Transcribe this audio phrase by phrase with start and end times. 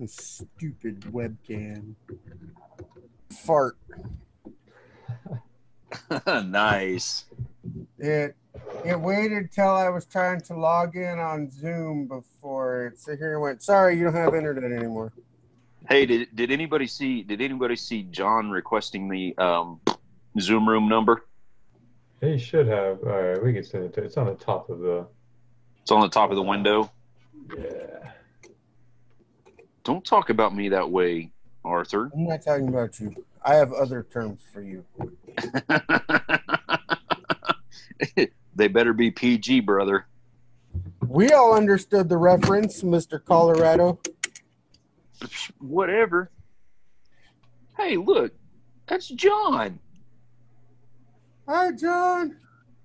[0.00, 1.92] This stupid webcam.
[3.44, 3.76] Fart.
[6.26, 7.26] nice.
[7.98, 8.34] It
[8.82, 13.34] it waited till I was trying to log in on Zoom before it sit here
[13.34, 15.12] and went, sorry, you don't have internet anymore.
[15.86, 19.82] Hey, did did anybody see did anybody see John requesting the um,
[20.40, 21.26] Zoom room number?
[22.22, 23.00] He should have.
[23.04, 24.02] All right, we can send it to.
[24.02, 25.06] It's on the top of the.
[25.82, 26.90] It's on the top of the window.
[27.54, 27.90] Yeah.
[29.82, 31.30] Don't talk about me that way,
[31.64, 32.10] Arthur.
[32.12, 33.14] I'm not talking about you.
[33.44, 34.84] I have other terms for you.
[38.56, 40.06] they better be PG, brother.
[41.06, 43.24] We all understood the reference, Mr.
[43.24, 44.00] Colorado.
[45.58, 46.30] Whatever.
[47.76, 48.32] Hey, look,
[48.88, 49.78] that's John.
[51.48, 52.36] Hi, John.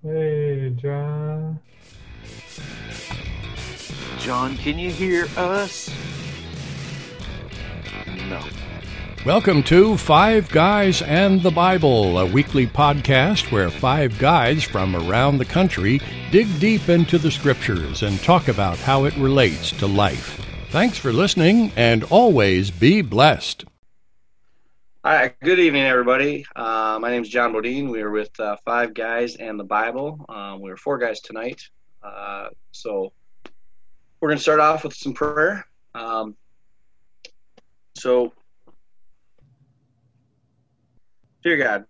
[0.02, 1.58] Hey, John.
[4.18, 5.90] John, can you hear us?
[9.24, 15.38] Welcome to Five Guys and the Bible, a weekly podcast where five guys from around
[15.38, 20.44] the country dig deep into the scriptures and talk about how it relates to life.
[20.70, 23.64] Thanks for listening and always be blessed.
[25.04, 26.44] All right, good evening, everybody.
[26.54, 27.90] Uh, my name is John Bodine.
[27.90, 30.24] We are with uh, Five Guys and the Bible.
[30.28, 31.62] Um, we're four guys tonight.
[32.02, 33.12] Uh, so
[34.20, 35.66] we're going to start off with some prayer.
[35.94, 36.34] Um,
[37.96, 38.32] so,
[41.42, 41.84] dear God,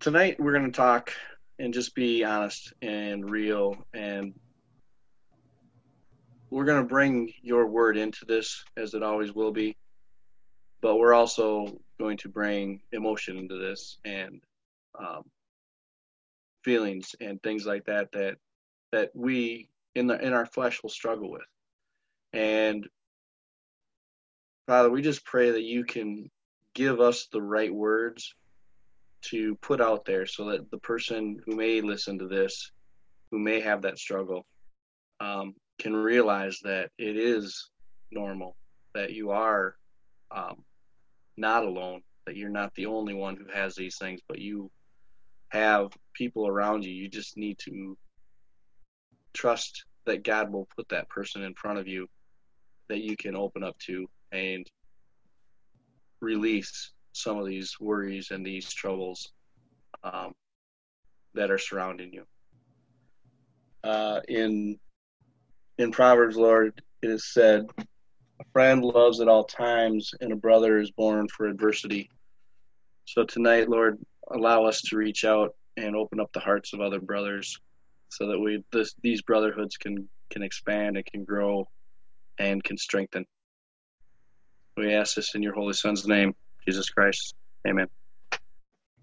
[0.00, 1.12] tonight we're going to talk
[1.58, 4.34] and just be honest and real and
[6.50, 9.76] we're going to bring your word into this as it always will be
[10.82, 14.42] but we're also going to bring emotion into this and
[14.98, 15.22] um,
[16.64, 18.36] feelings and things like that that
[18.90, 21.42] that we in the in our flesh will struggle with.
[22.32, 22.86] And
[24.72, 26.30] father we just pray that you can
[26.74, 28.34] give us the right words
[29.20, 32.72] to put out there so that the person who may listen to this
[33.30, 34.46] who may have that struggle
[35.20, 37.68] um, can realize that it is
[38.10, 38.56] normal
[38.94, 39.74] that you are
[40.34, 40.64] um,
[41.36, 44.70] not alone, that you're not the only one who has these things, but you
[45.50, 46.94] have people around you.
[46.94, 47.98] You just need to
[49.34, 52.08] trust that God will put that person in front of you
[52.88, 54.66] that you can open up to and
[56.20, 59.30] release some of these worries and these troubles
[60.02, 60.32] um,
[61.34, 62.24] that are surrounding you.
[63.84, 64.78] Uh, in
[65.78, 70.78] in Proverbs, Lord, it is said, a friend loves at all times, and a brother
[70.78, 72.08] is born for adversity.
[73.04, 73.98] So tonight, Lord,
[74.30, 77.58] allow us to reach out and open up the hearts of other brothers,
[78.10, 81.66] so that we this, these brotherhoods can can expand and can grow,
[82.38, 83.26] and can strengthen.
[84.76, 86.34] We ask this in your holy Son's name,
[86.66, 87.34] Jesus Christ.
[87.66, 87.88] Amen.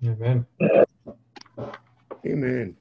[0.04, 0.46] Amen.
[2.26, 2.76] Amen.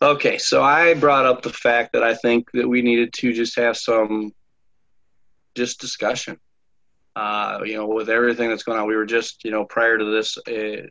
[0.00, 3.56] Okay, so I brought up the fact that I think that we needed to just
[3.56, 4.32] have some
[5.56, 6.38] just discussion.
[7.16, 10.04] Uh, you know, with everything that's going on, we were just, you know, prior to
[10.04, 10.86] this uh,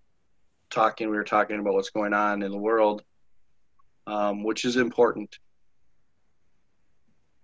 [0.70, 3.02] talking, we were talking about what's going on in the world,
[4.08, 5.38] um, which is important.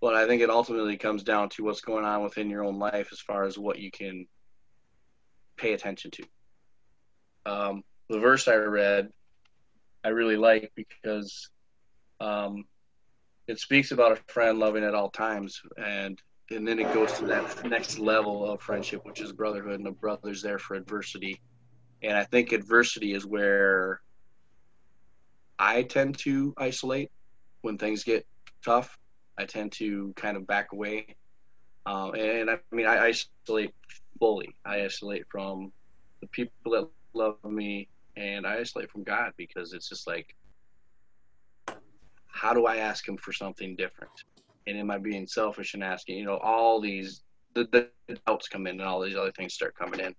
[0.04, 3.08] But I think it ultimately comes down to what's going on within your own life
[3.14, 4.28] as far as what you can
[5.56, 6.24] pay attention to.
[7.46, 9.14] Um, the verse I read,
[10.04, 11.50] I really like because
[12.20, 12.66] um,
[13.48, 16.22] it speaks about a friend loving at all times, and
[16.52, 19.92] and then it goes to that next level of friendship, which is brotherhood, and the
[19.92, 21.40] brother's there for adversity.
[22.02, 24.02] And I think adversity is where
[25.58, 27.10] I tend to isolate
[27.62, 28.28] when things get
[28.66, 28.98] tough.
[29.38, 31.16] I tend to kind of back away,
[31.86, 33.74] um, and I mean I isolate
[34.20, 34.56] fully.
[34.66, 35.72] I isolate from
[36.22, 40.36] the people that love me, and I isolate from God because it's just like
[42.34, 44.12] how do I ask him for something different?
[44.68, 46.18] And am I being selfish and asking?
[46.18, 47.22] You know, all these
[47.54, 50.16] the, the doubts come in, and all these other things start coming in,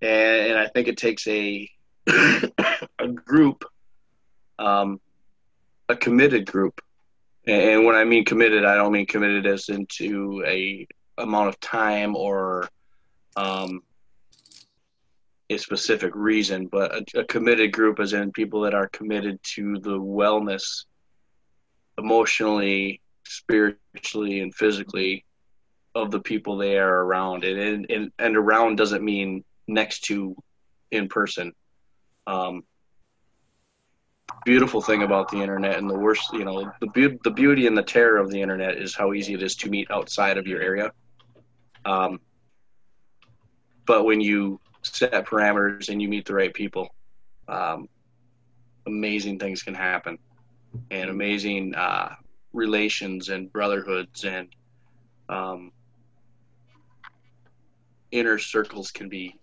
[0.00, 1.68] and, and I think it takes a
[2.06, 3.64] a group,
[4.58, 5.00] um,
[5.88, 6.80] a committed group,
[7.46, 10.86] and when I mean committed, I don't mean committed as into a
[11.18, 12.68] amount of time or
[13.36, 13.82] um,
[15.48, 19.78] a specific reason, but a, a committed group as in people that are committed to
[19.78, 20.84] the wellness
[21.98, 25.24] emotionally, spiritually, and physically
[25.94, 27.44] of the people they are around.
[27.44, 30.36] And and, and around doesn't mean next to
[30.90, 31.52] in person.
[32.26, 32.64] Um,
[34.44, 37.76] beautiful thing about the internet and the worst, you know, the be- the beauty and
[37.76, 40.60] the terror of the internet is how easy it is to meet outside of your
[40.60, 40.92] area.
[41.84, 42.20] Um,
[43.86, 46.94] but when you set parameters and you meet the right people,
[47.48, 47.88] um,
[48.86, 50.18] amazing things can happen,
[50.90, 52.14] and amazing uh,
[52.52, 54.48] relations and brotherhoods and
[55.28, 55.72] um,
[58.10, 59.38] inner circles can be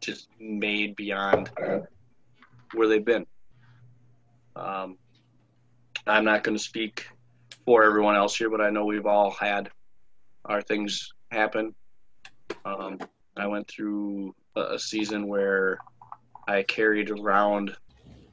[0.00, 1.50] just made beyond
[2.74, 3.26] where they've been.
[4.56, 4.96] Um,
[6.06, 7.06] I'm not going to speak
[7.64, 9.70] for everyone else here, but I know we've all had
[10.44, 11.74] our things happen.
[12.64, 12.98] Um,
[13.36, 15.78] I went through a, season where
[16.48, 17.76] I carried around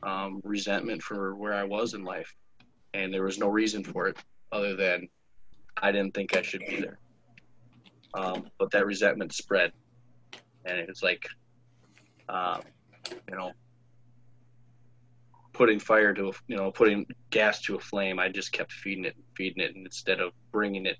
[0.03, 2.33] um, resentment for where I was in life,
[2.93, 4.17] and there was no reason for it
[4.51, 5.07] other than
[5.77, 6.99] I didn't think I should be there.
[8.13, 9.73] Um, but that resentment spread,
[10.65, 11.27] and it's like,
[12.29, 12.61] um,
[13.29, 13.51] you know,
[15.53, 18.19] putting fire to a, you know, putting gas to a flame.
[18.19, 20.97] I just kept feeding it, feeding it, and instead of bringing it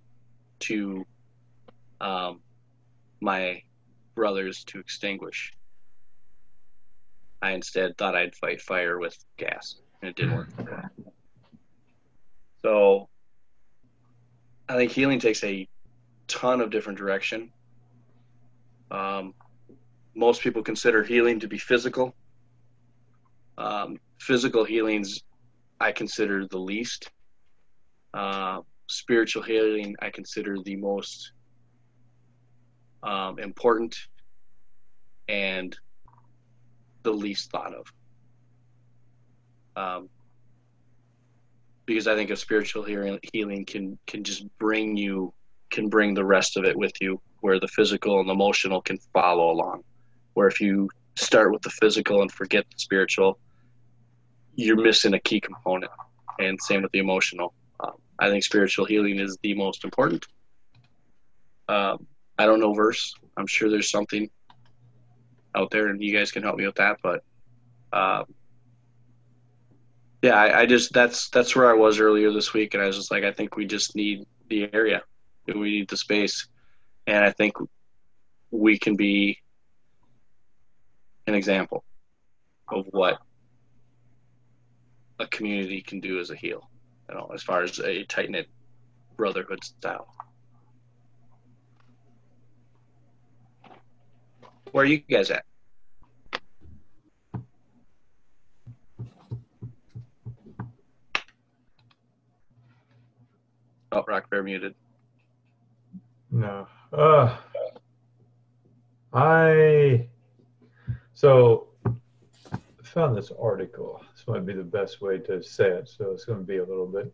[0.61, 1.05] to
[2.00, 2.39] um,
[3.19, 3.61] my
[4.15, 5.53] brothers to extinguish,
[7.41, 10.50] I instead thought I'd fight fire with gas, and it didn't work.
[12.61, 13.09] So
[14.69, 15.67] I think healing takes a
[16.27, 17.51] ton of different direction.
[18.89, 19.33] Um,
[20.15, 22.15] most people consider healing to be physical.
[23.57, 25.21] Um, physical healings,
[25.79, 27.11] I consider the least.
[28.13, 31.33] Uh, spiritual healing, I consider the most
[33.01, 33.95] um, important
[35.27, 35.77] and
[37.03, 37.85] the least thought of.
[39.75, 40.09] Um,
[41.85, 45.33] because I think a spiritual healing, healing can can just bring you
[45.69, 49.49] can bring the rest of it with you, where the physical and emotional can follow
[49.51, 49.83] along.
[50.35, 53.39] Where if you start with the physical and forget the spiritual,
[54.55, 55.91] you're missing a key component.
[56.39, 57.53] And same with the emotional.
[57.79, 60.25] Um, I think spiritual healing is the most important.
[61.69, 62.05] Um,
[62.38, 63.13] I don't know verse.
[63.38, 64.29] I'm sure there's something
[65.55, 66.97] out there, and you guys can help me with that.
[67.03, 67.23] But
[67.91, 68.25] um,
[70.21, 72.97] yeah, I, I, just that's that's where I was earlier this week, and I was
[72.97, 75.03] just like, I think we just need the area,
[75.47, 76.47] we need the space,
[77.07, 77.56] and I think
[78.51, 79.38] we can be
[81.27, 81.83] an example
[82.69, 83.19] of what
[85.23, 86.69] a community can do as a heel,
[87.09, 88.47] you know, as far as a tight knit
[89.17, 90.13] brotherhood style.
[94.71, 95.45] Where are you guys at?
[103.91, 104.73] Oh, Rock Bear muted.
[106.31, 106.67] No.
[106.91, 107.37] Uh,
[109.13, 110.07] I
[111.13, 111.67] so
[112.83, 114.03] found this article.
[114.23, 116.65] This might be the best way to say it, so it's going to be a
[116.65, 117.13] little bit.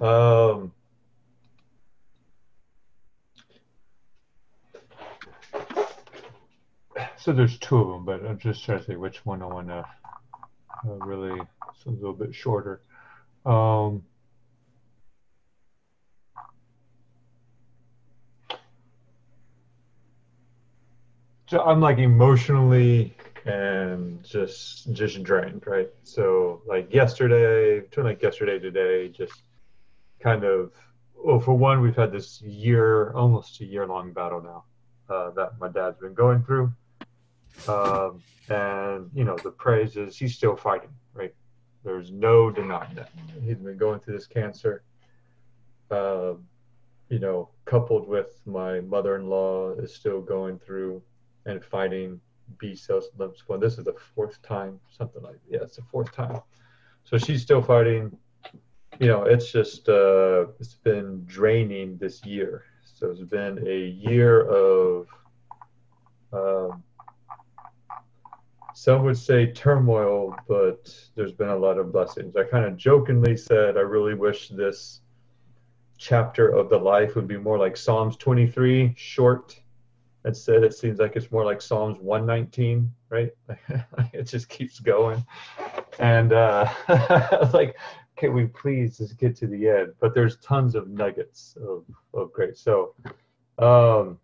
[0.00, 0.70] Um,
[7.16, 9.66] so there's two of them, but I'm just trying to say which one I want
[9.68, 9.84] to
[10.86, 11.40] uh, really.
[11.74, 12.80] It's a little bit shorter.
[13.44, 14.04] Um,
[21.48, 23.16] so I'm like emotionally
[23.48, 25.88] and just just drained, right?
[26.02, 29.42] So like yesterday, between like yesterday today, just
[30.20, 30.72] kind of
[31.16, 34.64] well, for one, we've had this year, almost a year long battle now
[35.12, 36.72] uh, that my dad's been going through,
[37.66, 41.34] um, and you know the praise is he's still fighting, right?
[41.84, 43.10] There's no denying that
[43.42, 44.82] he's been going through this cancer.
[45.90, 46.34] Uh,
[47.08, 51.00] you know, coupled with my mother-in-law is still going through
[51.46, 52.20] and fighting
[52.58, 53.60] B cells lymphoma.
[53.60, 56.40] This is the fourth time, something like yeah, it's the fourth time.
[57.04, 58.16] So she's still fighting.
[59.00, 62.64] You know, it's just uh, it's been draining this year.
[62.82, 65.06] So it's been a year of
[66.32, 66.82] um,
[68.74, 72.36] some would say turmoil, but there's been a lot of blessings.
[72.36, 75.00] I kind of jokingly said I really wish this
[75.98, 79.60] chapter of the life would be more like Psalms 23, short
[80.24, 83.30] Instead, it seems like it's more like Psalms 119, right?
[84.12, 85.24] it just keeps going.
[85.98, 86.70] And uh,
[87.54, 87.76] like,
[88.16, 89.92] can we please just get to the end?
[90.00, 92.58] But there's tons of nuggets of, of great.
[92.58, 92.94] So,
[93.58, 94.18] um,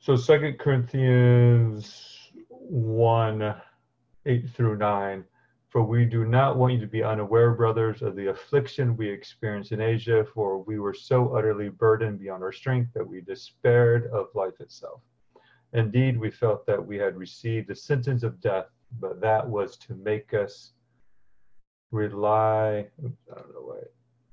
[0.00, 3.54] so Second Corinthians 1
[4.26, 5.24] 8 through 9
[5.70, 9.70] for we do not want you to be unaware, brothers, of the affliction we experienced
[9.70, 14.26] in Asia, for we were so utterly burdened beyond our strength that we despaired of
[14.34, 15.00] life itself.
[15.72, 18.66] Indeed, we felt that we had received the sentence of death,
[18.98, 20.72] but that was to make us
[21.92, 22.88] rely.
[23.04, 23.78] Oops, I don't know why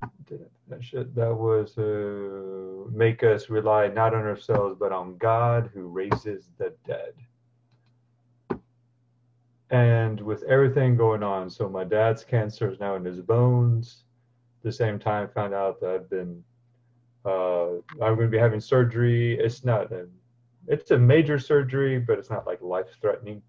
[0.01, 1.13] I didn't finish it.
[1.13, 6.74] That was to make us rely not on ourselves, but on God who raises the
[6.88, 7.13] dead.
[9.70, 14.06] And with everything going on, so my dad's cancer is now in his bones.
[14.64, 16.44] The same time, found out that I've been,
[17.26, 19.38] uh, I'm going to be having surgery.
[19.38, 20.08] It's not a,
[20.68, 23.42] it's a major surgery, but it's not like life threatening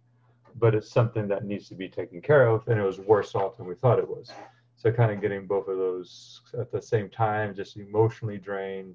[0.58, 3.56] but it's something that needs to be taken care of and it was worse off
[3.56, 4.32] than we thought it was
[4.76, 8.94] so kind of getting both of those at the same time just emotionally drained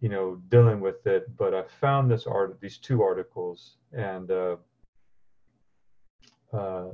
[0.00, 4.56] you know dealing with it but i found this art these two articles and uh,
[6.52, 6.88] uh,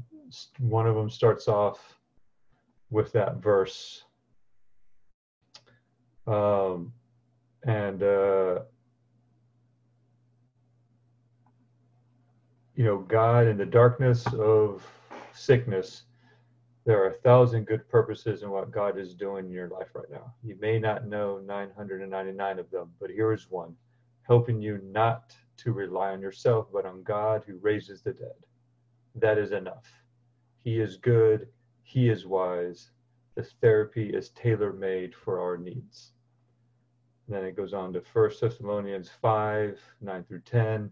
[0.58, 1.98] one of them starts off
[2.90, 4.04] with that verse
[6.26, 6.92] um,
[7.64, 8.60] and uh,
[12.74, 14.86] you know, God in the darkness of
[15.32, 16.02] sickness,
[16.84, 20.10] there are a thousand good purposes in what God is doing in your life right
[20.10, 20.34] now.
[20.42, 23.74] You may not know 999 of them, but here is one
[24.22, 28.34] helping you not to rely on yourself, but on God who raises the dead.
[29.16, 29.86] That is enough.
[30.62, 31.48] He is good,
[31.82, 32.90] He is wise.
[33.34, 36.12] The therapy is tailor made for our needs.
[37.26, 40.90] And then it goes on to 1 Thessalonians 5 9 through 10.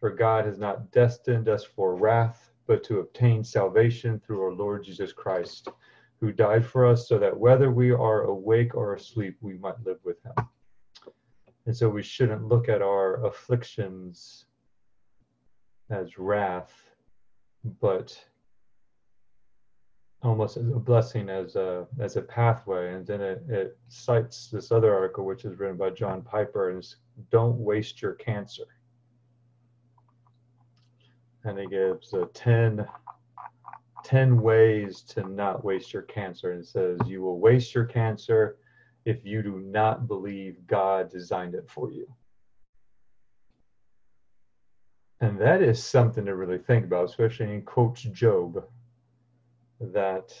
[0.00, 4.84] For God has not destined us for wrath, but to obtain salvation through our Lord
[4.84, 5.68] Jesus Christ,
[6.20, 9.98] who died for us so that whether we are awake or asleep, we might live
[10.04, 10.48] with him.
[11.66, 14.46] And so we shouldn't look at our afflictions
[15.90, 16.91] as wrath,
[17.80, 18.18] but
[20.22, 22.94] almost as a blessing, as a as a pathway.
[22.94, 26.78] And then it, it cites this other article, which is written by John Piper, and
[26.78, 26.96] it's
[27.30, 28.66] "Don't waste your cancer."
[31.44, 32.86] and it gives uh, 10,
[34.04, 36.52] 10 ways to not waste your cancer.
[36.52, 38.58] And says, You will waste your cancer
[39.04, 42.06] if you do not believe God designed it for you.
[45.22, 48.62] And that is something to really think about, especially in Coach Job,
[49.80, 50.36] that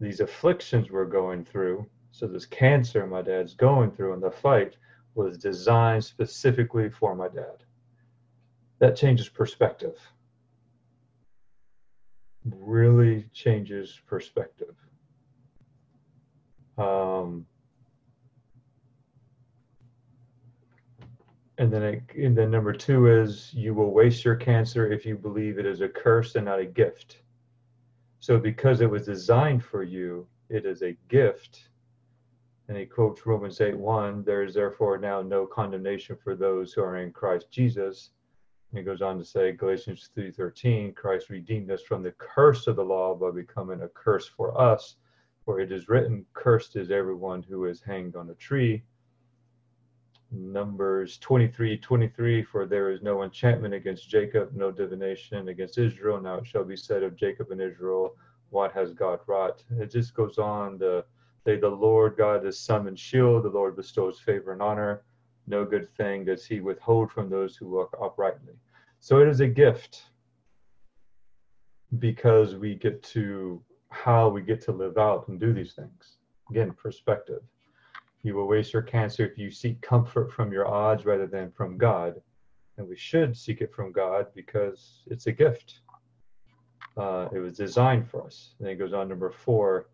[0.00, 4.76] these afflictions we're going through, so this cancer my dad's going through in the fight,
[5.14, 7.62] was designed specifically for my dad.
[8.80, 9.96] That changes perspective
[12.50, 14.74] really changes perspective.
[16.78, 17.46] Um,
[21.58, 25.16] and then, it, and then number two is you will waste your cancer if you
[25.16, 27.22] believe it is a curse and not a gift.
[28.20, 31.68] So because it was designed for you, it is a gift.
[32.68, 36.82] And he quotes Romans 8 1, there is therefore now no condemnation for those who
[36.82, 38.10] are in Christ Jesus
[38.76, 42.84] he goes on to say, Galatians 3:13, Christ redeemed us from the curse of the
[42.84, 44.96] law by becoming a curse for us.
[45.44, 48.82] For it is written, Cursed is everyone who is hanged on a tree.
[50.30, 56.20] Numbers 23, 23, for there is no enchantment against Jacob, no divination against Israel.
[56.20, 58.16] Now it shall be said of Jacob and Israel,
[58.50, 59.62] what has God wrought?
[59.78, 61.04] It just goes on to
[61.44, 65.02] say, the Lord God is sun and shield, the Lord bestows favor and honor.
[65.46, 68.54] No good thing does he withhold from those who walk uprightly.
[68.98, 70.06] So it is a gift
[71.98, 76.18] because we get to how we get to live out and do these things.
[76.50, 77.42] Again, perspective.
[78.26, 81.78] You will waste your cancer if you seek comfort from your odds rather than from
[81.78, 82.20] God.
[82.76, 85.82] And we should seek it from God because it's a gift.
[86.96, 88.54] Uh, it was designed for us.
[88.58, 89.90] And it goes on number four.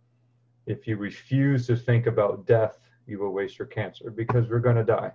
[0.65, 4.77] If you refuse to think about death, you will waste your cancer because we're going
[4.77, 5.13] to die.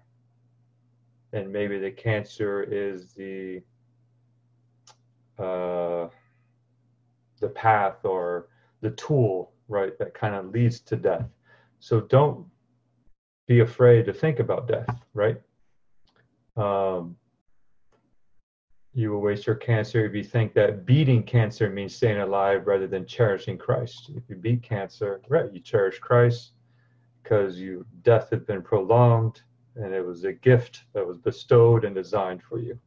[1.33, 3.63] And maybe the cancer is the
[5.39, 6.09] uh,
[7.39, 8.49] the path or
[8.81, 11.25] the tool, right, that kind of leads to death.
[11.79, 12.45] So don't
[13.47, 15.41] be afraid to think about death, right?
[16.55, 17.15] Um,
[18.93, 22.87] you will waste your cancer if you think that beating cancer means staying alive rather
[22.87, 24.11] than cherishing Christ.
[24.15, 26.53] If you beat cancer, right, you cherish Christ
[27.21, 29.41] because you death had been prolonged
[29.75, 32.79] and it was a gift that was bestowed and designed for you.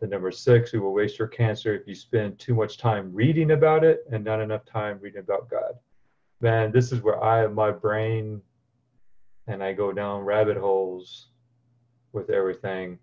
[0.00, 3.52] The number six, you will waste your cancer if you spend too much time reading
[3.52, 5.74] about it and not enough time reading about God.
[6.40, 8.40] Man, this is where I my brain
[9.46, 11.28] and I go down rabbit holes
[12.12, 12.98] with everything,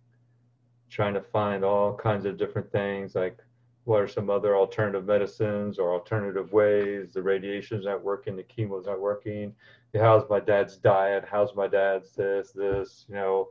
[0.89, 3.38] trying to find all kinds of different things like
[3.86, 8.86] what are some other alternative medicines or alternative ways the radiation's not working the chemo's
[8.86, 9.53] not working
[9.96, 13.48] how's my dad's diet how's my dad's this this you know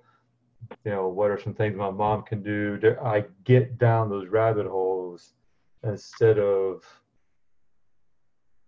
[0.84, 2.78] you know, what are some things my mom can do?
[3.02, 5.34] I get down those rabbit holes
[5.82, 6.84] instead of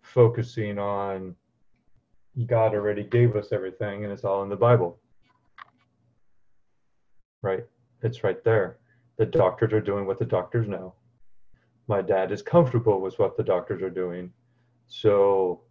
[0.03, 1.35] focusing on
[2.47, 4.99] God already gave us everything and it's all in the Bible.
[7.43, 7.65] Right?
[8.03, 8.79] It's right there.
[9.17, 10.95] The doctors are doing what the doctors know.
[11.89, 14.33] My dad is comfortable with what the doctors are doing.
[14.87, 15.63] So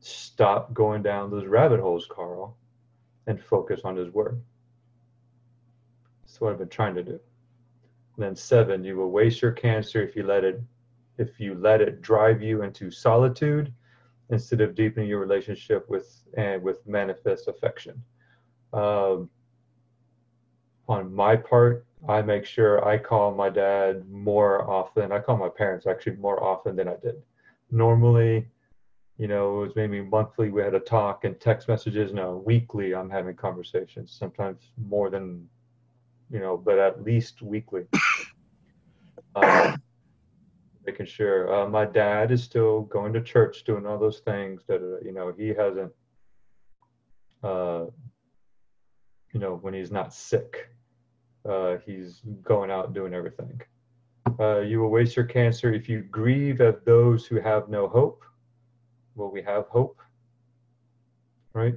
[0.00, 2.56] stop going down those rabbit holes, Carl,
[3.26, 4.40] and focus on his word.
[6.22, 7.20] That's what I've been trying to do.
[8.16, 10.60] And then seven, you will waste your cancer if you let it
[11.18, 13.72] if you let it drive you into solitude
[14.30, 18.02] instead of deepening your relationship with and with manifest affection.
[18.72, 19.28] Um,
[20.88, 25.12] on my part, I make sure I call my dad more often.
[25.12, 27.16] I call my parents actually more often than I did.
[27.70, 28.46] Normally,
[29.18, 32.12] you know, it was maybe monthly we had a talk and text messages.
[32.12, 35.46] No, weekly I'm having conversations, sometimes more than,
[36.30, 37.84] you know, but at least weekly.
[39.34, 39.76] Uh,
[40.90, 44.82] making sure uh, my dad is still going to church, doing all those things that,
[44.82, 45.92] uh, you know, he hasn't,
[47.44, 47.84] uh,
[49.32, 50.68] you know, when he's not sick,
[51.48, 53.60] uh, he's going out doing everything.
[54.40, 58.24] Uh, you will waste your cancer if you grieve at those who have no hope
[59.14, 60.00] Well, we have hope?
[61.52, 61.76] Right?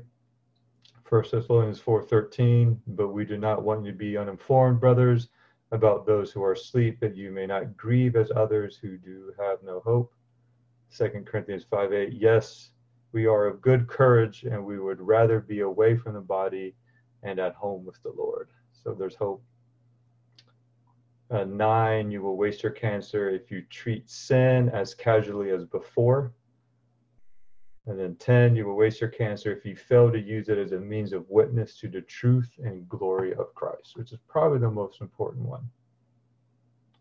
[1.04, 5.30] First Thessalonians 4:13, but we do not want you to be uninformed, brothers,
[5.74, 9.58] about those who are asleep, that you may not grieve as others who do have
[9.64, 10.14] no hope.
[10.90, 12.70] Second Corinthians 5:8, yes,
[13.12, 16.76] we are of good courage, and we would rather be away from the body
[17.24, 18.50] and at home with the Lord.
[18.72, 19.44] So there's hope.
[21.32, 26.34] Uh, nine, you will waste your cancer if you treat sin as casually as before.
[27.86, 30.72] And then 10, you will waste your cancer if you fail to use it as
[30.72, 34.72] a means of witness to the truth and glory of Christ, which is probably the
[34.72, 35.70] most important one.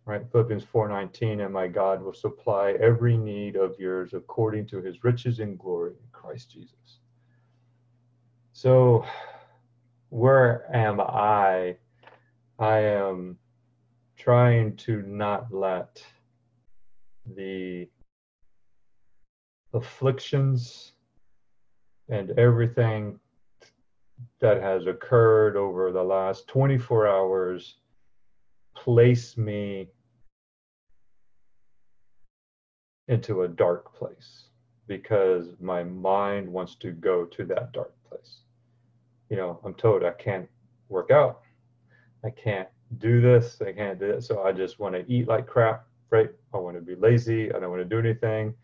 [0.05, 0.27] Right?
[0.33, 5.39] Philippians 4:19, and my God will supply every need of yours according to his riches
[5.39, 6.99] and glory in Christ Jesus.
[8.53, 9.05] So
[10.09, 11.77] where am I?
[12.59, 13.38] I am
[14.16, 16.05] trying to not let
[17.35, 17.88] the
[19.75, 20.93] afflictions
[22.09, 23.19] and everything
[24.41, 27.77] that has occurred over the last 24 hours
[28.75, 29.89] place me
[33.09, 34.45] into a dark place
[34.87, 38.41] because my mind wants to go to that dark place.
[39.31, 40.49] You know, I'm told I can't
[40.89, 41.41] work out,
[42.25, 44.23] I can't do this, I can't do that.
[44.23, 46.31] So I just want to eat like crap, right?
[46.53, 48.55] I want to be lazy, I don't want to do anything.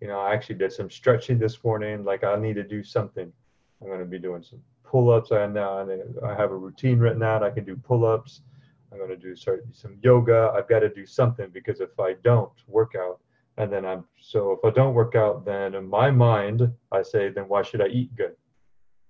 [0.00, 2.04] You know, I actually did some stretching this morning.
[2.04, 3.32] Like I need to do something.
[3.80, 5.32] I'm going to be doing some pull-ups.
[5.32, 5.86] I now
[6.24, 7.42] I have a routine written out.
[7.42, 8.42] I can do pull-ups.
[8.90, 10.52] I'm going to do start some yoga.
[10.56, 13.20] I've got to do something because if I don't work out,
[13.58, 17.28] and then I'm so if I don't work out, then in my mind I say,
[17.28, 18.36] then why should I eat good,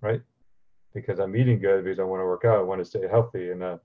[0.01, 0.23] right?
[0.95, 2.59] Because I'm eating good because I want to work out.
[2.59, 3.77] I want to stay healthy, and uh,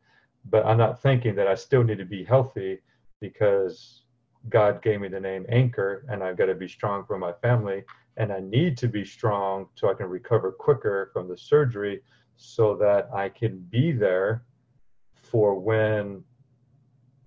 [0.49, 2.79] but I'm not thinking that I still need to be healthy
[3.19, 4.02] because
[4.49, 7.83] God gave me the name Anchor, and I've got to be strong for my family.
[8.17, 12.01] And I need to be strong so I can recover quicker from the surgery
[12.35, 14.43] so that I can be there
[15.13, 16.23] for when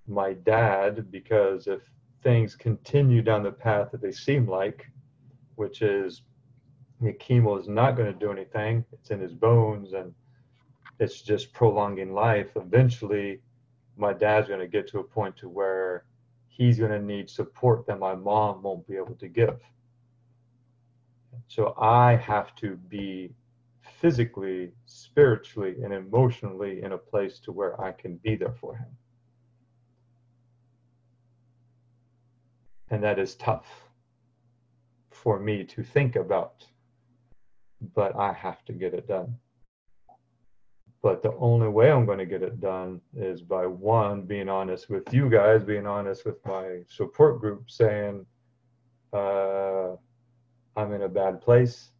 [0.07, 1.91] my dad, because if
[2.23, 4.87] things continue down the path that they seem like,
[5.57, 6.23] which is
[7.01, 10.15] the chemo is not going to do anything, it's in his bones and
[11.01, 12.49] it's just prolonging life.
[12.57, 13.41] Eventually,
[13.97, 16.05] my dad's going to get to a point to where
[16.57, 19.61] he's going to need support that my mom won't be able to give.
[21.49, 23.35] So I have to be
[24.01, 28.89] physically, spiritually, and emotionally in a place to where I can be there for him.
[32.91, 33.67] And that is tough
[35.11, 36.65] for me to think about,
[37.95, 39.37] but I have to get it done.
[41.03, 44.91] But the only way I'm going to get it done is by one, being honest
[44.91, 48.27] with you guys, being honest with my support group, saying,
[49.13, 49.95] uh,
[50.77, 51.91] I'm in a bad place.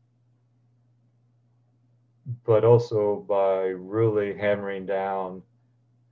[2.45, 5.43] But also by really hammering down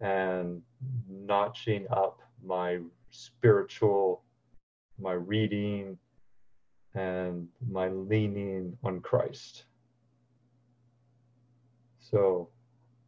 [0.01, 0.62] and
[1.09, 2.79] notching up my
[3.11, 4.23] spiritual,
[5.01, 5.99] my reading,
[6.94, 9.64] and my leaning on Christ.
[11.99, 12.51] So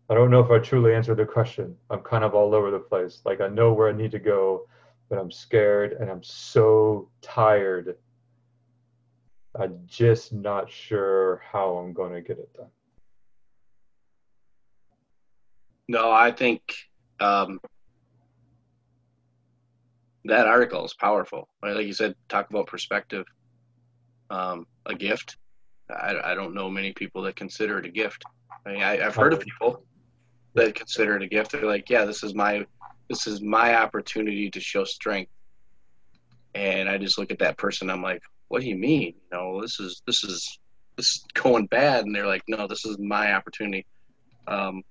[0.09, 1.77] I don't know if I truly answered the question.
[1.91, 3.23] I'm kind of all over the place.
[3.25, 4.69] Like I know where I need to go,
[5.09, 7.97] but I'm scared and I'm so tired.
[9.59, 12.69] I'm just not sure how I'm going to get it done.
[15.89, 16.61] No, I think
[17.19, 17.59] um,
[20.25, 21.49] that article is powerful.
[21.63, 21.75] Right?
[21.75, 23.25] Like you said, talk about perspective.
[24.31, 25.37] Um, a gift.
[25.91, 28.25] I, I don't know many people that consider it a gift.
[28.65, 29.85] I mean, I, I've heard of people
[30.57, 31.53] that consider it a gift.
[31.53, 32.67] They're like, yeah, this is my
[33.09, 35.31] this is my opportunity to show strength.
[36.55, 37.91] And I just look at that person.
[37.91, 39.15] I'm like, what do you mean?
[39.31, 40.59] You know, this is this is
[40.97, 42.05] this is going bad.
[42.05, 43.87] And they're like, no, this is my opportunity.
[44.49, 44.83] Um,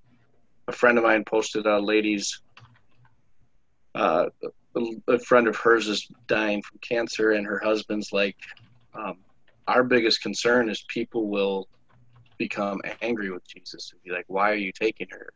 [0.68, 2.42] a friend of mine posted a lady's
[3.96, 4.28] uh,
[5.08, 8.36] a friend of hers is dying from cancer, and her husband's like,
[8.94, 9.18] um,
[9.68, 11.70] our biggest concern is people will
[12.38, 15.30] become angry with Jesus and be like, why are you taking her?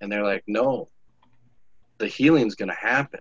[0.00, 0.88] And they're like, no,
[1.98, 3.20] the healing's going to happen.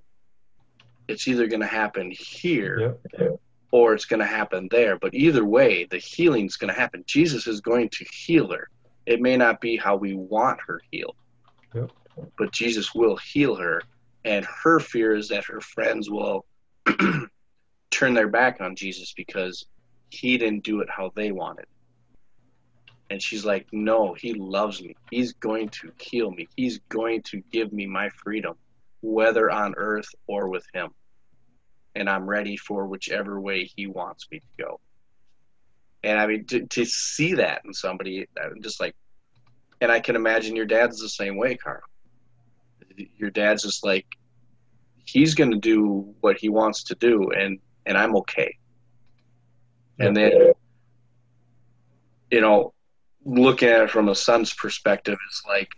[1.07, 3.39] It's either going to happen here Yep.
[3.71, 4.97] or it's going to happen there.
[4.97, 7.03] But either way, the healing's going to happen.
[7.07, 8.67] Jesus is going to heal her.
[9.05, 11.15] It may not be how we want her healed,
[11.73, 11.91] Yep.
[12.37, 13.81] but Jesus will heal her.
[14.25, 16.45] And her fear is that her friends will
[17.91, 19.65] turn their back on Jesus because
[20.09, 21.65] he didn't do it how they wanted.
[23.09, 24.95] And she's like, No, he loves me.
[25.11, 26.47] He's going to heal me.
[26.55, 28.55] He's going to give me my freedom,
[29.01, 30.89] whether on earth or with him.
[31.95, 34.79] And I'm ready for whichever way he wants me to go.
[36.03, 38.95] And I mean, to, to see that in somebody, I'm just like,
[39.81, 41.81] and I can imagine your dad's the same way, Carl.
[43.17, 44.05] Your dad's just like,
[45.05, 48.55] he's going to do what he wants to do, and and I'm okay.
[49.99, 50.51] And then,
[52.29, 52.73] you know,
[53.27, 55.69] looking at it from a son's perspective, is like,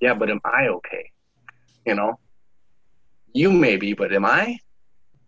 [0.00, 1.10] yeah, but am I okay?
[1.86, 2.18] You know,
[3.32, 4.58] you may be, but am I?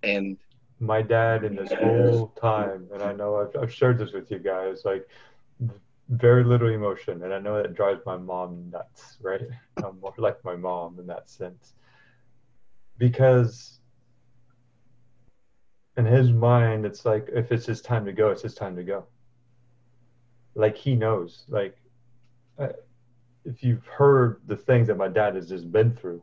[0.02, 0.36] And
[0.80, 4.38] my dad in this whole time, and I know I've, I've shared this with you
[4.38, 5.08] guys, like
[6.08, 9.42] very little emotion, and I know that drives my mom nuts, right?
[9.84, 11.74] I'm more like my mom in that sense,
[12.98, 13.80] because
[15.96, 18.82] in his mind, it's like if it's his time to go, it's his time to
[18.82, 19.06] go.
[20.54, 21.76] Like he knows, like
[22.58, 22.68] uh,
[23.44, 26.22] if you've heard the things that my dad has just been through,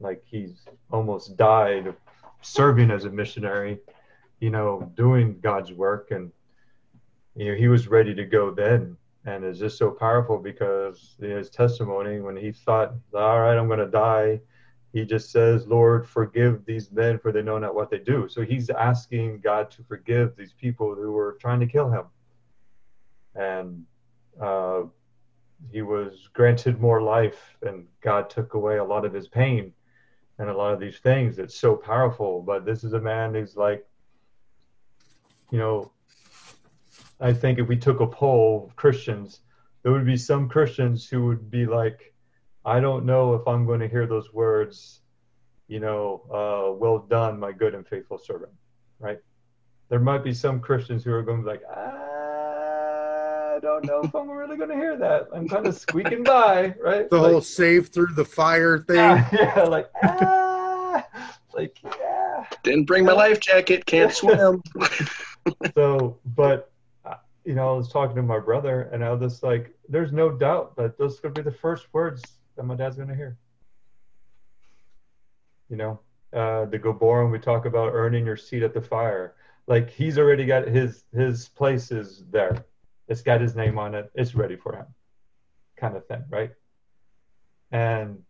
[0.00, 1.94] like he's almost died
[2.44, 3.78] serving as a missionary,
[4.40, 6.10] you know, doing God's work.
[6.10, 6.30] And,
[7.34, 8.96] you know, he was ready to go then.
[9.26, 13.78] And it's just so powerful because his testimony, when he thought, all right, I'm going
[13.78, 14.40] to die,
[14.92, 18.28] he just says, Lord, forgive these men for they know not what they do.
[18.28, 22.04] So he's asking God to forgive these people who were trying to kill him.
[23.34, 23.84] And
[24.40, 24.82] uh,
[25.70, 29.72] he was granted more life, and God took away a lot of his pain
[30.38, 31.38] and a lot of these things.
[31.38, 32.42] It's so powerful.
[32.42, 33.86] But this is a man who's like,
[35.50, 35.92] you know,
[37.20, 39.40] I think if we took a poll of Christians,
[39.82, 42.12] there would be some Christians who would be like,
[42.64, 45.00] I don't know if I'm going to hear those words,
[45.68, 48.52] you know, uh, well done, my good and faithful servant,
[48.98, 49.18] right?
[49.90, 52.13] There might be some Christians who are going to be like, I
[53.64, 55.28] don't know if I'm really going to hear that.
[55.34, 57.10] I'm kind of squeaking by, right?
[57.10, 58.96] The Like- whole save through the fire thing.
[58.96, 61.06] yeah, yeah, like ah,
[61.54, 62.44] like yeah.
[62.62, 64.62] didn't bring my life jacket, can't swim.
[65.74, 66.70] So, but
[67.04, 70.12] uh, you know, I was talking to my brother, and I was just like, "There's
[70.12, 72.22] no doubt that those are gonna be the first words
[72.56, 73.36] that my dad's gonna hear."
[75.70, 76.00] You know,
[76.32, 79.34] uh, the Goborum we talk about earning your seat at the fire.
[79.66, 82.64] Like he's already got his his place is there.
[83.08, 84.10] It's got his name on it.
[84.14, 84.86] It's ready for him,
[85.76, 86.52] kind of thing, right?
[87.70, 88.22] And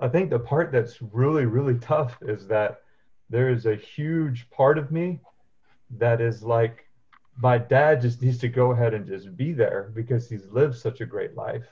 [0.00, 2.82] I think the part that's really, really tough is that
[3.30, 5.20] there is a huge part of me
[5.98, 6.86] that is like,
[7.40, 11.00] my dad just needs to go ahead and just be there because he's lived such
[11.00, 11.66] a great life.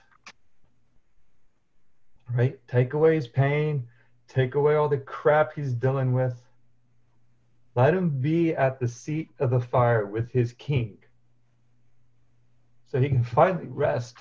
[2.32, 2.60] Right?
[2.68, 3.86] Take away his pain,
[4.28, 6.40] take away all the crap he's dealing with.
[7.74, 10.98] Let him be at the seat of the fire with his king
[12.86, 14.18] so he can finally rest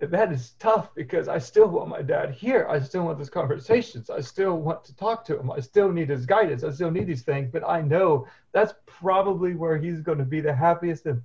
[0.00, 2.66] And that is tough because I still want my dad here.
[2.70, 4.10] I still want those conversations.
[4.10, 5.50] I still want to talk to him.
[5.50, 6.62] I still need his guidance.
[6.64, 7.50] I still need these things.
[7.52, 11.22] But I know that's probably where he's going to be the happiest and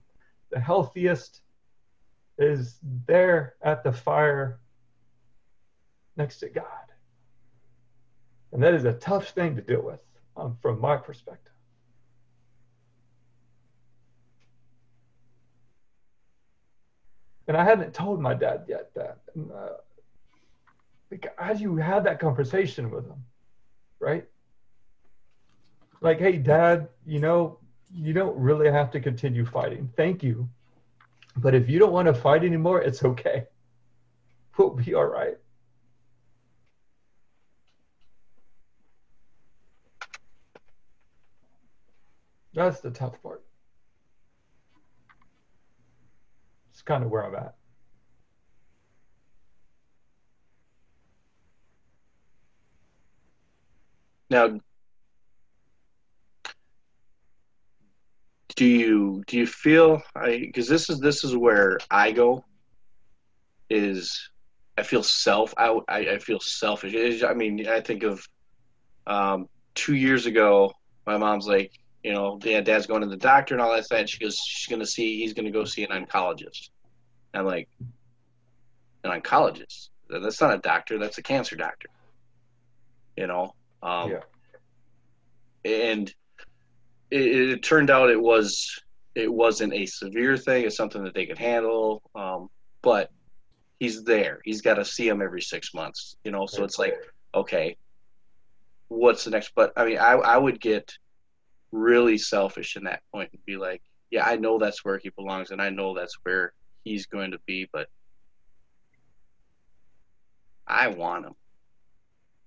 [0.50, 1.42] the healthiest
[2.40, 4.60] is there at the fire
[6.18, 6.66] next to God.
[8.52, 10.00] And that is a tough thing to deal with
[10.36, 11.53] um, from my perspective.
[17.48, 19.20] And I hadn't told my dad yet that.
[19.36, 19.70] And, uh,
[21.38, 23.24] as you had that conversation with him,
[24.00, 24.26] right?
[26.02, 27.60] Like, hey, dad, you know,
[27.94, 29.90] you don't really have to continue fighting.
[29.96, 30.50] Thank you.
[31.38, 33.46] But if you don't want to fight anymore, it's okay.
[34.56, 35.36] We'll be all right.
[42.54, 43.44] That's the tough part.
[46.86, 47.56] Kind of where I'm at.
[54.30, 54.60] Now,
[58.56, 62.44] do you do you feel I because this is this is where I go
[63.70, 64.30] is
[64.78, 67.24] I feel self I, I feel selfish.
[67.24, 68.28] I mean I think of
[69.08, 70.72] um, two years ago
[71.06, 71.72] my mom's like
[72.04, 74.70] you know dad's going to the doctor and all that stuff and she goes she's
[74.70, 76.70] gonna see he's gonna go see an oncologist.
[77.34, 77.70] And I'm like
[79.04, 81.90] an oncologist that's not a doctor that's a cancer doctor.
[83.18, 84.20] You know um, Yeah.
[85.66, 86.14] and
[87.12, 88.80] it, it turned out it was
[89.16, 90.66] it wasn't a severe thing.
[90.66, 92.02] It's something that they could handle.
[92.16, 92.50] Um,
[92.82, 93.12] but
[93.80, 94.40] he's there.
[94.44, 96.16] He's got to see him every six months.
[96.24, 96.96] You know, so it's like,
[97.36, 97.78] okay,
[98.88, 99.52] what's the next?
[99.56, 100.92] But I mean, I I would get
[101.72, 105.52] really selfish in that point and be like, yeah, I know that's where he belongs,
[105.52, 107.88] and I know that's where he's going to be, but
[110.68, 111.34] I want him.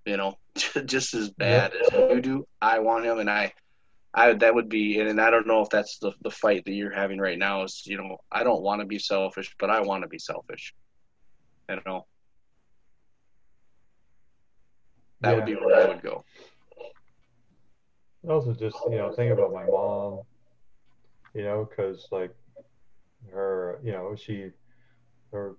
[0.05, 0.39] You know,
[0.85, 2.47] just as bad as you do.
[2.61, 3.53] I want him, and I
[4.15, 6.73] I that would be, and, and I don't know if that's the the fight that
[6.73, 7.65] you're having right now.
[7.65, 10.75] Is you know, I don't want to be selfish, but I want to be selfish.
[11.69, 12.07] I don't know.
[15.21, 16.25] That would be where I would go.
[18.29, 20.21] also just you know think about my mom
[21.35, 22.35] you know because like
[23.33, 24.51] her you know she
[25.33, 25.57] her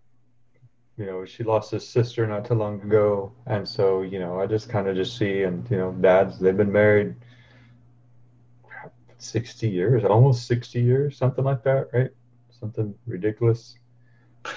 [0.97, 3.31] you know she lost his sister not too long ago.
[3.45, 6.57] And so you know i just kind of just see and you know dads they've
[6.57, 7.15] been married
[9.19, 12.11] 60 years almost 60 years something like that right?
[12.49, 13.75] Something ridiculous.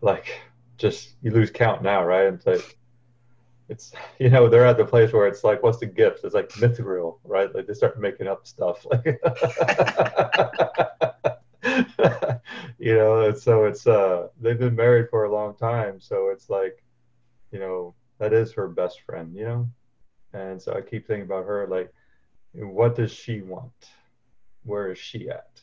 [0.00, 0.40] Like
[0.78, 2.32] just you lose count now right?
[2.32, 2.78] It's like
[3.68, 6.24] it's you know they're at the place where it's like what's the gift?
[6.24, 7.52] It's like mithril right?
[7.54, 8.86] Like they start making up stuff.
[8.86, 9.20] like
[12.78, 16.82] you know so it's uh they've been married for a long time so it's like
[17.52, 19.70] you know that is her best friend you know?
[20.32, 21.92] And so i keep thinking about her like
[22.54, 23.90] what does she want?
[24.64, 25.60] Where is she at?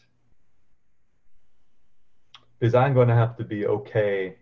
[2.60, 4.38] Because i'm going to have to be okay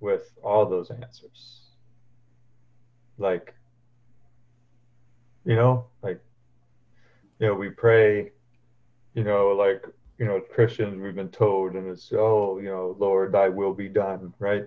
[0.00, 1.62] with all those answers.
[3.18, 3.54] Like
[5.44, 6.20] you know like
[7.38, 8.32] you know we pray
[9.14, 9.84] you know like
[10.18, 13.88] you know christians we've been told and it's oh you know lord thy will be
[13.88, 14.64] done right?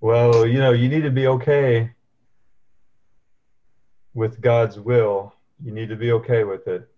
[0.00, 1.90] Well you know you need to be okay
[4.14, 5.34] with god's will.
[5.62, 6.88] You need to be okay with it.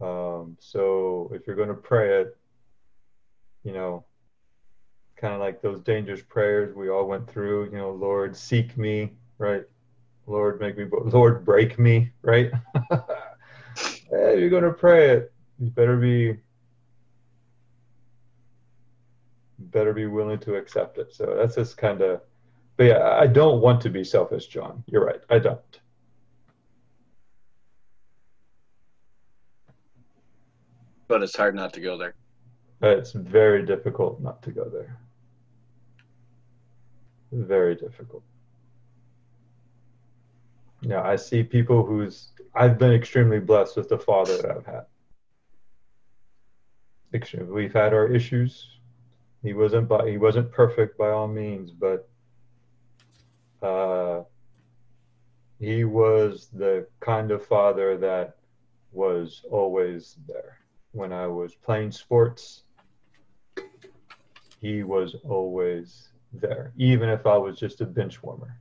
[0.00, 2.36] Um, so if you're going to pray it
[3.64, 4.04] you know
[5.16, 9.12] kind of like those dangerous prayers we all went through you know lord seek me
[9.38, 9.64] right?
[10.26, 12.50] Lord make me lord break me right?
[14.08, 16.36] Hey, you're going to pray it you better be
[19.58, 21.14] better be willing to accept it.
[21.14, 22.20] So that's just kind of
[22.76, 24.84] but yeah i don't want to be selfish john.
[24.86, 25.20] You're right.
[25.30, 25.80] I don't.
[31.08, 32.14] But it's hard not to go there.
[32.82, 34.98] Uh, it's very difficult not to go there.
[37.32, 38.22] Very difficult.
[40.82, 44.84] Yeah i see people who's i've been extremely blessed with the father that i've had
[47.16, 48.78] Extreme- we've had our issues
[49.42, 52.08] he wasn't by he wasn't perfect by all means but
[53.62, 54.22] uh
[55.58, 58.36] he was the kind of father that
[58.92, 60.58] was always there
[60.92, 62.62] when i was playing sports
[64.60, 68.58] he was always there, even if I was just a bench warmer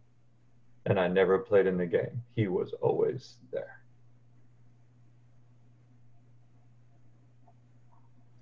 [0.85, 2.21] and I never played in the game.
[2.35, 3.74] He was always there.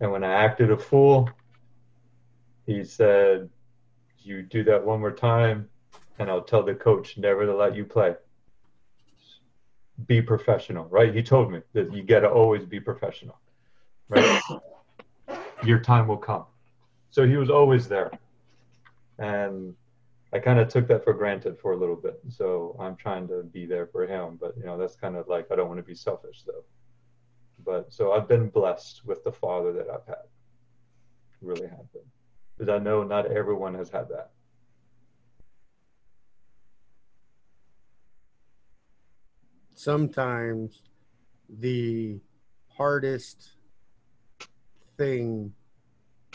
[0.03, 1.29] And when I acted a fool,
[2.65, 3.49] he said,
[4.19, 5.69] You do that one more time,
[6.19, 8.13] and I'll tell the coach never to let you play.
[10.05, 11.15] Be professional, right?
[11.15, 13.39] He told me that you got to always be professional,
[14.09, 14.41] right?
[15.63, 16.43] Your time will come.
[17.09, 18.11] So he was always there.
[19.19, 19.73] And
[20.33, 22.19] I kind of took that for granted for a little bit.
[22.27, 24.37] So I'm trying to be there for him.
[24.37, 26.65] But, you know, that's kind of like, I don't want to be selfish though.
[27.65, 30.25] But so I've been blessed with the father that I've had.
[31.41, 32.01] Really have been.
[32.57, 34.31] Because I know not everyone has had that.
[39.83, 40.81] sometimes
[41.49, 42.17] the
[42.69, 43.57] hardest
[44.97, 45.53] thing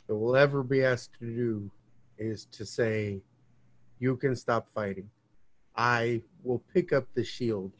[0.06, 1.70] that we'll ever be asked to do
[2.18, 3.22] is to say,
[3.98, 5.08] you can stop fighting.
[5.76, 7.72] I will pick up the shield.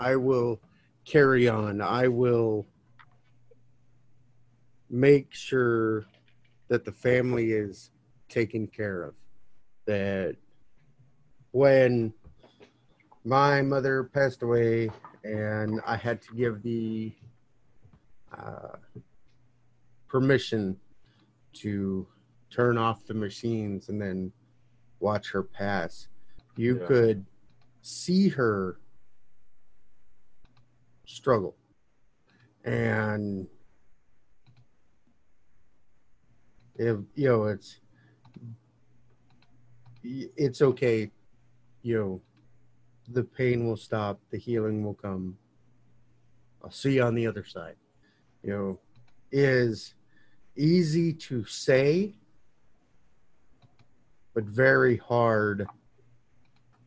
[0.00, 0.60] I will
[1.04, 1.80] carry on.
[1.80, 2.66] I will
[4.92, 6.04] make sure
[6.68, 7.90] that the family is
[8.28, 9.14] taken care of.
[9.86, 10.36] That
[11.50, 12.12] when
[13.24, 14.90] my mother passed away
[15.24, 17.12] and I had to give the
[18.36, 18.76] uh,
[20.08, 20.76] permission
[21.54, 22.06] to
[22.50, 24.30] turn off the machines and then
[25.00, 26.08] watch her pass,
[26.56, 26.86] you Yeah.
[26.86, 27.26] could
[27.80, 28.78] see her
[31.06, 31.56] struggle.
[32.64, 33.48] And
[36.76, 37.78] if you know it's
[40.02, 41.10] it's okay,
[41.82, 42.20] you know,
[43.08, 45.36] the pain will stop, the healing will come.
[46.62, 47.76] I'll see you on the other side.
[48.42, 48.78] You know,
[49.30, 49.94] is
[50.56, 52.14] easy to say,
[54.34, 55.66] but very hard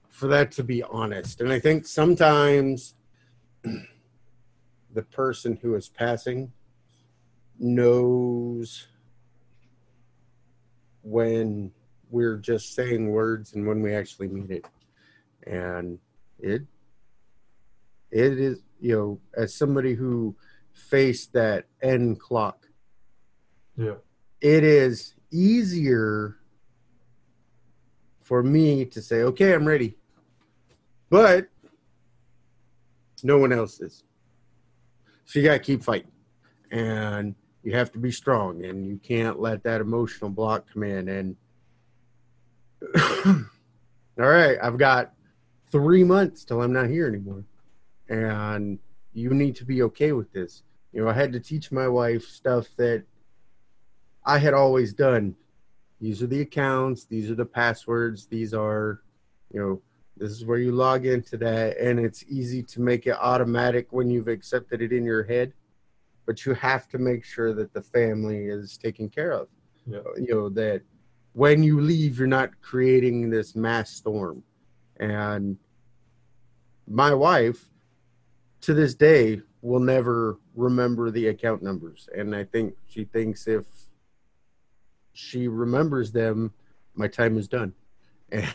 [0.09, 1.41] for that to be honest.
[1.41, 2.95] And I think sometimes
[4.93, 6.51] the person who is passing
[7.59, 8.87] knows
[11.05, 11.71] when
[12.09, 14.65] we're just saying words and when we actually mean it.
[15.47, 15.99] And
[16.39, 16.63] it
[18.11, 20.35] it is you know, as somebody who
[20.73, 22.67] faced that end clock,
[23.77, 23.95] Yeah.
[24.41, 26.37] it is easier
[28.21, 29.95] for me to say, okay, I'm ready.
[31.09, 31.47] But
[33.23, 34.03] no one else is.
[35.25, 36.11] So you got to keep fighting.
[36.71, 41.09] And you have to be strong and you can't let that emotional block come in.
[41.09, 41.35] And
[44.19, 45.13] all right, I've got
[45.71, 47.43] three months till I'm not here anymore.
[48.07, 48.77] And
[49.13, 50.61] you need to be okay with this.
[50.93, 53.03] You know, I had to teach my wife stuff that
[54.23, 55.35] I had always done.
[55.99, 59.01] These are the accounts, these are the passwords, these are,
[59.51, 59.81] you know,
[60.17, 61.77] this is where you log into that.
[61.77, 65.51] And it's easy to make it automatic when you've accepted it in your head.
[66.25, 69.47] But you have to make sure that the family is taken care of.
[69.85, 69.99] Yeah.
[70.17, 70.81] You know, that
[71.33, 74.43] when you leave, you're not creating this mass storm.
[74.97, 75.57] And
[76.87, 77.69] my wife,
[78.61, 82.07] to this day, will never remember the account numbers.
[82.15, 83.65] And I think she thinks if
[85.13, 86.53] she remembers them,
[86.93, 87.73] my time is done.
[88.31, 88.53] And,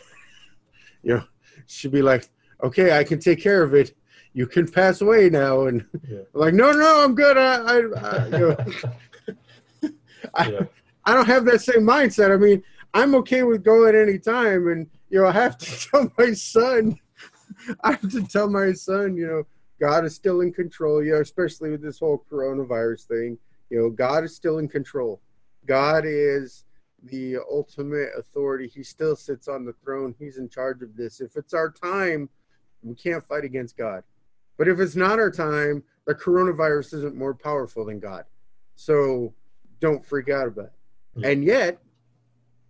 [1.01, 1.23] you know,
[1.65, 2.29] she'd be like,
[2.61, 3.95] okay, I can take care of it.
[4.33, 5.67] You can pass away now.
[5.67, 6.19] And Yeah.
[6.33, 7.37] I'm like, no, no, I'm good.
[7.37, 8.57] I, I, I, you know,
[10.33, 10.63] I, Yeah.
[11.05, 12.31] I don't have that same mindset.
[12.31, 12.63] I mean,
[12.93, 16.99] I'm okay with going any time And, you know, I have to tell my son,
[17.83, 19.43] I have to tell my son, you know,
[19.79, 23.37] God is still in control, you know, especially with this whole coronavirus thing.
[23.69, 25.21] You know, God is still in control.
[25.65, 26.65] God is
[27.03, 28.67] the ultimate authority.
[28.67, 30.13] He still sits on the throne.
[30.19, 31.19] He's in charge of this.
[31.19, 32.29] If it's our time,
[32.83, 34.03] we can't fight against God.
[34.61, 38.25] But if it's not our time, the coronavirus isn't more powerful than God.
[38.75, 39.33] So
[39.79, 40.73] don't freak out about it.
[41.15, 41.29] Yeah.
[41.29, 41.79] And yet,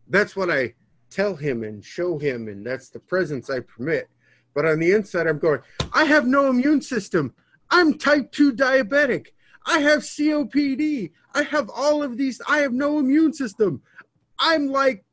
[0.07, 0.73] that's what I
[1.09, 4.09] tell him and show him, and that's the presence I permit.
[4.53, 5.59] But on the inside, I'm going,
[5.91, 7.33] I have no immune system.
[7.69, 9.33] I'm type 2 diabetic.
[9.65, 11.11] I have COPD.
[11.35, 12.41] I have all of these.
[12.47, 13.81] I have no immune system.
[14.39, 15.03] I'm like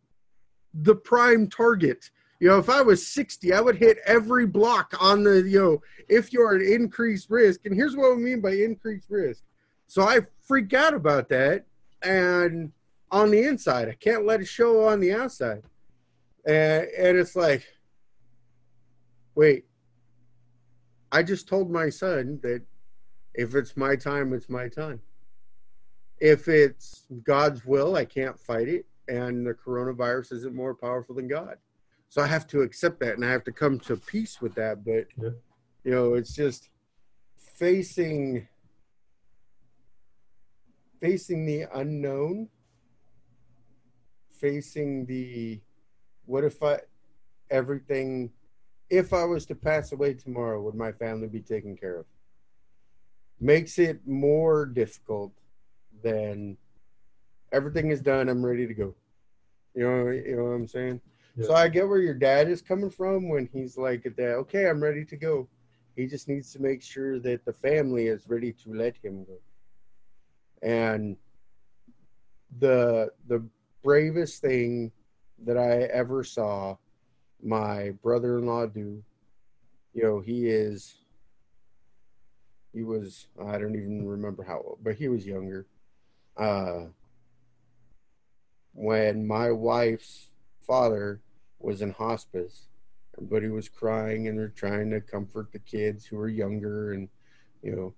[0.72, 2.08] the prime target.
[2.40, 5.82] You know, if I was 60, I would hit every block on the, you know,
[6.08, 7.66] if you're at increased risk.
[7.66, 9.42] And here's what I mean by increased risk.
[9.88, 11.64] So I freak out about that.
[12.02, 12.70] And
[13.10, 15.62] on the inside, I can't let it show on the outside.
[16.46, 17.66] And, and it's like,
[19.34, 19.64] wait,
[21.10, 22.62] I just told my son that
[23.34, 25.00] if it's my time, it's my time.
[26.20, 28.86] If it's God's will, I can't fight it.
[29.08, 31.56] And the coronavirus isn't more powerful than God.
[32.08, 34.84] So I have to accept that and I have to come to peace with that.
[34.84, 35.30] But, Yeah.
[35.84, 36.70] you know, it's just
[37.36, 38.46] facing
[41.00, 42.48] facing the unknown
[44.32, 45.60] facing the
[46.26, 46.78] what if i
[47.50, 48.30] everything
[48.90, 52.06] if i was to pass away tomorrow would my family be taken care of
[53.40, 55.32] makes it more difficult
[56.02, 56.56] than
[57.52, 58.94] everything is done i'm ready to go
[59.74, 61.00] you know you know what i'm saying
[61.44, 64.82] so i get where your dad is coming from when he's like that okay i'm
[64.82, 65.48] ready to go.
[65.98, 69.40] He just needs to make sure that the family is ready to let him go.
[70.62, 71.16] And
[72.60, 73.44] the the
[73.82, 74.92] bravest thing
[75.44, 76.76] that I ever saw
[77.42, 79.02] my brother-in-law do,
[79.92, 80.98] you know, he is
[82.72, 85.66] he was I don't even remember how old, but he was younger.
[86.36, 86.84] Uh
[88.72, 90.30] when my wife's
[90.64, 91.20] father
[91.60, 92.68] was in hospice.
[93.16, 97.08] Everybody was crying and they're trying to comfort the kids who were younger and
[97.62, 97.94] you know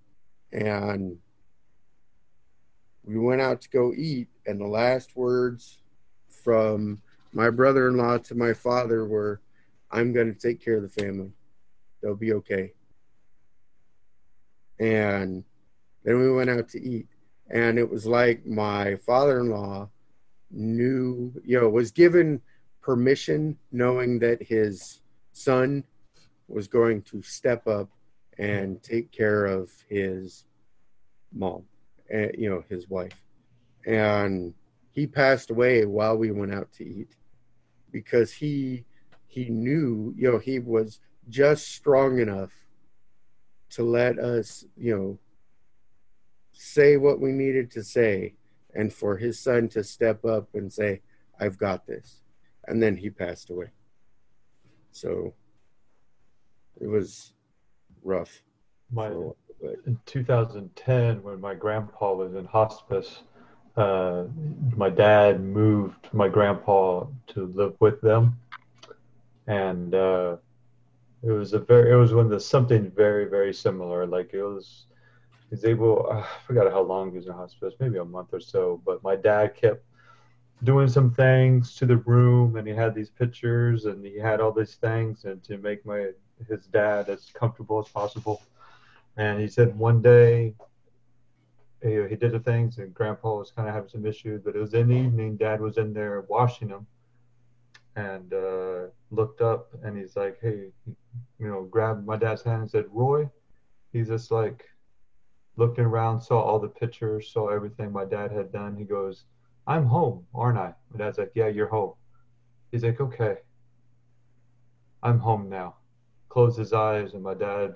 [0.53, 1.19] and
[3.05, 4.29] we went out to go eat.
[4.47, 5.83] And the last words
[6.29, 7.01] from
[7.33, 9.41] my brother-in-law to my father were
[9.91, 11.31] i'm going to take care of the family.
[12.03, 12.73] They'll be okay.
[14.79, 15.45] And
[16.05, 17.09] then we went out to eat.
[17.51, 19.91] And it was like my father-in-law
[20.53, 22.41] knew you know was given
[22.83, 25.01] permission knowing that his
[25.33, 25.85] son
[26.49, 27.89] was going to step up
[28.39, 30.45] and take care of his
[31.33, 31.62] mom
[32.11, 33.22] and you know his wife.
[33.87, 34.55] And
[34.93, 37.16] he passed away while we went out to eat
[37.93, 38.85] because he
[39.26, 42.51] he knew you know he was just strong enough
[43.70, 45.18] to let us you know
[46.53, 48.35] say what we needed to say
[48.74, 51.01] and for his son to step up and say
[51.39, 52.22] i've got this
[52.71, 53.66] and then he passed away.
[54.93, 55.35] So
[56.81, 57.33] it was
[58.03, 58.43] rough
[58.91, 59.09] My
[59.87, 63.23] in 2010 when my grandpa was in hospice
[63.77, 64.25] uh,
[64.77, 68.37] my dad moved my grandpa to live with them.
[69.47, 70.37] And uh,
[71.23, 74.07] it was a very it was when there's something very very similar.
[74.07, 74.87] Like it was
[75.51, 78.41] he's able uh, i forgot how long he was in hospice maybe a month or
[78.41, 79.85] so but my dad kept
[80.65, 84.53] doing some things to the room and he had these pictures and he had all
[84.53, 86.11] these things and to make my
[86.49, 88.43] his dad as comfortable as possible.
[89.17, 90.55] And he said one day
[91.83, 94.59] he, he did the things and grandpa was kind of having some issues but it
[94.59, 96.87] was in the evening dad was in there washing him
[97.97, 102.71] and uh, looked up and he's like hey you know grabbed my dad's hand and
[102.71, 103.29] said roy
[103.93, 104.65] he's just like
[105.57, 108.77] looking around saw all the pictures saw everything my dad had done.
[108.77, 109.25] He goes
[109.67, 111.95] i'm home aren't i my dad's like yeah you're home
[112.73, 113.37] he's like okay
[115.03, 115.75] i'm home now
[116.29, 117.75] closed his eyes and my dad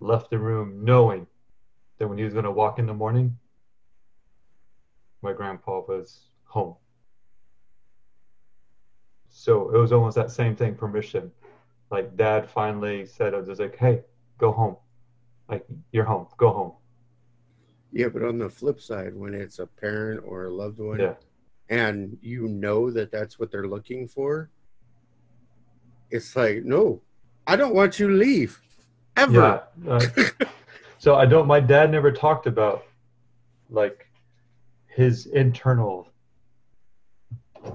[0.00, 1.26] left the room knowing
[1.98, 3.36] that when he was going to walk in the morning,
[5.20, 6.76] my grandpa was home.
[9.28, 11.30] So it was almost that same thing permission.
[11.90, 14.02] Like dad finally said, I was just like, hey,
[14.38, 14.76] go home.
[15.48, 16.72] Like, you're home, go home.
[17.92, 21.14] Yeah but on the flip side when it's a parent or a loved one Yeah.
[21.68, 24.50] and you know that that's what they're looking for
[26.10, 27.00] it's like no
[27.46, 28.60] i don't want you to leave
[29.16, 29.92] ever Yeah.
[29.92, 30.06] uh,
[30.98, 32.84] so I don't, my dad never talked about
[33.70, 34.06] like
[34.86, 36.08] his internal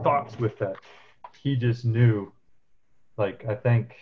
[0.03, 0.75] thoughts with that.
[1.41, 2.31] He just knew,
[3.17, 3.95] like, I think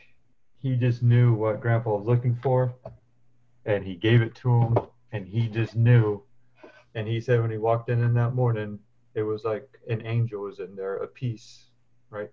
[0.60, 2.74] he just knew what grandpa was looking for
[3.66, 4.78] and he gave it to him
[5.12, 6.24] and he just knew.
[6.96, 8.80] And he said when he walked in in that morning,
[9.16, 11.66] it was like an angel was in there, a peace,
[12.10, 12.32] right?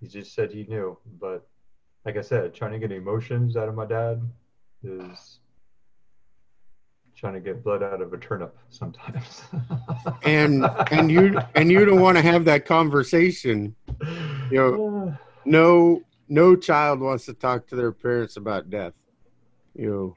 [0.00, 1.48] He just said he knew, but
[2.04, 4.22] like I said, trying to get emotions out of my dad
[4.84, 5.40] is
[7.16, 9.42] trying to get blood out of a turnip sometimes.
[10.22, 13.74] and and you and you don't want to have that conversation
[14.50, 18.92] you know no no child wants to talk to their parents about death
[19.74, 20.16] you know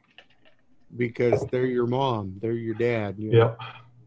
[0.98, 3.38] because they're your mom they're your dad you know?
[3.38, 3.60] Yep.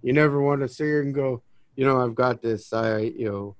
[0.03, 1.43] you never want to sit here and go
[1.77, 3.57] you know i've got this i you know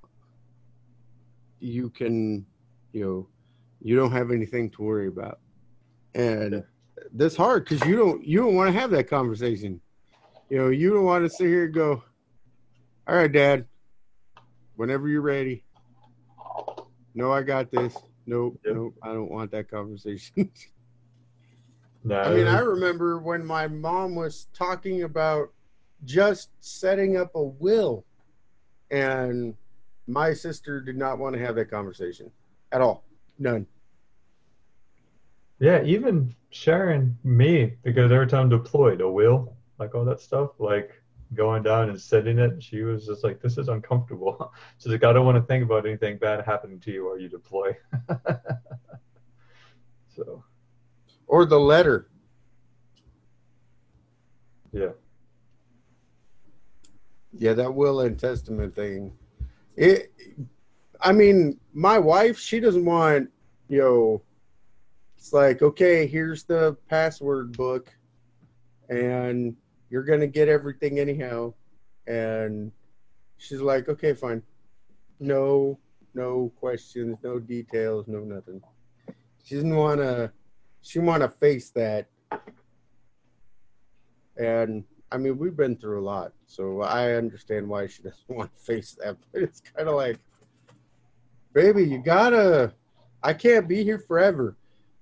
[1.59, 2.45] you can
[2.91, 3.27] you know
[3.81, 5.39] you don't have anything to worry about
[6.13, 6.63] and
[7.13, 9.81] that's hard because you don't you don't want to have that conversation
[10.49, 12.03] you know you don't want to sit here and go
[13.07, 13.65] all right dad
[14.75, 15.63] whenever you're ready
[17.15, 17.95] no i got this
[18.25, 18.75] nope Yep.
[18.75, 20.51] nope i don't want that conversation
[22.05, 25.51] No, I mean, I remember when my mom was talking about
[26.03, 28.05] just setting up a will,
[28.91, 29.55] and
[30.05, 32.29] my sister did not want to have that conversation
[32.71, 33.03] at all.
[33.39, 33.65] None.
[35.59, 40.91] yeah, even sharing me because every time deployed, a will, like all that stuff, like
[41.33, 45.11] going down and setting it, she was just like, "This is uncomfortable." She's like, "I
[45.11, 47.75] don't want to think about anything bad happening to you while you deploy."
[50.15, 50.43] so
[51.27, 52.07] Or the letter.
[54.71, 54.91] yeah,
[57.33, 59.11] Yeah, that will and testament thing.
[59.75, 60.11] It.
[61.01, 63.29] I mean, my wife, she doesn't want,
[63.67, 64.21] you know,
[65.17, 67.93] it's like, okay, here's the password book,
[68.89, 69.55] and
[69.89, 71.53] you're gonna get everything anyhow.
[72.07, 72.71] And
[73.37, 74.41] she's like, okay, fine.
[75.19, 75.79] No,
[76.13, 78.61] no questions, no details, no nothing.
[79.43, 80.31] She doesn't want to.
[80.85, 82.07] She want to face that.
[84.37, 88.55] And I mean, we've been through a lot, so I understand why she doesn't want
[88.55, 89.17] to face that.
[89.33, 90.19] But it's kind of like,
[91.53, 92.71] baby, you gotta.
[93.23, 94.57] I can't be here forever.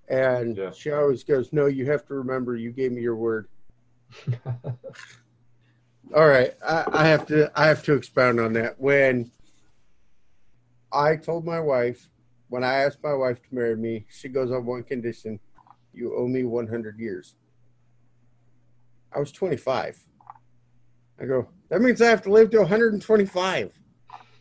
[0.08, 0.72] And Yeah.
[0.72, 3.50] she always goes, no, you have to remember you gave me your word.
[6.16, 8.80] All right, I, I have to I have to expound on that.
[8.80, 9.32] When
[10.94, 12.08] I told my wife,
[12.48, 15.42] when I asked my wife to marry me, she goes on one condition:
[15.94, 17.36] you owe me 100 years.
[19.16, 20.00] I was 25.
[21.22, 23.72] I go, that means I have to live to 125.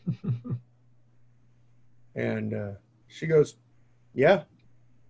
[2.14, 2.72] And uh,
[3.08, 3.56] she goes,
[4.14, 4.42] yeah,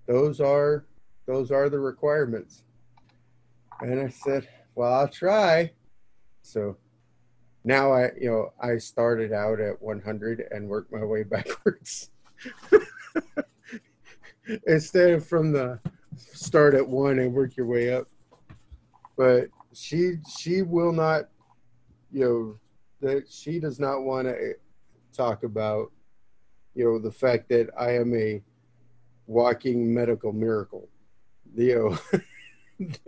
[0.06, 0.86] those are
[1.26, 2.64] those are the requirements.
[3.80, 5.72] And I said, well, I'll try.
[6.42, 6.76] So
[7.64, 12.10] now I, you know, I started out at 100 and worked my way backwards.
[14.66, 15.78] Instead of from the
[16.16, 18.08] start at one and work your way up.
[19.16, 21.28] But she she will not,
[22.10, 22.58] you know,
[23.00, 24.54] that she does not want to
[25.12, 25.92] talk about,
[26.74, 28.42] you know, the fact that I am a
[29.26, 30.88] walking medical miracle.
[31.54, 32.20] You know,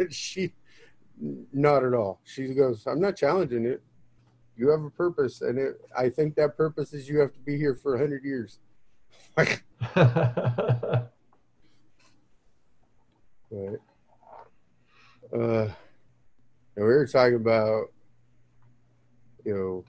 [0.11, 0.53] she
[1.53, 2.21] not at all.
[2.25, 3.83] She goes, I'm not challenging it.
[4.57, 7.57] You have a purpose, and it, I think that purpose is you have to be
[7.57, 8.61] here for hundred years.
[13.55, 15.69] But uh,
[16.77, 17.93] we were talking about
[19.45, 19.85] you know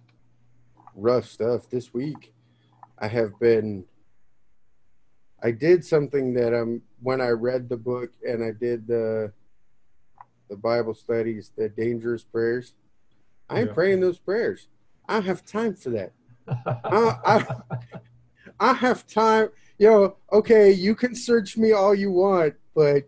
[0.95, 2.33] rough stuff this week.
[2.99, 3.85] I have been.
[5.43, 9.31] I did something that um when I read the book and I did the
[10.49, 12.73] the Bible studies, the dangerous prayers.
[13.49, 13.73] I ain't Yeah.
[13.73, 14.67] praying those prayers.
[15.07, 16.13] I have time for that.
[16.47, 17.45] I, I,
[18.59, 19.49] I have time.
[19.77, 23.03] You know, okay, you can search me all you want, but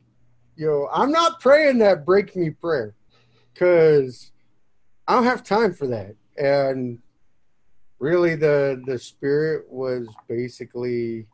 [0.65, 2.95] know, I'm not praying that break me prayer
[3.53, 4.31] because
[5.07, 6.15] I don't have time for that.
[6.37, 6.99] And
[7.99, 11.27] really, the the spirit was basically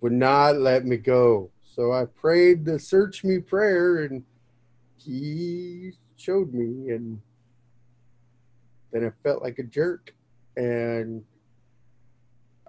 [0.00, 1.50] would not let me go.
[1.62, 4.22] So I prayed the search me prayer, and
[4.96, 7.20] he showed me, and
[8.92, 10.14] then I felt like a jerk,
[10.56, 11.24] and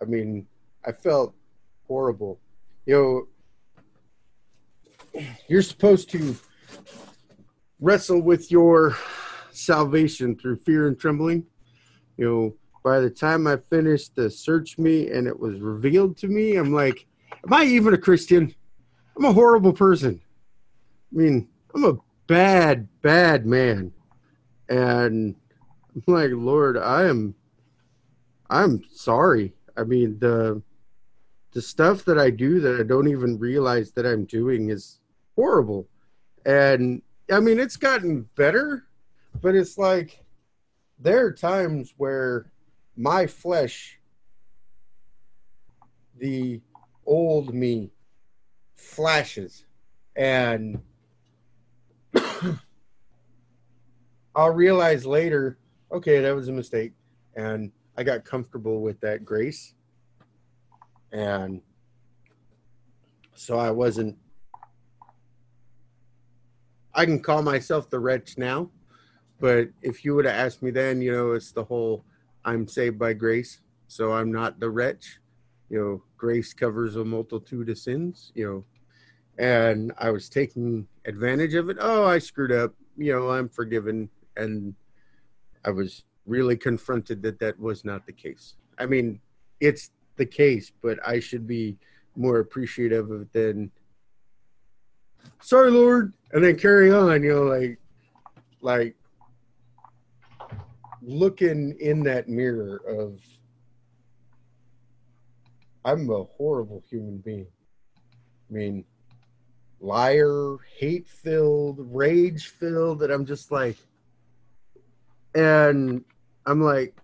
[0.01, 0.47] I mean,
[0.85, 1.35] I felt
[1.87, 2.39] horrible.
[2.85, 3.27] You know,
[5.47, 6.35] you're supposed to
[7.79, 8.97] wrestle with your
[9.51, 11.45] salvation through fear and trembling.
[12.17, 16.27] You know, by the time I finished the search me and it was revealed to
[16.27, 17.07] me, I'm like,
[17.45, 18.53] am I even a Christian?
[19.17, 20.21] I'm a horrible person.
[21.11, 21.97] I mean, I'm a
[22.27, 23.91] bad, bad man.
[24.69, 25.35] And
[25.95, 27.35] I'm like, Lord, I am
[28.49, 29.53] I'm sorry.
[29.77, 30.61] I mean, the
[31.53, 34.99] the stuff that I do that I don't even realize that I'm doing is
[35.35, 35.87] horrible.
[36.45, 38.85] And I mean, it's gotten better,
[39.41, 40.23] but it's like
[40.99, 42.51] there are times where
[42.95, 43.99] my flesh,
[46.17, 46.61] the
[47.05, 47.91] old me,
[48.75, 49.65] flashes.
[50.15, 50.81] And
[54.35, 55.57] I'll realize later,
[55.91, 56.93] okay, that was a mistake.
[57.35, 59.73] And I got comfortable with that grace.
[61.11, 61.61] And
[63.33, 64.17] so I wasn't
[66.95, 68.71] I can call myself the wretch now,
[69.39, 72.05] but if you would have asked me then, you know, it's the whole
[72.45, 75.19] I'm saved by grace, so I'm not the wretch.
[75.69, 78.65] You know, grace covers a multitude of sins, you know.
[79.37, 81.77] And I was taking advantage of it.
[81.79, 82.73] Oh, I screwed up.
[82.97, 84.73] You know, I'm forgiven and
[85.65, 88.55] I was really confronted that that was not the case.
[88.77, 89.19] I mean,
[89.59, 91.77] it's the case, but I should be
[92.15, 93.71] more appreciative of it than
[95.41, 97.23] sorry, Lord, and then carry on.
[97.23, 97.79] You know, like,
[98.61, 98.95] like
[101.01, 103.19] looking in that mirror of
[105.85, 107.45] I'm a horrible human being.
[108.49, 108.85] I mean,
[109.79, 113.77] liar, hate filled, rage filled, that I'm just like,
[115.35, 116.03] and
[116.47, 116.95] I'm like,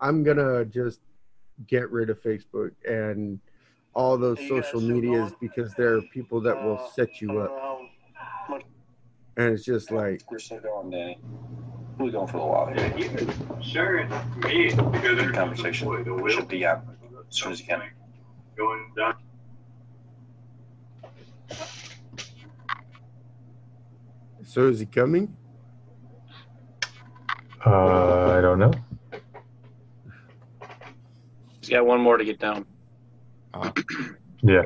[0.00, 1.00] I'm gonna just
[1.66, 3.40] get rid of Facebook and
[3.94, 7.20] all those Hey, you guys social medias because there are people that will Uh, set
[7.20, 8.62] you up, don't know how much
[9.36, 11.18] and it's just like, we're still going, Danny.
[11.98, 12.76] We're going for a while here.
[12.76, 13.62] Yeah, keep it.
[13.62, 14.10] Share it.
[14.44, 14.68] Me.
[14.68, 15.88] Because there's Conversation.
[15.88, 16.30] The.
[16.30, 16.84] Should be out
[17.28, 17.82] as soon as you can.
[18.56, 19.14] Going down.
[24.44, 25.36] so is he coming?
[27.64, 28.72] Uh, I don't know.
[31.60, 32.66] He's got one more to get down.
[33.54, 33.70] Uh,
[34.42, 34.62] yeah.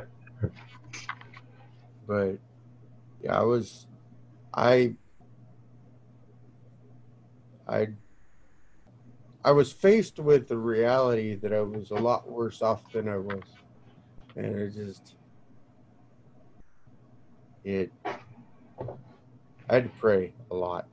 [2.06, 2.38] but
[3.22, 3.86] yeah, I was,
[4.52, 4.94] I,
[7.66, 7.88] I,
[9.44, 13.18] I was faced with the reality that I was a lot worse off than I
[13.18, 13.42] was,
[14.36, 15.16] and it just
[17.64, 17.92] it.
[19.68, 20.86] I had to pray a lot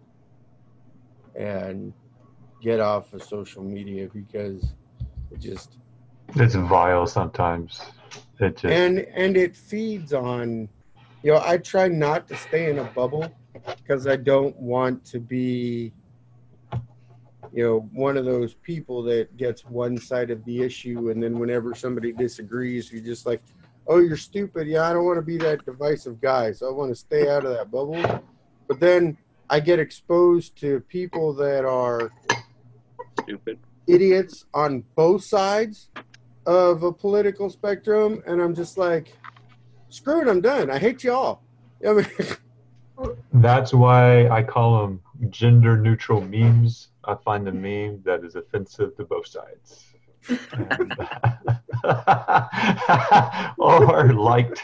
[1.35, 1.93] and
[2.61, 4.73] get off of social media because
[5.31, 5.77] it just
[6.35, 7.81] It's vile sometimes.
[8.39, 10.67] It just and and it feeds on
[11.23, 13.31] you know i try not to stay in a bubble
[13.77, 15.93] because i don't want to be
[17.53, 21.37] you know one of those people that gets one side of the issue and then
[21.37, 23.41] whenever somebody disagrees you're just like
[23.87, 26.89] oh you're stupid yeah i don't want to be that divisive guy so i want
[26.89, 28.23] to stay out of that bubble
[28.67, 29.15] but then
[29.49, 32.11] i get exposed to people that are
[33.21, 33.59] Stupid.
[33.85, 35.89] idiots on both sides
[36.45, 39.13] of a political spectrum, and I'm just like,
[39.89, 40.69] screw it, I'm done.
[40.69, 41.41] I hate y'all.
[41.87, 42.05] I mean,
[43.33, 46.89] That's why I call them gender neutral memes.
[47.03, 49.85] I find a meme that is offensive to both sides.
[50.53, 50.93] And-
[51.83, 54.61] uh, or liked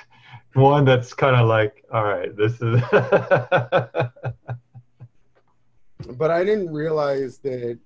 [0.54, 2.82] one that's kind of like, all right, this is.
[6.16, 7.80] but I didn't realize that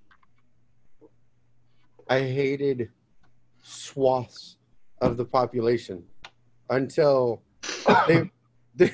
[2.09, 2.89] I hated
[3.61, 4.57] swaths
[5.01, 6.03] of the population
[6.69, 7.41] until
[8.07, 8.29] they,
[8.75, 8.91] they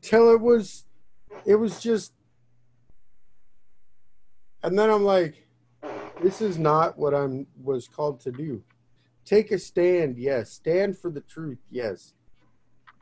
[0.00, 0.84] till it was
[1.44, 2.12] it was just
[4.62, 5.46] and then I'm like
[6.22, 8.62] this is not what I'm was called to do.
[9.24, 10.52] Take a stand, yes.
[10.52, 12.14] Stand for the truth, yes.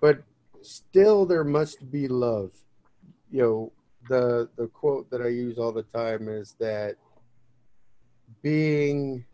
[0.00, 0.22] But
[0.62, 2.52] still there must be love.
[3.30, 3.72] You know,
[4.08, 6.96] the the quote that I use all the time is that
[8.42, 9.24] being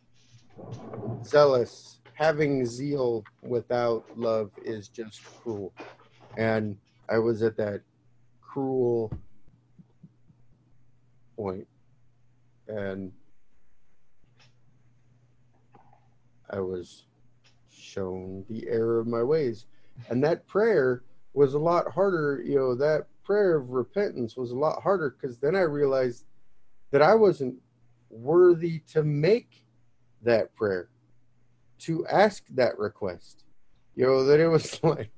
[1.24, 5.72] zealous, having zeal without love is just cruel.
[6.36, 6.76] And
[7.08, 7.82] I was at that
[8.40, 9.12] cruel
[11.36, 11.66] point
[12.68, 13.12] and
[16.50, 17.04] I was
[17.70, 19.66] shown the error of my ways.
[20.08, 21.02] And that prayer
[21.34, 25.38] was a lot harder, you know, that prayer of repentance was a lot harder because
[25.38, 26.24] then I realized
[26.92, 27.56] that I wasn't
[28.10, 29.65] worthy to make
[30.22, 30.88] that prayer,
[31.80, 33.44] to ask that request.
[33.94, 35.10] You know, that it was like,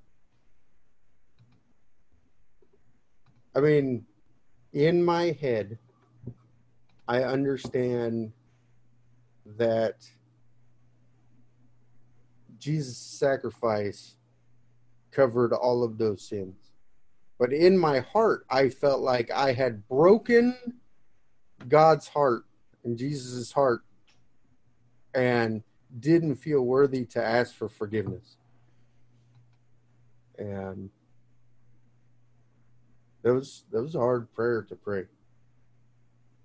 [3.55, 4.07] I mean,
[4.73, 5.79] in my head,
[7.07, 8.33] I understand
[9.57, 10.07] that
[12.59, 14.17] Jesus' sacrifice
[15.11, 16.73] covered all of those sins.
[17.39, 20.57] But in my heart, I felt like I had broken
[21.69, 22.45] God's heart
[22.85, 23.83] and Jesus' heart
[25.19, 25.63] and
[25.99, 28.37] didn't feel worthy to ask for forgiveness.
[30.39, 30.91] And
[33.23, 35.05] that was that was a hard prayer to pray.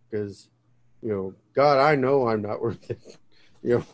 [0.09, 0.49] Because,
[1.01, 3.17] you know, God, I know I'm not worth it.
[3.61, 3.85] You know,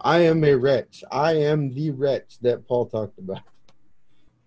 [0.00, 1.04] I am a wretch.
[1.10, 3.42] I am the wretch that Paul talked about.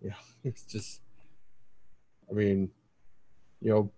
[0.01, 0.13] Yeah,
[0.45, 1.01] it's just,
[2.31, 2.69] I mean,
[3.59, 3.91] you know,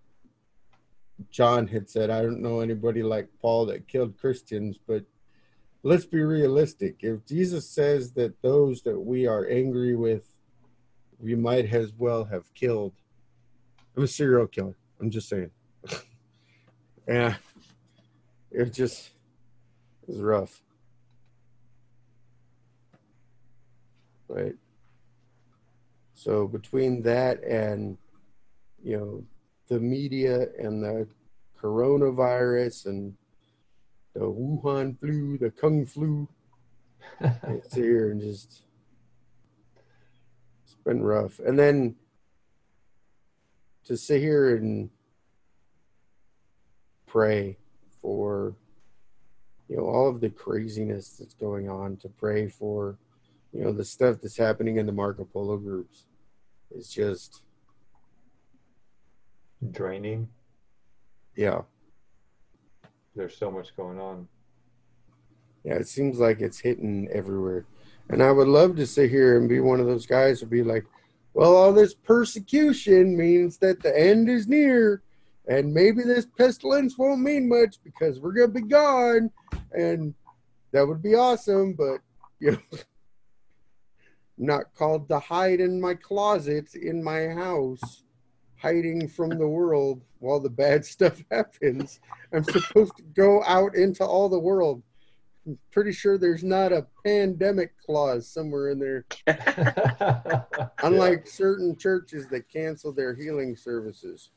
[1.30, 5.06] John had said, I don't know anybody like Paul that killed Christians, but
[5.84, 6.98] let's be realistic.
[7.00, 10.36] If Jesus says that those that we are angry with,
[11.20, 12.94] we might as well have killed,
[13.96, 14.76] I'm a serial killer.
[15.00, 15.52] I'm just saying.
[17.08, 17.36] yeah,
[18.52, 19.12] it just
[20.08, 20.62] was rough.
[24.28, 24.56] Right.
[26.14, 27.98] So between that and
[28.84, 29.24] you know
[29.68, 31.08] the media and the
[31.60, 33.14] coronavirus and
[34.14, 36.28] the Wuhan flu, the Kung flu,
[37.22, 38.64] it's here and just
[40.64, 41.40] it's been rough.
[41.40, 41.96] And then
[43.86, 44.90] to sit here and
[47.08, 47.58] pray
[48.02, 48.56] for
[49.68, 52.98] you know all of the craziness that's going on, to pray for
[53.54, 56.06] you know the stuff that's happening in the Marco Polo groups.
[56.72, 57.44] is just
[59.72, 60.28] draining.
[61.36, 61.62] yeah.
[63.16, 64.28] There's so much going on.
[65.64, 67.66] Yeah, it seems like it's hitting everywhere.
[68.10, 70.64] And I would love to sit here and be one of those guys who be
[70.64, 70.86] like,
[71.34, 75.02] well, all this persecution means that the end is near,
[75.48, 79.32] and maybe this pestilence won't mean much because we're going to be gone.
[79.72, 80.14] And
[80.72, 82.00] that would be awesome, but,
[82.40, 82.60] you know,
[84.38, 88.04] not called to hide in my closet in my house,
[88.62, 92.00] hiding from the world while the bad stuff happens.
[92.34, 94.84] I'm supposed to go out into all the world.
[95.48, 99.06] I'm pretty sure there's not a pandemic clause somewhere in there.
[100.84, 104.30] Unlike certain churches that cancel their healing services.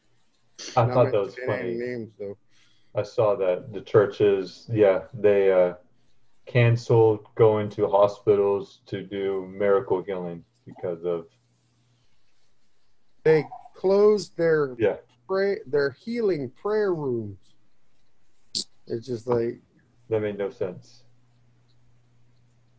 [0.77, 1.75] I Not thought that was funny.
[1.75, 2.39] names though.
[2.95, 5.75] I saw that the churches, yeah, they uh,
[6.47, 11.27] canceled going to hospitals to do miracle healing because of
[13.25, 13.45] They
[13.75, 14.97] closed their yeah.
[15.29, 17.39] pray their healing prayer rooms.
[18.87, 19.61] It's just like
[20.09, 21.05] That made no sense.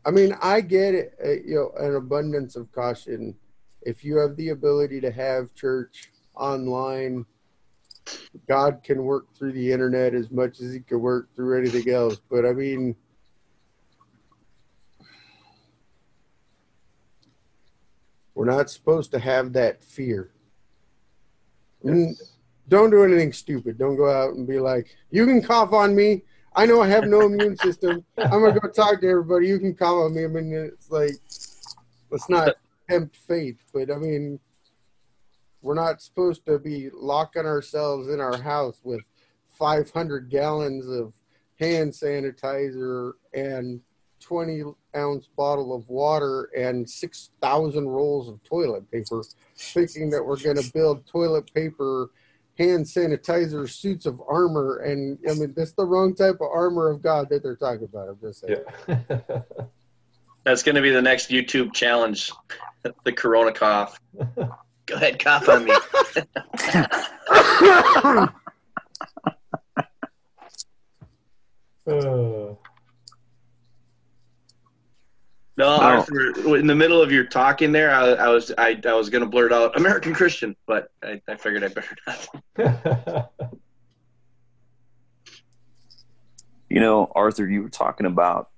[0.06, 3.36] I mean, I get it, uh, you know, an abundance of caution.
[3.82, 7.26] If you have the ability to have church online,
[8.48, 12.22] God can work through the internet as much as he can work through anything else.
[12.30, 12.96] But I mean,
[18.36, 20.30] we're not supposed to have that fear.
[21.86, 22.34] Yes.
[22.68, 23.78] Don't do anything stupid.
[23.78, 26.24] Don't go out and be like, you can cough on me.
[26.56, 28.04] I know I have no immune system.
[28.18, 29.48] I'm gonna go talk to everybody.
[29.48, 30.24] You can cough on me.
[30.24, 31.12] I mean, it's like
[32.10, 32.56] let's not
[32.90, 34.40] tempt fate, but I mean,
[35.62, 39.02] we're not supposed to be locking ourselves in our house with
[39.50, 41.14] 500 gallons of
[41.60, 43.82] hand sanitizer and
[44.26, 44.64] 20
[44.96, 49.24] ounce bottle of water and 6,000 rolls of toilet paper,
[49.56, 52.10] thinking that we're going to build toilet paper,
[52.58, 54.80] hand sanitizer, suits of armor.
[54.80, 58.10] And I mean, that's the wrong type of armor of God that they're talking about.
[58.10, 58.64] I'm just saying.
[58.88, 59.42] Yeah.
[60.44, 62.32] That's going to be the next YouTube challenge,
[63.04, 64.00] the Corona cough.
[64.36, 65.74] Go ahead, cough on me.
[71.88, 72.56] Uh,
[75.58, 75.80] No, oh.
[75.80, 79.24] Arthur, in the middle of your talking there, I, I was I, I was going
[79.24, 81.96] to blurt out American Christian, but I, I figured I better
[82.58, 83.32] not.
[86.76, 88.50] You know, Arthur, you were talking about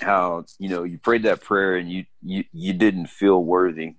[0.00, 3.96] how you know you prayed that prayer and you you you didn't feel worthy.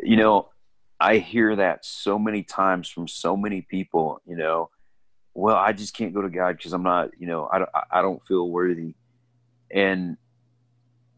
[0.00, 0.48] You know,
[0.98, 4.20] I hear that so many times from so many people.
[4.26, 4.70] You know,
[5.36, 7.10] well, I just can't go to God because I'm not.
[7.18, 8.94] You know, I don't I don't feel worthy,
[9.70, 10.16] and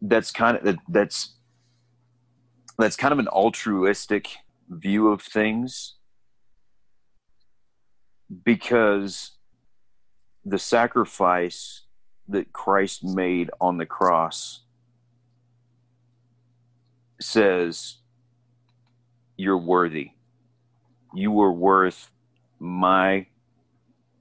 [0.02, 1.36] that's kind of that, that's
[2.78, 4.28] that's kind of an altruistic
[4.68, 5.94] view of things
[8.44, 9.36] because
[10.44, 11.82] the sacrifice
[12.26, 14.62] that Christ made on the cross
[17.20, 17.98] says
[19.36, 20.10] you're worthy.
[21.14, 22.10] You were worth
[22.58, 23.28] my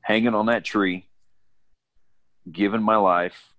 [0.07, 1.05] hanging on that tree,
[2.49, 3.53] giving my life,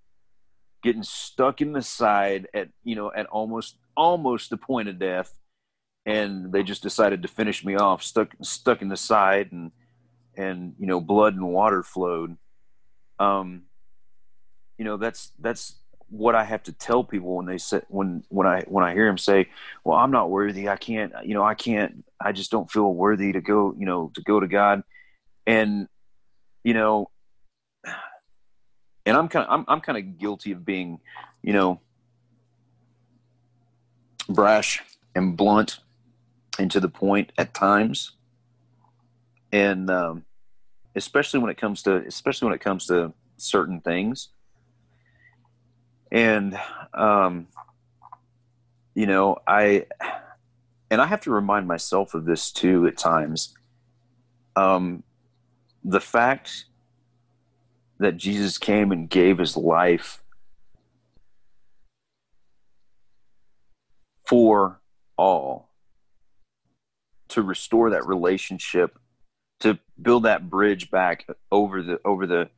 [0.82, 5.30] getting stuck in the side at you know at almost almost the point of death,
[6.06, 9.72] and they just decided to finish me off, stuck stuck in the side and
[10.38, 12.38] and you know blood and water flowed.
[13.18, 13.64] Um
[14.78, 15.74] you know that's that's
[16.10, 19.04] what i have to tell people when they say when when i when i hear
[19.04, 19.46] them say
[19.84, 20.66] well i'm not worthy.
[20.66, 24.10] I can't you know i can't i just don't feel worthy to go you know
[24.14, 24.82] to go to god.
[25.46, 25.88] And
[26.64, 27.10] you know
[29.06, 31.00] and i'm kind of i'm, I'm kind of guilty of being
[31.42, 31.80] you know
[34.28, 34.82] brash
[35.14, 35.80] and blunt
[36.58, 38.12] and to the point at times.
[39.52, 40.24] And um,
[40.94, 44.28] especially when it comes to especially when it comes to certain things.
[46.10, 46.58] And
[46.94, 47.48] um,
[48.94, 49.86] you know i
[50.90, 53.54] and i have to remind myself of this too at times.
[54.56, 55.04] Um,
[55.88, 56.66] the fact
[57.98, 60.22] that jesus came and gave his life
[64.26, 64.80] for
[65.16, 65.70] all
[67.28, 68.98] to restore that relationship
[69.60, 72.48] to build that bridge back over the over the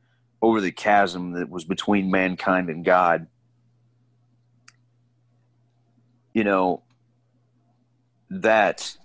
[0.41, 3.27] over the chasm that was between mankind and God.
[6.33, 6.83] You know
[8.29, 8.95] that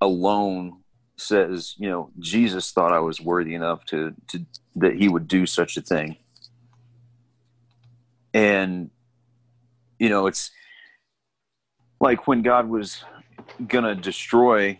[0.00, 0.77] alone
[1.20, 4.44] says, you know, Jesus thought I was worthy enough to to
[4.76, 6.16] that he would do such a thing.
[8.32, 8.90] And
[9.98, 10.50] you know, it's
[12.00, 13.02] like when God was
[13.66, 14.78] gonna destroy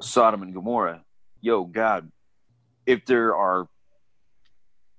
[0.00, 1.02] Sodom and Gomorrah.
[1.40, 2.10] Yo, God,
[2.84, 3.68] if there are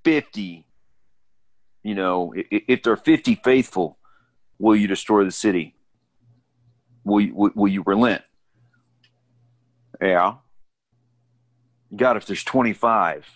[0.05, 0.65] 50,
[1.83, 3.97] you know, if, if there are 50 faithful,
[4.57, 5.75] will you destroy the city?
[7.03, 8.21] Will you, will, will you relent?
[10.01, 10.35] Yeah.
[11.95, 13.27] God, if there's 25,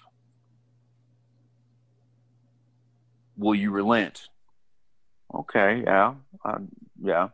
[3.37, 4.27] will you relent?
[5.33, 6.13] Okay, yeah,
[6.45, 6.59] uh,
[7.01, 7.29] yeah.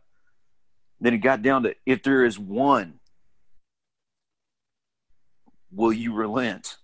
[1.00, 3.00] Then it got down to if there is one,
[5.70, 6.76] will you relent?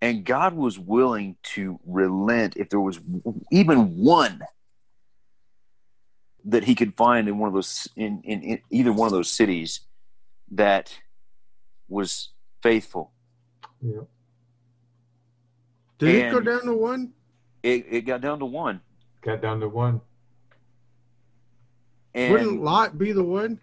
[0.00, 2.98] And God was willing to relent if there was
[3.52, 4.42] even one
[6.44, 9.30] that he could find in one of those in, in, in either one of those
[9.30, 9.80] cities
[10.50, 10.98] that
[11.88, 12.30] was
[12.62, 13.12] faithful.
[13.82, 14.02] Yeah.
[15.98, 17.14] Did it go down to one?
[17.62, 18.82] It it got down to one.
[19.22, 20.02] Got down to one.
[22.14, 23.60] And Wouldn't Lot be the one?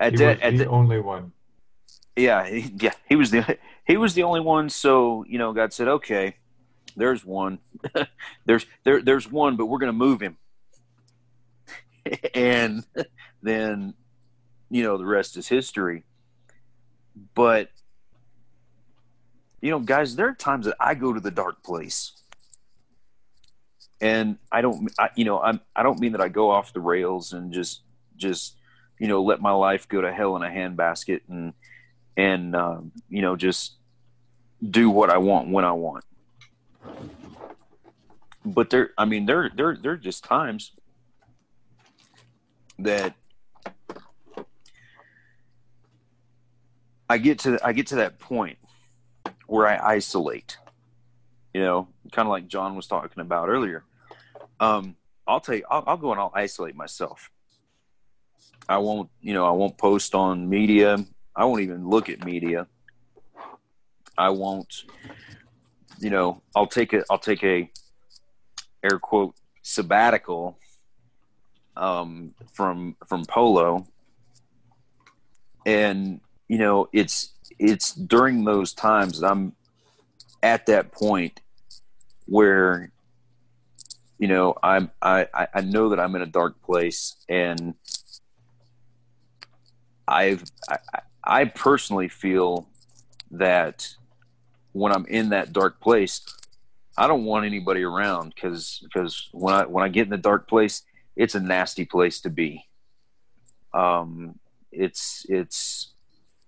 [0.00, 1.32] at He that, was at the the, only one.
[2.16, 4.70] yeah, he, yeah, he was the he was the only one.
[4.70, 6.36] So you know, God said, "Okay,
[6.96, 7.60] there's one,
[8.46, 10.38] there's there there's one, but we're going to move him."
[12.34, 12.86] and
[13.42, 13.94] then,
[14.70, 16.05] you know, the rest is history.
[17.34, 17.70] But
[19.60, 22.12] you know, guys, there are times that I go to the dark place,
[24.00, 26.80] and I don't, I, you know, I'm I don't mean that I go off the
[26.80, 27.82] rails and just
[28.16, 28.56] just
[28.98, 31.52] you know let my life go to hell in a handbasket and
[32.16, 33.76] and um, you know just
[34.62, 36.04] do what I want when I want.
[38.44, 40.70] But there, I mean, there, there, there are just times
[42.78, 43.14] that
[47.08, 48.58] I get to, I get to that point
[49.46, 50.58] where I isolate.
[51.54, 53.84] You know, kind of like John was talking about earlier.
[54.60, 54.96] Um,
[55.26, 57.30] I'll tell you, I'll, I'll go and I'll isolate myself.
[58.68, 60.98] I won't, you know, I won't post on media.
[61.34, 62.66] I won't even look at media.
[64.18, 64.84] I won't,
[66.00, 67.70] you know, I'll take a, I'll take a
[68.82, 70.58] air quote sabbatical
[71.76, 73.86] um, from from polo,
[75.64, 79.54] and you know, it's it's during those times that I'm
[80.42, 81.40] at that point
[82.26, 82.92] where
[84.18, 87.74] you know I'm I I- know that I'm in a dark place and
[90.06, 92.68] I've I- I personally feel
[93.32, 93.88] that
[94.72, 96.20] when I'm in that dark place,
[96.96, 100.48] I don't want anybody around because because when I when I get in the dark
[100.48, 100.82] place,
[101.16, 102.64] it's a nasty place to be.
[103.74, 104.38] Um,
[104.70, 105.92] it's it's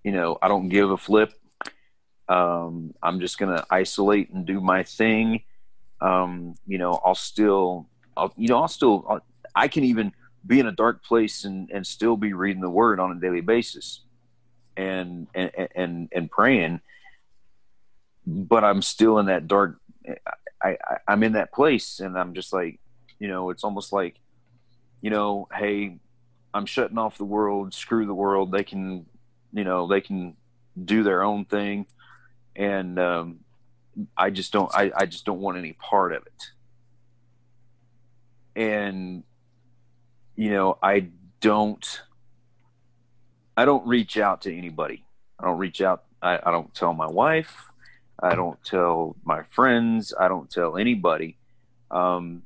[0.08, 1.32] you know I don't give a flip.
[2.28, 5.42] Um, I'm just gonna isolate and do my thing.
[6.00, 9.20] Um, you know I'll still I'll, you know I'll still I'll,
[9.54, 10.12] I can even
[10.46, 13.42] be in a dark place and and still be reading the Word on a daily
[13.42, 14.00] basis
[14.78, 16.80] and and and and praying
[18.24, 19.78] but i'm still in that dark
[20.62, 22.78] I, I i'm in that place and i'm just like
[23.18, 24.20] you know it's almost like
[25.02, 25.98] you know hey
[26.54, 29.06] i'm shutting off the world screw the world they can
[29.52, 30.36] you know they can
[30.84, 31.86] do their own thing
[32.56, 33.40] and um
[34.16, 36.50] i just don't i, I just don't want any part of it
[38.54, 39.24] and
[40.36, 41.08] you know i
[41.40, 42.02] don't
[43.58, 45.04] I don't reach out to anybody.
[45.36, 46.04] I don't reach out.
[46.22, 47.56] I, I don't tell my wife.
[48.22, 50.14] I don't tell my friends.
[50.16, 51.36] I don't tell anybody.
[51.90, 52.42] Um,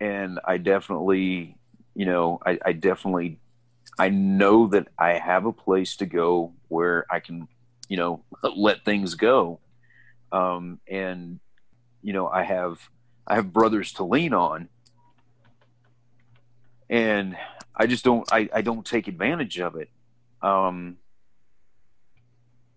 [0.00, 1.56] and I definitely,
[1.96, 3.40] you know, I, I definitely,
[3.98, 7.48] I know that I have a place to go where I can,
[7.88, 9.60] you know, let things go.
[10.30, 11.40] Um, and,
[12.02, 12.78] you know, I have,
[13.26, 14.68] I have brothers to lean on.
[16.88, 17.36] And
[17.78, 19.88] I just don't I, I don't take advantage of it.
[20.42, 20.96] Um,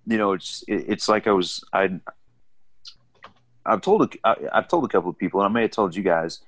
[0.05, 1.99] you know, it's it, it's like I was I
[3.65, 5.95] I've told a, I, I've told a couple of people, and I may have told
[5.95, 6.39] you guys,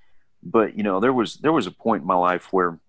[0.43, 2.79] but you know, there was there was a point in my life where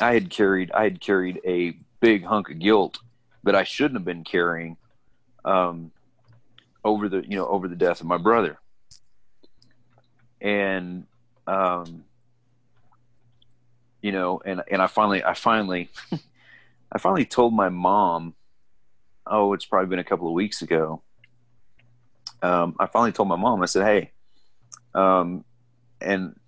[0.00, 2.98] I had carried I had carried a big hunk of guilt
[3.44, 4.76] that I shouldn't have been carrying
[5.44, 5.92] um,
[6.84, 8.58] over the you know over the death of my brother,
[10.40, 11.06] and
[11.46, 12.04] um,
[14.02, 15.90] you know, and and I finally I finally
[16.92, 18.34] I finally told my mom.
[19.26, 21.02] Oh, it's probably been a couple of weeks ago.
[22.42, 23.62] Um, I finally told my mom.
[23.62, 24.12] I said, "Hey,"
[24.94, 25.44] um,
[26.00, 26.38] and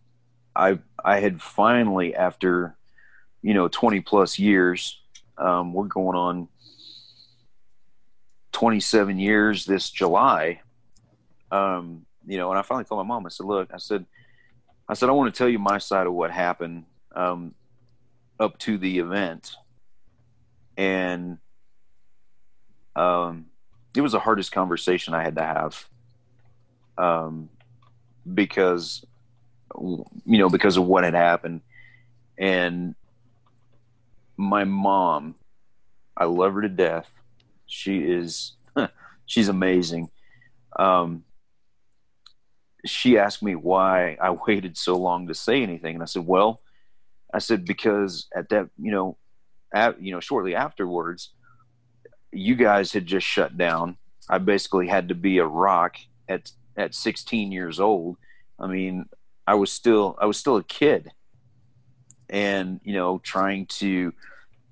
[0.55, 2.77] I I had finally after
[3.43, 5.01] you know twenty plus years.
[5.37, 6.49] Um, we're going on
[8.53, 10.61] twenty seven years this July.
[11.51, 13.27] Um, you know, and I finally told my mom.
[13.27, 14.05] I said, "Look," I said,
[14.89, 16.85] "I said I want to tell you my side of what happened."
[17.19, 17.55] um,
[18.39, 19.57] up to the event,
[20.77, 21.39] and
[22.95, 23.47] um,
[23.97, 25.89] it was the hardest conversation I had to have
[26.97, 27.49] um,
[28.33, 29.05] because
[29.75, 31.63] you know because of what had happened,
[32.39, 32.95] and
[34.39, 35.35] my mom,
[36.17, 37.11] I love her to death.
[37.67, 38.53] She is
[39.27, 40.09] she's amazing.
[40.79, 41.25] Um,
[42.87, 46.63] she asked me why I waited so long to say anything, and I said, "Well."
[47.33, 49.17] I said because at that, you know,
[49.75, 51.33] at, you know, shortly afterwards,
[52.33, 53.97] you guys had just shut down.
[54.29, 55.97] I basically had to be a rock
[56.29, 58.17] at at 16 years old.
[58.59, 59.07] I mean,
[59.47, 61.11] I was still I was still a kid,
[62.31, 64.13] and you know, trying to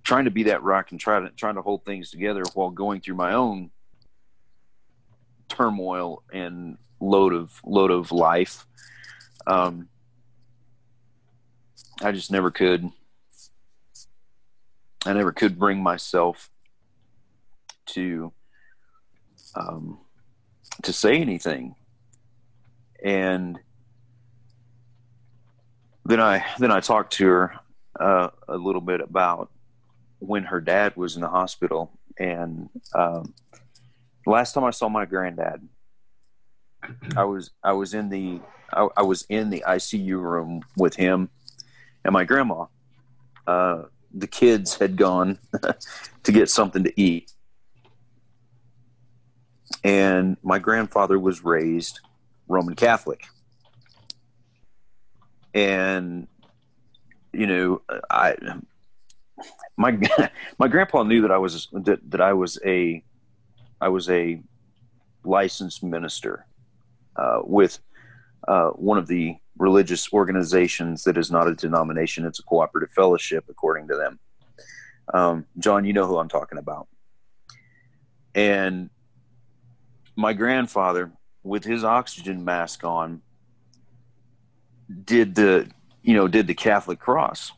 [0.03, 3.01] trying to be that rock and try to trying to hold things together while going
[3.01, 3.71] through my own
[5.49, 8.67] turmoil and load of load of life.
[9.47, 9.89] Um,
[12.03, 12.91] I just never could.
[15.05, 16.51] I never could bring myself
[17.87, 18.33] to
[19.55, 19.99] um,
[20.83, 21.75] to say anything,
[23.03, 23.59] and
[26.09, 27.55] then I then I talked to her
[27.99, 29.51] uh, a little bit about
[30.19, 33.35] when her dad was in the hospital, and um,
[34.27, 35.69] last time I saw my granddad,
[37.17, 38.41] I was I was in the
[38.73, 41.31] I, I was in the ICU room with him
[42.05, 42.67] and my grandma.
[43.47, 43.83] Uh,
[44.15, 45.39] the kids had gone
[46.23, 47.33] to get something to eat,
[49.85, 52.01] and my grandfather was raised
[52.49, 53.27] Roman Catholic,
[55.57, 56.29] and
[57.33, 58.37] you know I
[59.77, 59.99] my
[60.59, 63.03] my grandpa knew that I was that, that I was a
[63.81, 64.41] I was a
[65.25, 66.47] licensed minister
[67.17, 67.79] uh, with
[68.47, 73.47] uh, one of the religious organizations that is not a denomination; it's a cooperative fellowship,
[73.49, 74.19] according to them.
[75.15, 76.89] Um, John, you know who I'm talking about.
[78.35, 78.91] And
[80.17, 83.23] my grandfather, with his oxygen mask on,
[85.05, 85.69] did the
[86.03, 87.53] you know did the Catholic cross,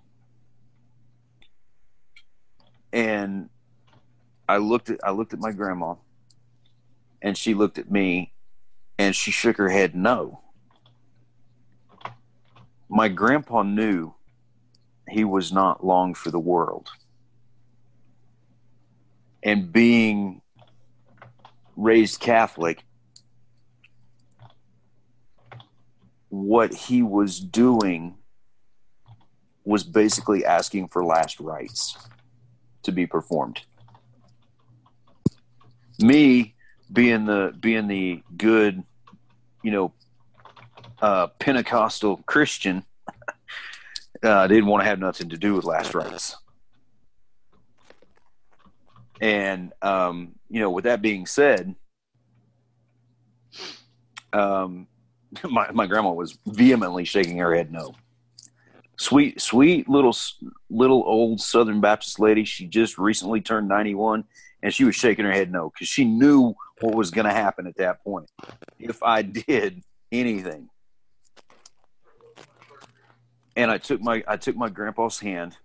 [2.93, 3.49] and
[4.49, 5.97] I looked at I looked at my grandma,
[7.22, 8.33] and she looked at me,
[8.99, 10.43] and she shook her head no.
[12.89, 14.14] My grandpa knew
[15.11, 16.89] he was not long for the world.
[19.43, 20.41] And being
[21.76, 22.85] raised Catholic,
[26.29, 28.16] what he was doing
[29.64, 31.97] was basically asking for last rites
[32.83, 33.61] to be performed.
[36.01, 36.55] Me
[36.93, 38.83] being the being the good,
[39.62, 39.93] you know,
[41.03, 42.85] uh, Pentecostal Christian,
[44.22, 46.37] uh, didn't want to have nothing to do with last rites.
[49.20, 51.74] And um, you know, with that being said,
[54.33, 54.87] um,
[55.45, 57.95] my my grandma was vehemently shaking her head no.
[58.97, 60.16] Sweet, sweet little
[60.70, 62.45] little old Southern Baptist lady.
[62.45, 64.24] She just recently turned ninety one,
[64.62, 67.66] and she was shaking her head no because she knew what was going to happen
[67.66, 68.31] at that point
[68.79, 70.68] if I did anything.
[73.57, 75.57] And I took my I took my grandpa's hand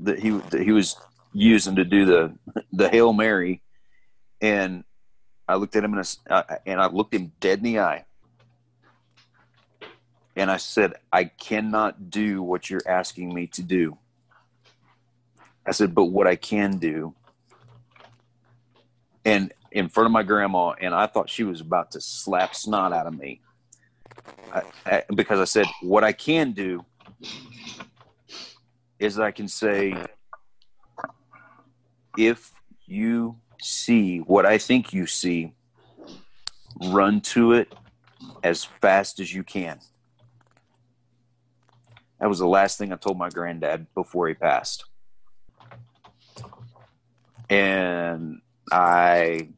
[0.00, 0.96] that he that he was
[1.32, 2.34] using to do the
[2.72, 3.62] the hail mary,
[4.40, 4.84] and
[5.48, 8.04] I looked at him and I, uh, and I looked him dead in the eye,
[10.36, 13.98] and I said, "I cannot do what you're asking me to do."
[15.66, 17.14] I said, "But what I can do."
[19.24, 22.92] And in front of my grandma, and I thought she was about to slap snot
[22.92, 23.40] out of me.
[24.52, 26.84] I, I, because I said, What I can do
[28.98, 29.94] is I can say,
[32.16, 32.52] if
[32.86, 35.54] you see what I think you see,
[36.84, 37.74] run to it
[38.44, 39.80] as fast as you can.
[42.22, 44.84] That was the last thing I told my granddad before he passed.
[47.50, 49.48] And I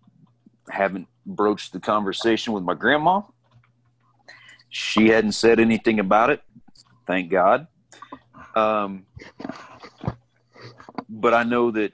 [0.71, 3.21] haven't broached the conversation with my grandma.
[4.71, 6.41] She hadn't said anything about it,
[7.07, 7.67] thank God.
[8.57, 9.05] Um,
[11.07, 11.93] but I know that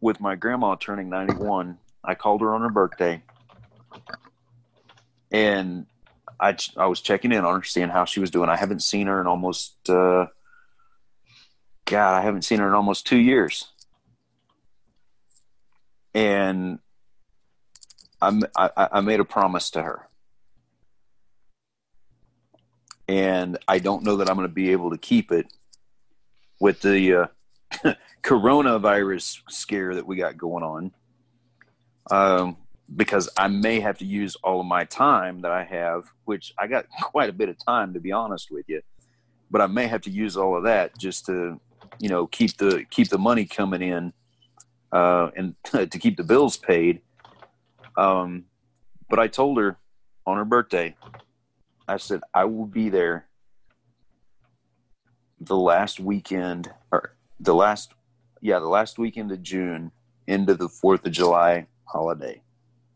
[0.00, 3.22] with my grandma turning 91, I called her on her birthday
[5.30, 5.86] and
[6.42, 8.50] I, I was checking in on her, seeing how she was doing.
[8.50, 10.26] I haven't seen her in almost, uh,
[11.84, 13.68] God, I haven't seen her in almost two years.
[16.14, 16.80] And
[18.20, 20.08] I, I, I made a promise to her.
[23.06, 25.46] And I don't know that I'm going to be able to keep it
[26.58, 27.28] with the
[27.84, 30.92] uh, coronavirus scare that we got going on.
[32.10, 32.56] Um,
[32.96, 36.66] because I may have to use all of my time that I have, which I
[36.66, 38.82] got quite a bit of time to be honest with you,
[39.50, 41.60] but I may have to use all of that just to,
[41.98, 44.12] you know, keep the keep the money coming in,
[44.92, 47.00] uh, and to keep the bills paid.
[47.96, 48.44] Um,
[49.08, 49.76] but I told her
[50.26, 50.96] on her birthday,
[51.86, 53.26] I said, I will be there
[55.40, 57.92] the last weekend, or the last,
[58.40, 59.90] yeah, the last weekend of June
[60.26, 62.40] into the 4th of July holiday.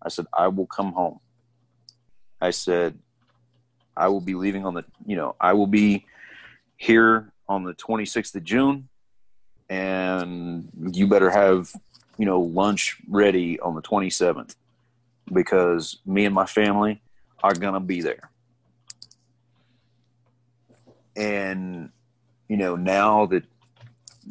[0.03, 1.21] I said, I will come home.
[2.41, 2.99] I said,
[3.97, 6.05] I will be leaving on the, you know, I will be
[6.77, 8.89] here on the 26th of June.
[9.69, 11.73] and you better have
[12.19, 14.55] you know lunch ready on the 27th
[15.33, 17.03] because me and my family
[17.43, 18.31] are gonna be there
[21.17, 21.91] and
[22.49, 23.43] you know now that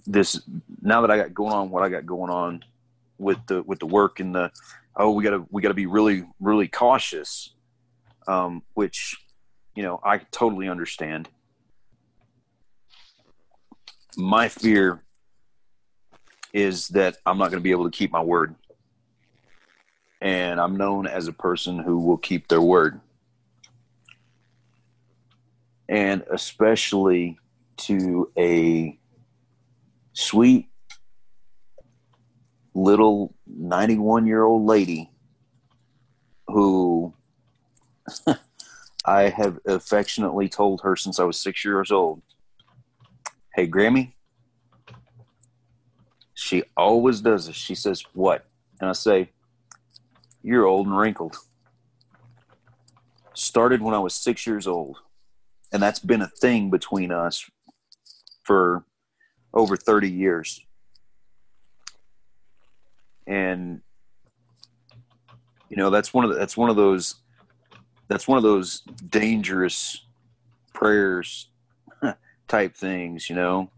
[0.08, 0.42] this
[0.82, 2.64] now that i got going on what i got going on
[3.18, 4.50] with the with the work and the
[4.98, 7.54] oh we gotta we gotta be really really cautious
[8.28, 9.16] um which
[9.76, 11.30] you know i totally understand
[14.18, 15.04] my fear
[16.56, 18.56] is that I'm not going to be able to keep my word.
[20.22, 23.02] And I'm known as a person who will keep their word.
[25.90, 27.38] And especially
[27.78, 28.98] to a
[30.14, 30.70] sweet
[32.74, 35.12] little 91 year old lady
[36.48, 37.14] who
[39.06, 42.22] I have affectionately told her since I was six years old
[43.56, 44.12] Hey, Grammy,
[46.34, 47.56] she always does this.
[47.56, 48.46] She says, What?
[48.82, 49.30] And I say,
[50.44, 51.38] You're old and wrinkled.
[53.34, 54.98] Started when I was six years old.
[55.72, 57.50] And that's been a thing between us
[58.44, 58.84] for
[59.54, 60.60] over 30 years.
[63.28, 63.82] And
[65.70, 67.16] you know, that's one of the, that's one of those
[68.08, 70.06] that's one of those dangerous
[70.74, 71.50] prayers
[72.48, 73.70] type things, you know.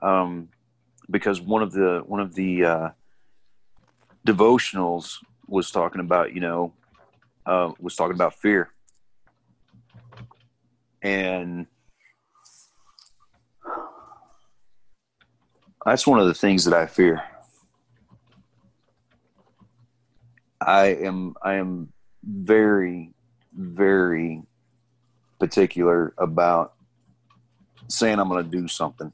[0.00, 0.48] Um,
[1.10, 2.88] because one of the one of the uh,
[4.26, 5.16] devotionals
[5.46, 6.72] was talking about you know
[7.44, 8.70] uh, was talking about fear
[11.06, 11.66] and
[15.84, 17.22] that's one of the things that I fear.
[20.60, 21.92] I am I am
[22.22, 23.12] very
[23.54, 24.42] very
[25.38, 26.74] particular about
[27.88, 29.12] saying I'm going to do something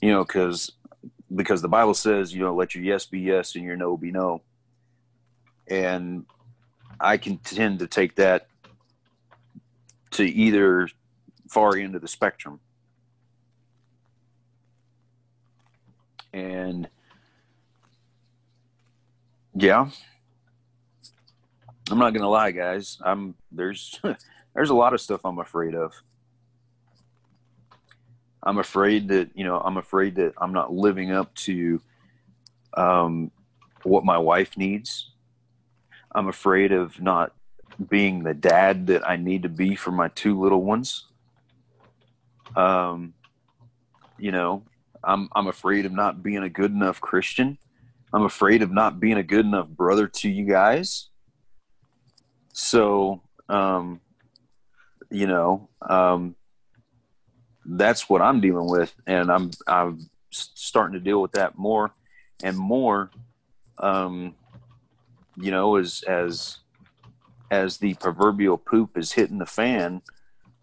[0.00, 0.72] you know, because
[1.34, 4.12] because the Bible says, you know, let your yes be yes and your no be
[4.12, 4.42] no.
[5.66, 6.26] And
[7.00, 8.46] I can tend to take that
[10.12, 10.88] to either
[11.48, 12.60] far end of the spectrum.
[16.32, 16.88] And
[19.56, 19.88] yeah,
[21.90, 22.98] I'm not gonna lie, guys.
[23.02, 23.98] I'm there's
[24.54, 25.92] there's a lot of stuff I'm afraid of.
[28.42, 31.80] I'm afraid that you know I'm afraid that I'm not living up to
[32.76, 33.30] um,
[33.82, 35.10] what my wife needs.
[36.14, 37.32] I'm afraid of not
[37.88, 41.06] being the dad that I need to be for my two little ones.
[42.54, 43.14] Um,
[44.18, 44.64] you know,
[45.02, 47.58] I'm I'm afraid of not being a good enough Christian.
[48.16, 51.10] I'm afraid of not being a good enough brother to you guys.
[52.54, 54.00] So, um,
[55.10, 56.34] you know, um,
[57.66, 61.92] that's what I'm dealing with, and I'm I'm starting to deal with that more
[62.42, 63.10] and more.
[63.76, 64.34] Um,
[65.36, 66.60] you know, as as
[67.50, 70.00] as the proverbial poop is hitting the fan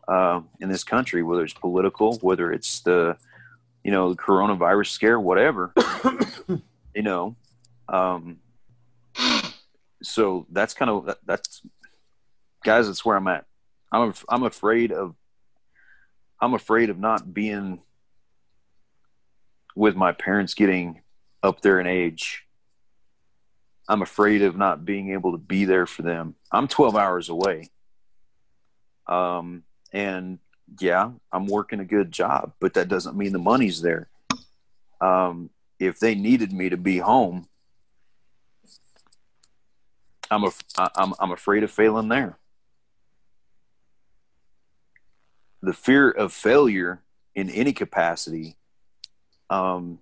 [0.07, 3.15] uh, in this country, whether it's political, whether it's the
[3.83, 5.71] you know the coronavirus scare, whatever,
[6.95, 7.35] you know.
[7.93, 8.37] Um,
[10.01, 11.61] so that's kind of that, that's
[12.65, 12.87] guys.
[12.87, 13.45] That's where I'm at.
[13.91, 15.15] I'm I'm afraid of
[16.41, 17.81] I'm afraid of not being
[19.76, 21.01] with my parents getting
[21.43, 22.43] up there in age.
[23.88, 26.35] I'm afraid of not being able to be there for them.
[26.51, 27.69] I'm 12 hours away.
[29.07, 30.39] Um, and
[30.80, 34.07] yeah, I'm working a good job, but that doesn't mean the money's there.
[35.01, 35.49] Um,
[35.80, 37.47] if they needed me to be home,
[40.34, 40.51] I'm, a,
[40.95, 42.38] I'm, I'm afraid of failing there.
[45.64, 47.01] the fear of failure
[47.34, 48.57] in any capacity
[49.49, 49.99] um,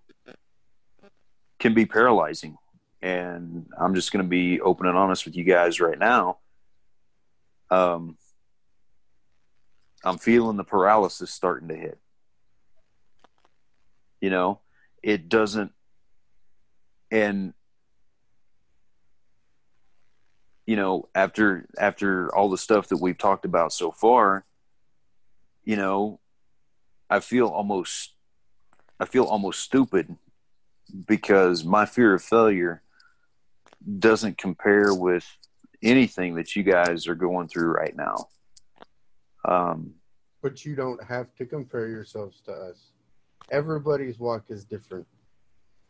[1.60, 2.58] can be paralyzing.
[3.04, 6.40] And I'm just going to be open and honest with you guys right now.
[7.70, 8.18] Um,
[10.04, 12.00] I'm feeling the paralysis starting to hit.
[14.20, 14.60] You know,
[15.04, 15.72] it doesn't,
[17.12, 17.54] and
[20.66, 24.46] you know, after after all the stuff that we've talked about so far,
[25.64, 26.20] you know,
[27.10, 28.14] I feel almost
[29.00, 30.16] I feel almost stupid
[31.08, 32.82] because my fear of failure
[34.00, 35.26] doesn't compare with
[35.82, 38.28] anything that you guys are going through right now.
[39.46, 39.96] Um,
[40.42, 42.92] but you don't have to compare yourselves to us.
[43.52, 45.08] Everybody's walk is different.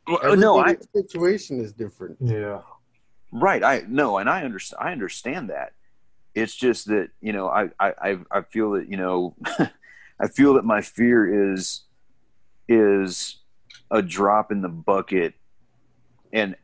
[0.07, 2.17] Well, no, I situation is different.
[2.19, 2.61] Yeah.
[3.31, 3.63] Right.
[3.63, 4.83] I no, and I understand.
[4.83, 5.73] I understand that
[6.33, 9.35] it's just that you know I I I feel that you know
[10.19, 11.83] I feel that my fear is
[12.67, 13.37] is
[13.89, 15.33] a drop in the bucket
[16.31, 16.55] and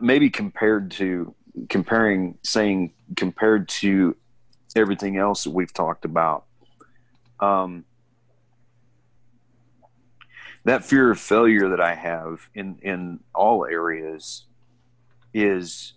[0.00, 1.34] maybe compared to
[1.68, 4.16] comparing saying compared to
[4.74, 6.46] everything else that we've talked about
[7.38, 7.84] um,
[10.64, 14.46] that fear of failure that i have in in all areas
[15.34, 15.92] is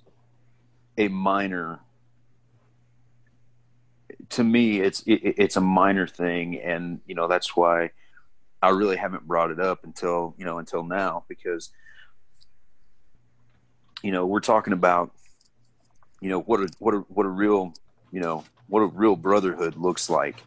[0.97, 1.79] a minor
[4.29, 6.59] to me it's it, it's a minor thing.
[6.59, 7.91] And you know that's why
[8.61, 11.69] i really haven't brought it up until you know until now because
[14.01, 15.11] you know we're talking about
[16.21, 17.73] you know what a what a what a real
[18.11, 20.43] you know what a real brotherhood looks like.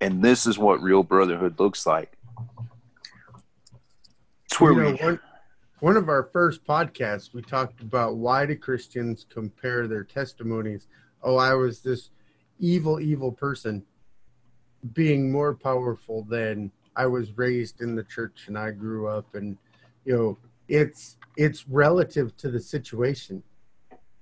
[0.00, 2.12] And this is what real brotherhood looks like.
[4.44, 5.20] It's where You know, we one,
[5.84, 10.86] one of our first podcasts, we talked about why do Christians compare their testimonies?
[11.22, 12.08] Oh, I was this
[12.58, 13.84] evil, evil person
[14.94, 19.58] being more powerful than I was raised in the church and I grew up and
[20.06, 20.38] you know,
[20.68, 23.42] it's it's relative to the situation.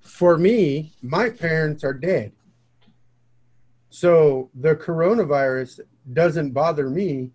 [0.00, 2.32] For me, my parents are dead.
[3.88, 5.78] So the coronavirus
[6.12, 7.30] doesn't bother me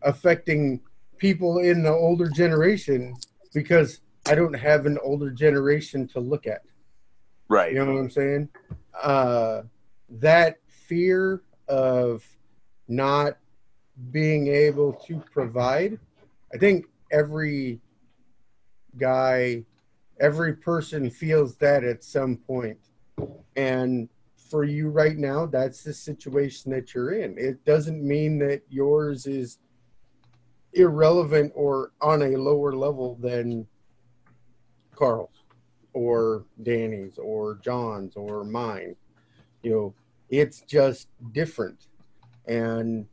[0.00, 0.80] affecting
[1.18, 3.14] people in the older generation
[3.56, 6.60] because I don't have an older generation to look at.
[7.48, 8.50] right You know what I'm saying?
[9.02, 9.62] Uh,
[10.10, 12.22] that fear of
[12.86, 13.38] not
[14.10, 15.98] being able to provide,
[16.52, 17.80] I think every
[18.98, 19.64] guy,
[20.20, 22.78] every person feels that at some point.
[23.56, 24.10] And
[24.50, 27.38] for you right now, that's the situation that you're in.
[27.38, 29.60] It doesn't mean that yours is
[30.76, 33.66] irrelevant or on a lower level than
[34.94, 35.44] Carl's
[35.92, 38.96] or Danny's or John's or mine.
[39.62, 39.94] You know,
[40.28, 41.88] it's just different.
[42.46, 43.06] And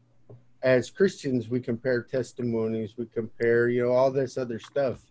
[0.62, 5.02] as Christians, we compare testimonies, we compare, you know, all this other stuff.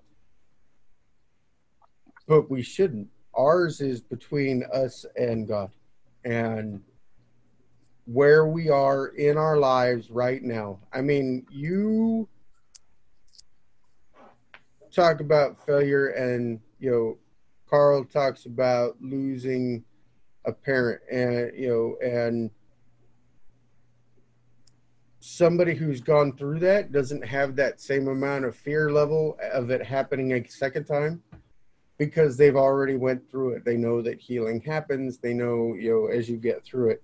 [2.27, 3.09] But we shouldn't.
[3.35, 5.71] Ours is between us and God.
[6.25, 6.83] And
[8.05, 10.79] where we are in our lives right now.
[10.93, 12.29] I mean, you
[14.93, 17.19] talk about failure and, you know,
[17.69, 19.85] Carl talks about losing
[20.45, 22.51] a parent and, you know, and
[25.21, 29.83] somebody who's gone through that doesn't have that same amount of fear level of it
[29.83, 31.23] happening a second time
[31.97, 33.65] because they've already went through it.
[33.65, 35.19] They know that healing happens.
[35.19, 37.03] They know, you know, as you get through it.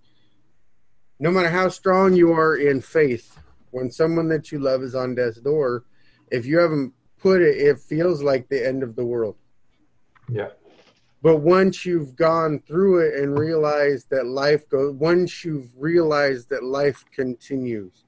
[1.21, 3.39] No matter how strong you are in faith,
[3.71, 5.85] when someone that you love is on death's door,
[6.31, 9.37] if you haven't put it, it feels like the end of the world.
[10.31, 10.49] Yeah.
[11.21, 16.63] But once you've gone through it and realized that life goes, once you've realized that
[16.63, 18.05] life continues,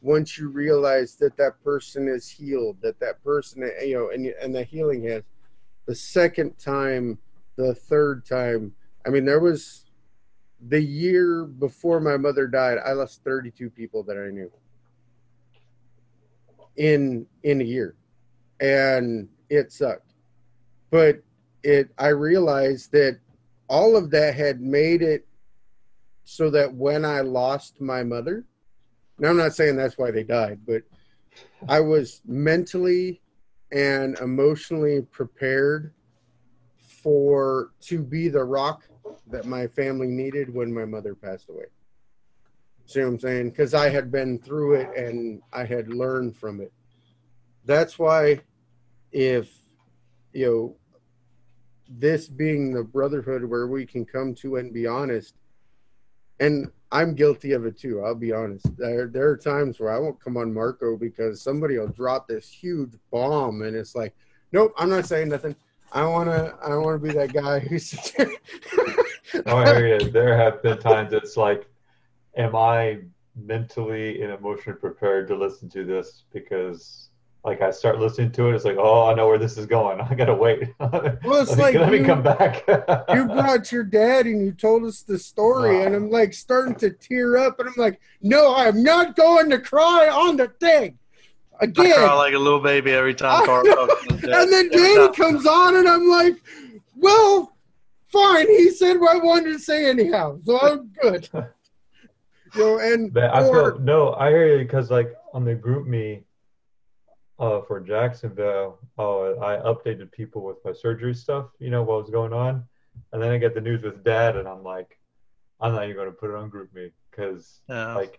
[0.00, 4.54] once you realize that that person is healed, that that person, you know, and and
[4.54, 5.22] the healing has,
[5.86, 7.18] the second time,
[7.56, 8.74] the third time,
[9.06, 9.84] I mean, there was
[10.68, 14.50] the year before my mother died, I lost 32 people that I knew
[16.76, 17.94] in in a year,
[18.64, 20.14] and it sucked,
[20.90, 21.22] but
[21.62, 23.18] it I realized that
[23.68, 25.26] all of that had made it
[26.24, 28.44] so that when I lost my mother,
[29.18, 30.82] now I'm not saying that's why they died, but
[31.68, 33.20] I was mentally
[33.70, 35.92] and emotionally prepared
[37.02, 38.88] for to be the rock
[39.26, 41.66] that my family needed when my mother passed away.
[42.86, 43.50] See what I'm saying?
[43.50, 46.72] Because I had been through it and I had learned from it.
[47.66, 48.40] That's why,
[49.14, 49.48] if
[50.32, 50.76] you know,
[51.88, 55.36] this being the brotherhood where we can come to and be honest,
[56.40, 58.02] and I'm guilty of it too.
[58.04, 58.66] I'll be honest.
[58.76, 62.50] There, there are times where I won't come on Marco because somebody will drop this
[62.50, 64.14] huge bomb, and it's like,
[64.52, 65.54] nope, I'm not saying nothing.
[65.92, 68.12] I wanna, I wanna be that guy who's.
[69.46, 69.98] Oh, you.
[70.10, 71.66] There have been times it's like,
[72.36, 73.00] am I
[73.34, 76.22] mentally and emotionally prepared to listen to this?
[76.32, 77.08] Because
[77.44, 80.00] like I start listening to it, it's like, oh, I know where this is going.
[80.10, 80.72] I gotta wait.
[80.80, 82.64] Well, it's let me, like let me you- come back.
[83.14, 86.90] you brought your dad and you told us the story, and I'm like starting to
[86.90, 90.98] tear up, and I'm like, no, I'm not going to cry on the thing
[91.60, 91.98] Again, I again.
[91.98, 93.86] cry like a little baby every time Carl know.
[93.86, 94.06] talks.
[94.06, 94.30] about that.
[94.42, 95.14] and then Every Danny time.
[95.14, 96.36] comes on, and I'm like,
[96.96, 97.52] well,
[98.08, 98.48] fine.
[98.48, 101.28] He said what I wanted to say anyhow, so I'm good.
[101.32, 101.44] you
[102.60, 106.22] know, and But I or- feel no, I hear you because like on the GroupMe
[107.44, 112.10] uh, for Jacksonville, oh, I updated people with my surgery stuff, you know what was
[112.10, 112.64] going on,
[113.12, 114.98] and then I get the news with Dad, and I'm like,
[115.60, 118.18] I'm not even going to put it on GroupMe because like,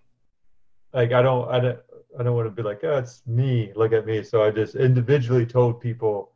[0.93, 1.79] like I don't, I don't,
[2.19, 3.71] I don't want to be like, oh, it's me.
[3.75, 4.23] Look at me.
[4.23, 6.31] So I just individually told people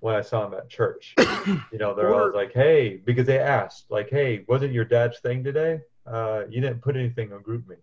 [0.00, 1.14] when I saw them at church.
[1.18, 5.42] you know, they're always like, hey, because they asked, like, hey, wasn't your dad's thing
[5.44, 5.80] today?
[6.06, 7.76] Uh, you didn't put anything on GroupMe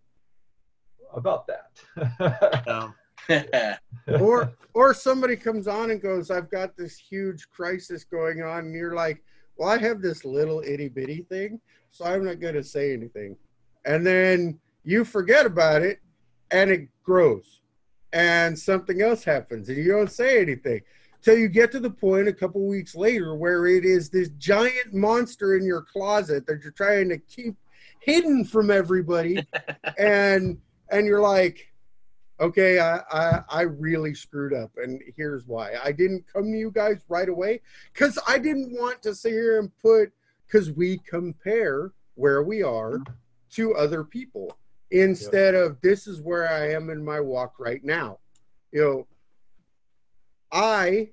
[1.13, 2.65] about that.
[2.67, 2.93] Um,
[4.19, 8.73] or or somebody comes on and goes, I've got this huge crisis going on, and
[8.73, 9.21] you're like,
[9.57, 11.59] Well, I have this little itty bitty thing,
[11.91, 13.35] so I'm not gonna say anything.
[13.85, 15.99] And then you forget about it
[16.51, 17.61] and it grows.
[18.11, 20.81] And something else happens and you don't say anything.
[21.21, 24.93] Till you get to the point a couple weeks later where it is this giant
[24.93, 27.55] monster in your closet that you're trying to keep
[27.99, 29.45] hidden from everybody
[29.97, 30.57] and
[30.91, 31.68] and you're like
[32.39, 35.73] okay I, I i really screwed up and here's why.
[35.83, 37.61] I didn't come to you guys right away
[37.93, 40.11] because i didn't want to sit here and put
[40.47, 43.13] because we compare where we are mm-hmm.
[43.51, 44.57] to other people.
[44.91, 48.19] Instead of this is where i am in my walk right now.
[48.71, 49.07] You know
[50.51, 51.09] i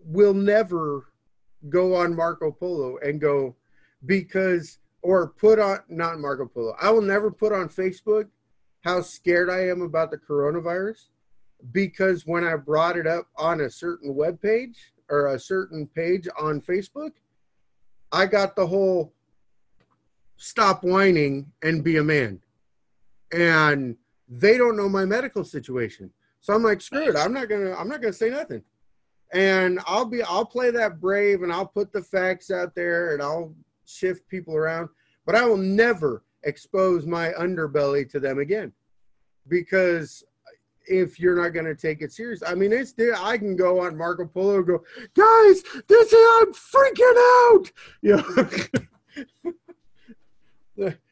[0.00, 1.06] will never
[1.68, 3.56] go on marco polo and go
[4.04, 8.28] because or put on not marco polo i will never put on facebook
[8.86, 11.08] how scared I am about the coronavirus
[11.72, 16.28] because when I brought it up on a certain web page or a certain page
[16.40, 17.10] on Facebook,
[18.12, 19.12] I got the whole
[20.36, 22.40] stop whining and be a man.
[23.32, 23.96] And
[24.28, 26.12] they don't know my medical situation.
[26.40, 27.16] So I'm like, screw it.
[27.16, 28.62] I'm not gonna I'm not gonna say nothing.
[29.32, 33.20] And I'll be I'll play that brave and I'll put the facts out there and
[33.20, 33.52] I'll
[33.84, 34.90] shift people around,
[35.24, 38.72] but I will never expose my underbelly to them again.
[39.48, 40.24] Because
[40.86, 43.96] if you're not going to take it serious i mean it's i can go on
[43.96, 44.82] marco polo and go
[45.14, 47.16] guys this is i'm freaking
[47.50, 47.72] out!
[48.02, 48.16] You
[50.76, 50.92] know?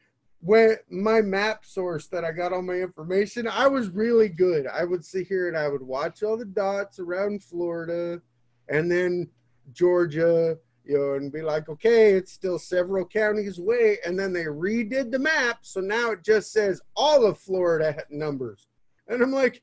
[0.41, 4.67] When my map source that i got all my information i was really good.
[4.67, 8.21] I would sit here and i would watch all the dots around florida
[8.69, 9.27] and then
[9.73, 13.97] georgia you know, and be like, okay, it's still several counties away.
[14.05, 15.59] And then they redid the map.
[15.61, 18.67] So now it just says all of Florida numbers.
[19.07, 19.61] And I'm like,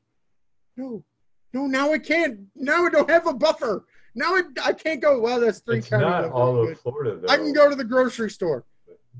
[0.77, 1.03] no,
[1.53, 2.39] no, now I can't.
[2.55, 3.85] Now I don't have a buffer.
[4.15, 6.07] Now I, I can't go, well, that's three it's counties.
[6.07, 6.33] not over.
[6.33, 6.73] all Good.
[6.73, 7.33] of Florida, though.
[7.33, 8.65] I can go to the grocery store.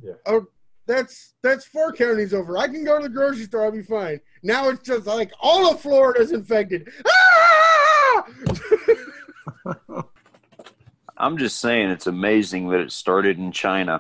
[0.02, 0.14] Yeah.
[0.26, 0.46] Oh,
[0.86, 2.58] that's that's four counties over.
[2.58, 3.64] I can go to the grocery store.
[3.66, 4.20] I'll be fine.
[4.44, 6.92] Now it's just like all of Florida's infected.
[7.08, 8.26] Ah!
[11.24, 14.00] I'm just saying it's amazing that it started in China.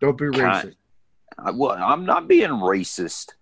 [0.00, 0.74] Don't be racist.
[1.38, 3.34] I, well, I'm not being racist.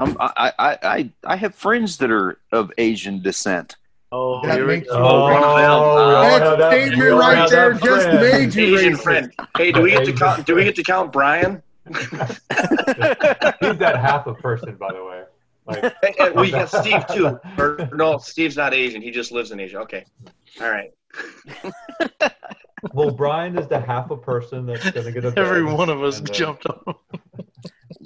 [0.00, 3.76] I'm, I, I, I, I have friends that are of Asian descent.
[4.10, 5.42] oh, That here we makes you- One of.
[5.44, 8.20] Oh, Uh, That that- statement we all right have there that just friend.
[8.20, 9.02] made you Asian racist.
[9.02, 9.32] friend.
[9.56, 10.46] Hey, do we get to count?
[10.46, 11.62] Do we get to count Brian?
[11.88, 11.96] He's
[13.78, 15.22] that half a person, by the way.
[15.68, 17.38] Like, Hey, hey, we got Steve too.
[17.58, 19.02] Or no, Steve's not Asian.
[19.02, 19.78] He just lives in Asia.
[19.80, 20.04] Okay,
[20.60, 20.90] all right.
[22.92, 26.02] well, Brian is the half a person that's going to get a Every one of
[26.02, 26.94] us and then- jumped on.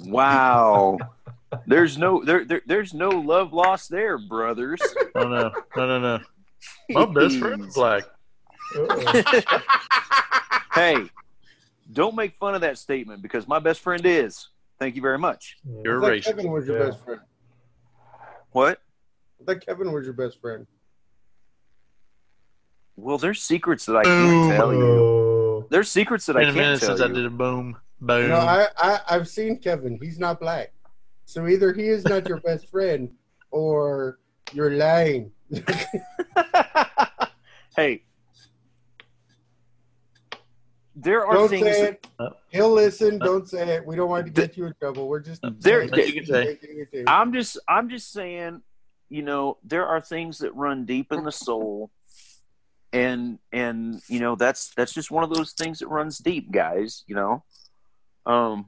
[0.05, 0.97] Wow.
[1.67, 4.81] there's no there, there there's no love lost there, brothers.
[5.15, 6.19] Oh no, no, no, no.
[6.89, 8.03] My best friend is black.
[8.75, 9.21] Uh-oh.
[10.73, 10.97] hey,
[11.91, 14.47] don't make fun of that statement because my best friend is.
[14.79, 15.57] Thank you very much.
[15.83, 16.25] You're racist.
[16.25, 16.85] Kevin was your Yeah.
[16.89, 17.21] best friend.
[18.53, 18.79] What?
[19.41, 20.65] I thought Kevin was your best friend.
[22.95, 25.65] Well, there's secrets that I can't tell you.
[25.69, 28.29] There's secrets that I can't minute tell since I did a boom, boom.
[28.29, 29.97] No, I, I I've seen Kevin.
[30.01, 30.71] He's not black,
[31.25, 33.11] so either he is not your best friend,
[33.49, 34.19] or
[34.53, 35.31] you're lying.
[37.75, 38.03] hey,
[40.95, 41.65] there are Don't things.
[41.65, 42.07] say it.
[42.19, 43.17] Uh, He'll listen.
[43.19, 43.85] Don't say it.
[43.85, 45.07] We don't want to get you in trouble.
[45.07, 47.03] We're just There- But you can say, making it do.
[47.07, 48.61] I'm just I'm just saying,
[49.09, 51.89] you know, there are things that run deep in the soul
[52.91, 57.03] and and you know that's that's just one of those things that runs deep, guys,
[57.07, 57.43] you know.
[58.25, 58.67] Um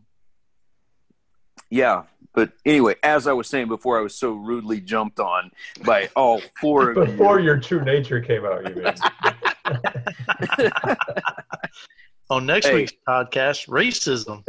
[1.69, 2.03] yeah,
[2.34, 5.52] but anyway, as I was saying before I was so rudely jumped on
[5.84, 7.45] by all four of Before you.
[7.45, 8.85] your true nature came out, you mean?
[12.30, 12.76] on next Hey.
[12.76, 14.43] week's podcast, racism.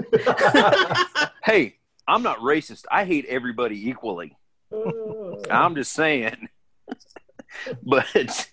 [1.44, 1.76] Hey,
[2.08, 2.86] I'm not racist.
[2.90, 4.36] I hate everybody equally.
[5.50, 6.48] I'm just saying.
[7.84, 8.48] but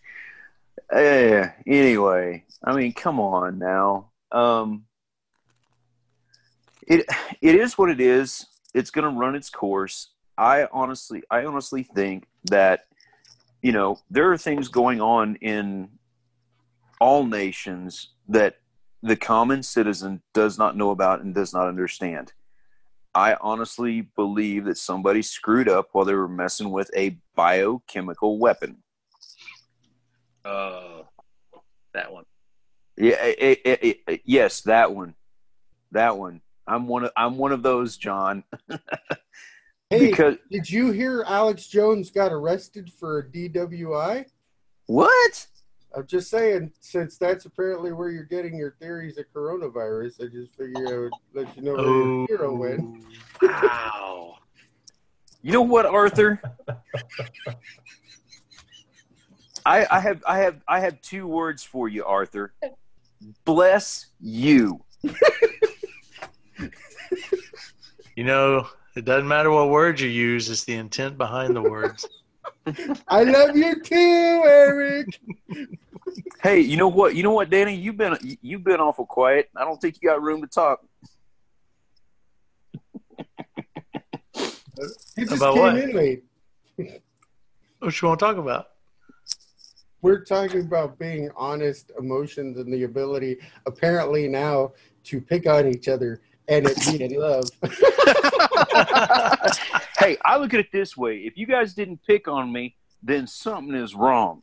[0.95, 4.11] uh, anyway, I mean, come on now.
[4.31, 4.85] Um,
[6.85, 7.03] it
[7.41, 8.45] it is what it is.
[8.75, 10.09] It's going to run its course.
[10.37, 12.85] I honestly, I honestly think that
[13.63, 15.89] you know there are things going on in
[17.01, 18.57] all nations that
[19.03, 22.33] the common citizen does not know about and does not understand.
[23.13, 28.77] I honestly believe that somebody screwed up while they were messing with a biochemical weapon.
[30.43, 31.03] Uh,
[31.93, 32.23] that one.
[32.97, 35.15] Yeah, it, it, it, yes, that one,
[35.91, 36.41] that one.
[36.65, 38.43] I'm one of I'm one of those, John.
[39.89, 44.25] Hey, because did you hear Alex Jones got arrested for a DWI?
[44.87, 45.47] what?
[45.95, 50.55] I'm just saying, since that's apparently where you're getting your theories of coronavirus, I just
[50.55, 53.05] figured I would let you know where your oh, hero went.
[53.41, 54.37] Wow.
[55.43, 56.41] You know what, Arthur?
[59.65, 62.53] I, I have I have I have two words for you, Arthur.
[63.45, 64.83] Bless you.
[68.15, 72.07] You know, it doesn't matter what words you use; it's the intent behind the words.
[73.07, 75.19] I love you too, Eric.
[76.41, 77.15] Hey, you know what?
[77.15, 77.75] You know what, Danny?
[77.75, 79.49] You've been you've been awful quiet.
[79.55, 80.81] I don't think you got room to talk.
[85.15, 85.77] He just About came what?
[85.77, 86.23] in late.
[87.79, 88.67] What you want to talk about?
[90.01, 94.73] We're talking about being honest, emotions, and the ability, apparently now,
[95.05, 97.49] to pick on each other and it's be in love.
[99.99, 103.27] hey, I look at it this way: if you guys didn't pick on me, then
[103.27, 104.41] something is wrong.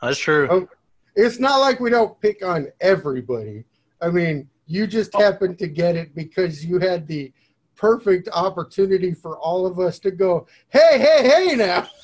[0.00, 0.48] That's true.
[0.50, 0.68] Oh.
[1.16, 3.64] It's not like we don't pick on everybody.
[4.00, 5.20] I mean, you just oh.
[5.20, 7.32] happened to get it because you had the
[7.74, 11.88] perfect opportunity for all of us to go, hey, hey, hey now.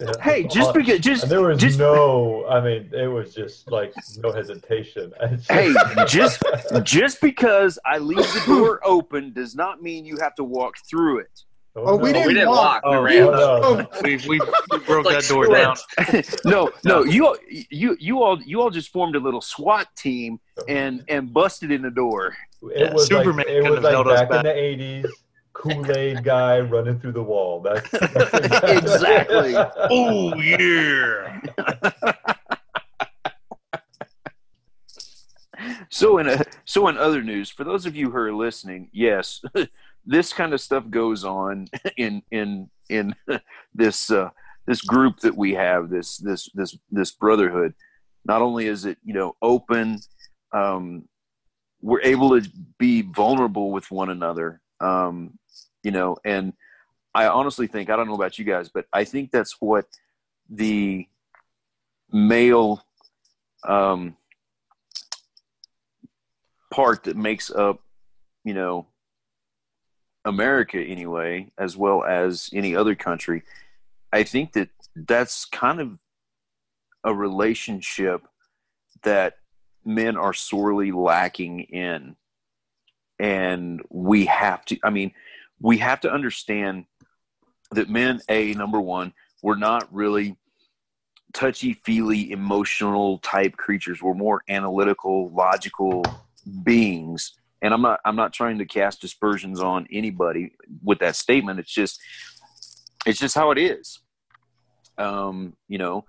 [0.00, 0.12] Yeah.
[0.22, 3.92] Hey, just because just and there was just no, I mean, it was just like
[4.18, 5.12] no hesitation.
[5.50, 5.74] hey,
[6.06, 6.40] just
[6.84, 11.18] just because I leave the door open does not mean you have to walk through
[11.20, 11.42] it.
[11.74, 12.84] Oh, oh we Oh, didn't we didn't walk.
[12.84, 12.92] walk.
[12.92, 13.22] We Oh, ran.
[13.24, 13.88] Oh, no.
[13.92, 16.22] Oh, We, we, we broke Like that door screw down.
[16.44, 20.38] no, no, you all- you you all you all just formed a little SWAT team
[20.60, 20.64] oh.
[20.68, 22.36] and and busted in the door.
[22.62, 24.38] It Yeah, was Superman like it was like back, back.
[24.40, 25.06] in the eighties.
[25.58, 27.60] Kool Aid guy running through the wall.
[27.60, 27.92] That's,
[28.62, 29.54] Exactly.
[29.90, 31.40] Oh yeah.
[35.90, 39.42] So in a, so in other news, for those of you who are listening, yes,
[40.06, 41.66] this kind of stuff goes on
[41.96, 43.14] in in in
[43.74, 44.30] this uh,
[44.66, 47.74] this group that we have this this this this brotherhood.
[48.24, 49.98] Not only is it you know open,
[50.52, 51.08] um,
[51.80, 52.48] we're able to
[52.78, 54.60] be vulnerable with one another.
[54.80, 55.37] Um,
[55.82, 56.52] you know, and
[57.14, 59.86] I honestly think I don't know about you guys, but I think that's what
[60.48, 61.06] the
[62.10, 62.84] male
[63.64, 64.16] um,
[66.70, 67.80] part that makes up,
[68.44, 68.86] you know,
[70.24, 73.42] America anyway, as well as any other country.
[74.12, 75.98] I think that that's kind of
[77.04, 78.26] a relationship
[79.02, 79.38] that
[79.84, 82.16] men are sorely lacking in.
[83.18, 85.12] And we have to, I mean,
[85.60, 86.84] we have to understand
[87.72, 89.12] that men, A, number one,
[89.42, 90.36] we're not really
[91.32, 94.02] touchy feely, emotional type creatures.
[94.02, 96.04] We're more analytical, logical
[96.62, 97.34] beings.
[97.60, 100.52] And I'm not I'm not trying to cast dispersions on anybody
[100.82, 101.58] with that statement.
[101.58, 102.00] It's just
[103.04, 104.00] it's just how it is.
[104.96, 106.04] Um, you know,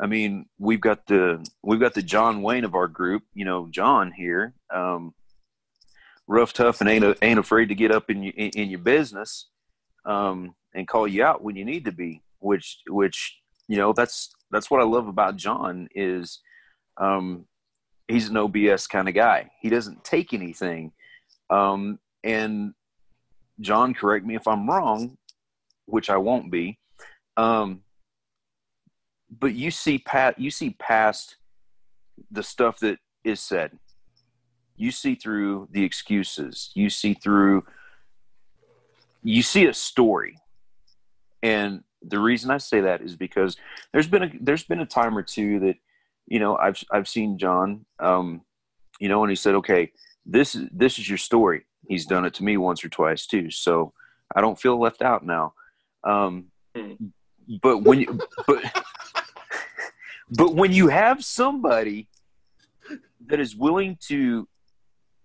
[0.00, 3.68] I mean, we've got the we've got the John Wayne of our group, you know,
[3.70, 4.54] John here.
[4.72, 5.14] Um,
[6.26, 9.48] rough, tough, and ain't ain't afraid to get up in your in, in your business
[10.04, 12.22] um, and call you out when you need to be.
[12.40, 13.38] Which which
[13.68, 16.40] you know that's that's what I love about John is
[17.00, 17.46] um,
[18.08, 19.50] he's an OBS kind of guy.
[19.60, 20.92] He doesn't take anything.
[21.50, 22.74] Um, and
[23.60, 25.16] John, correct me if I'm wrong,
[25.86, 26.78] which I won't be.
[27.36, 27.82] Um,
[29.30, 31.36] but you see, pat, you see past
[32.30, 33.72] the stuff that is said.
[34.76, 36.70] You see through the excuses.
[36.74, 37.64] You see through.
[39.22, 40.36] You see a story,
[41.42, 43.56] and the reason I say that is because
[43.92, 45.76] there's been a there's been a time or two that
[46.26, 48.42] you know I've I've seen John, um,
[49.00, 49.92] you know, and he said, okay,
[50.26, 51.64] this is this is your story.
[51.88, 53.92] He's done it to me once or twice too, so
[54.34, 55.54] I don't feel left out now.
[56.02, 56.46] Um,
[57.62, 58.84] but when you but
[60.30, 62.08] but when you have somebody
[63.26, 64.48] that is willing to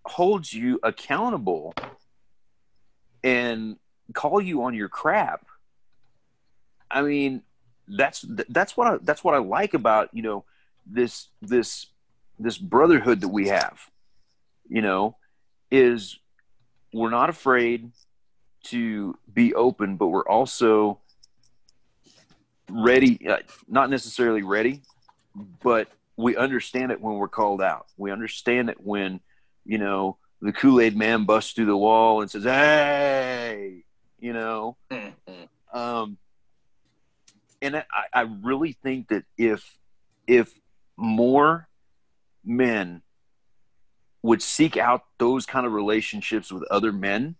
[0.09, 1.73] hold you accountable
[3.23, 3.77] and
[4.13, 5.45] call you on your crap
[6.91, 7.43] I mean,
[7.87, 10.45] that's that's what I that's what I like about you know
[10.85, 11.87] this this
[12.39, 13.79] this brotherhood that we have.
[14.67, 15.17] You know,
[15.71, 16.19] is
[16.93, 17.91] we're not afraid
[18.65, 20.99] to be open, but we're also
[22.69, 23.27] ready.
[23.27, 23.37] Uh,
[23.67, 24.81] not necessarily ready,
[25.63, 27.87] but we understand it when we're called out.
[27.97, 29.21] We understand it when
[29.69, 33.83] you know the Kool Aid Man busts through the wall and says, "Hey,"
[34.19, 34.77] you know.
[34.89, 35.13] Mhm.
[35.71, 36.17] Um,
[37.61, 39.77] and I, I really think that if
[40.25, 40.59] if
[40.97, 41.67] more
[42.43, 43.03] men
[44.23, 47.35] would seek out those kind of relationships with other men,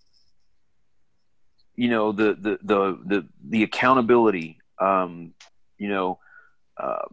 [1.75, 5.33] you know, the the the the, the accountability, um,
[5.79, 6.19] you know,
[6.77, 7.07] uh,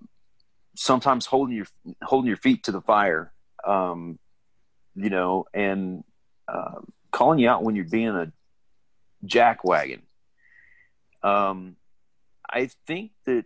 [0.75, 1.67] sometimes holding your
[2.03, 3.33] holding your feet to the fire,
[3.65, 4.19] um,
[4.97, 6.03] you know, and
[6.49, 8.33] uh, calling you out when you're being a
[9.25, 10.01] jackwagon.
[11.23, 11.77] Um,
[12.49, 13.45] I think that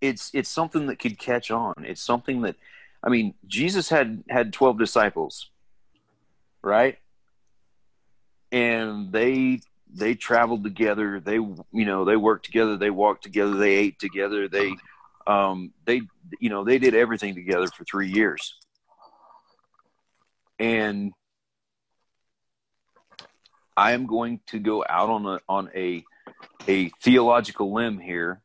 [0.00, 1.74] it's it's something that could catch on.
[1.78, 2.56] It's something that,
[3.02, 5.50] I mean, Jesus had had twelve disciples,
[6.62, 6.98] right?
[8.52, 9.60] And they
[9.92, 11.20] they traveled together.
[11.20, 12.76] They you know they worked together.
[12.76, 13.54] They walked together.
[13.56, 14.48] They ate together.
[14.48, 14.74] They
[15.26, 16.02] um, they
[16.38, 18.54] you know they did everything together for three years.
[20.60, 21.12] And
[23.76, 26.04] I am going to go out on a on a
[26.68, 28.42] a theological limb here,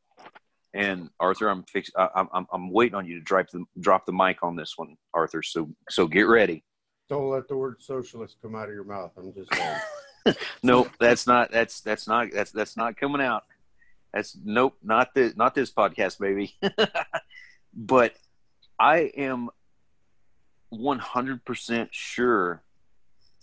[0.74, 4.14] and Arthur, I'm fix, I, I'm I'm waiting on you to drop the drop the
[4.14, 5.44] mic on this one, Arthur.
[5.44, 6.64] So so get ready.
[7.10, 9.12] Don't let the word socialist come out of your mouth.
[9.18, 9.78] I'm just saying.
[10.64, 13.44] Nope, that's not that's that's not that's that's not coming out.
[14.12, 16.56] That's nope, not this not this podcast, baby.
[17.76, 18.16] but
[18.80, 19.50] I am
[20.80, 22.62] 100% sure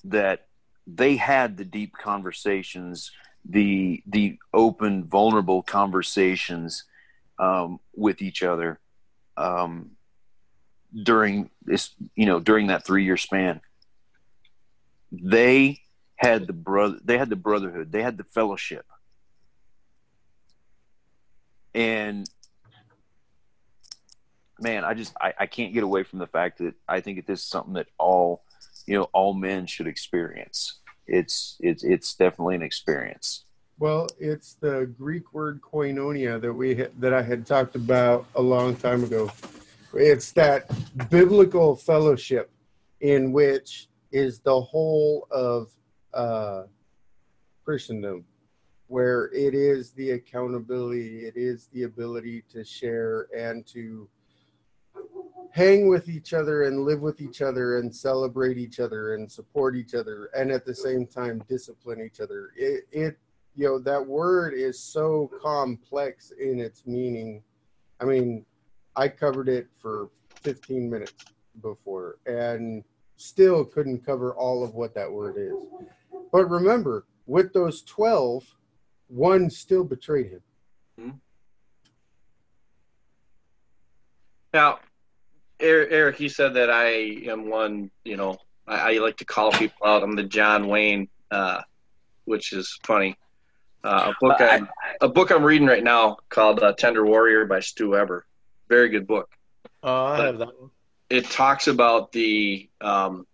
[0.05, 0.47] that
[0.87, 3.11] they had the deep conversations,
[3.45, 6.85] the the open, vulnerable conversations
[7.39, 8.81] um, with each other
[9.37, 9.93] um,
[11.03, 13.61] during this, you know, during that three year span.
[15.11, 15.81] They
[16.17, 18.87] had the brother, they had the brotherhood, they had the fellowship,
[21.75, 22.29] and
[24.63, 27.27] man, I just I, I can't get away from the fact that I think that
[27.27, 28.45] this is something that all
[28.87, 30.81] you know all men should experience.
[31.07, 33.45] It's it's it's definitely an experience.
[33.79, 38.77] Well, it's the Greek word koinonia that we that I had talked about a long
[38.77, 39.31] time ago.
[39.95, 40.71] It's that
[41.11, 42.51] biblical fellowship
[43.01, 45.71] in which is the whole of
[46.15, 46.65] uh,
[47.65, 48.25] Christendom,
[48.87, 54.09] where it is the accountability, it is the ability to share and to
[55.53, 59.77] hang with each other and live with each other and celebrate each other and support
[59.77, 62.53] each other and at the same time discipline each other.
[62.57, 63.19] It, it
[63.55, 67.43] you know that word is so complex in its meaning.
[68.01, 68.47] I mean,
[68.97, 70.09] I covered it for
[70.43, 71.13] 15 minutes
[71.61, 72.83] before and
[73.17, 75.53] still couldn't cover all of what that word is.
[76.33, 78.43] But remember, with those 12,
[79.09, 80.41] one still betrayed him.
[80.99, 81.11] Hmm?
[84.55, 84.79] Now,
[85.63, 86.89] Eric, Eric, he said that I
[87.31, 87.91] am one.
[88.05, 90.03] You know, I, I like to call people out.
[90.03, 91.63] I'm the John Wayne, uh,
[92.25, 93.17] which is funny.
[93.85, 94.69] Uh, a book I- I'm,
[95.01, 98.27] a book I'm reading right now called uh, Tender Warrior by Stu Weber.
[98.69, 99.29] Very good book.
[99.83, 100.71] Oh, I have that one.
[101.11, 103.27] It talks about the um,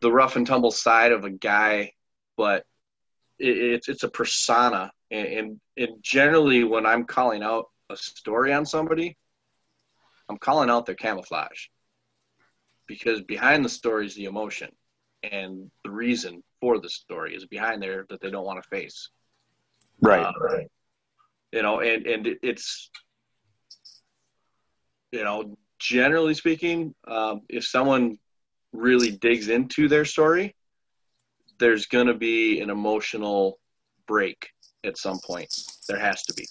[0.00, 1.92] the rough and tumble side of a guy,
[2.36, 2.64] but
[3.38, 4.92] it, it's it's a persona.
[5.10, 9.16] And, and and generally, when I'm calling out a story on somebody,
[10.30, 11.66] I'm calling out their camouflage
[12.86, 14.70] because behind the story is the emotion,
[15.24, 19.10] and the reason for the story is behind there that they don't want to face.
[20.00, 20.24] Right.
[20.24, 20.32] Uh,
[21.52, 22.90] you know, and and it's
[25.10, 28.16] you know, generally speaking, um, if someone
[28.72, 30.54] really digs into their story,
[31.58, 33.58] there's going to be an emotional
[34.06, 34.50] break
[34.84, 35.52] at some point.
[35.88, 36.46] There has to be,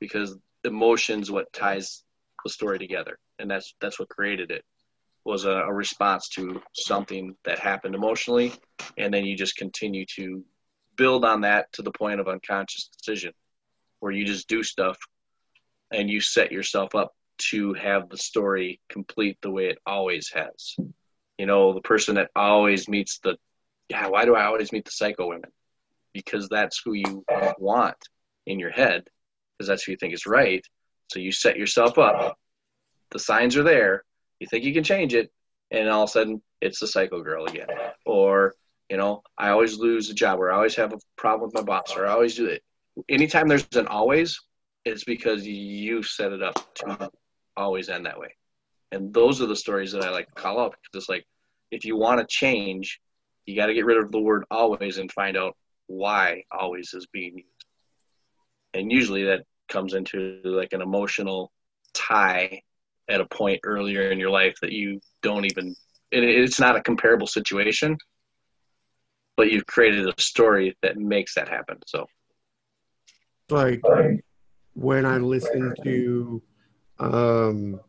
[0.00, 2.02] because emotion's what ties
[2.44, 4.64] the story together, and that's that's what created it.
[5.24, 8.52] Was a, a response to something that happened emotionally,
[8.96, 10.44] and then you just continue to
[10.96, 13.32] build on that to the point of unconscious decision,
[14.00, 14.96] where you just do stuff,
[15.90, 20.76] and you set yourself up to have the story complete the way it always has.
[21.38, 23.36] You know, the person that always meets the,
[23.88, 25.50] yeah, why do I always meet the psycho women?
[26.12, 27.24] Because that's who you
[27.58, 27.96] want
[28.46, 29.04] in your head,
[29.56, 30.66] because that's who you think is right.
[31.08, 32.38] So you set yourself up.
[33.10, 34.04] The signs are there.
[34.40, 35.30] You think you can change it,
[35.70, 37.66] and all of a sudden it's the psycho girl again.
[38.06, 38.54] Or,
[38.88, 41.62] you know, I always lose a job, or I always have a problem with my
[41.62, 42.62] boss, or I always do it.
[43.08, 44.38] Anytime there's an always,
[44.84, 47.10] it's because you set it up to
[47.56, 48.34] always end that way.
[48.92, 51.26] And those are the stories that I like to call out because it's like
[51.70, 53.00] if you want to change,
[53.44, 55.56] you got to get rid of the word always and find out
[55.86, 57.66] why always is being used.
[58.74, 61.52] And usually that comes into like an emotional
[61.94, 62.62] tie
[63.08, 65.74] at a point earlier in your life that you don't even
[66.10, 67.96] it, it's not a comparable situation,
[69.36, 71.78] but you've created a story that makes that happen.
[71.86, 72.06] So
[73.50, 73.82] like
[74.74, 76.42] when I listen to
[76.98, 77.80] um,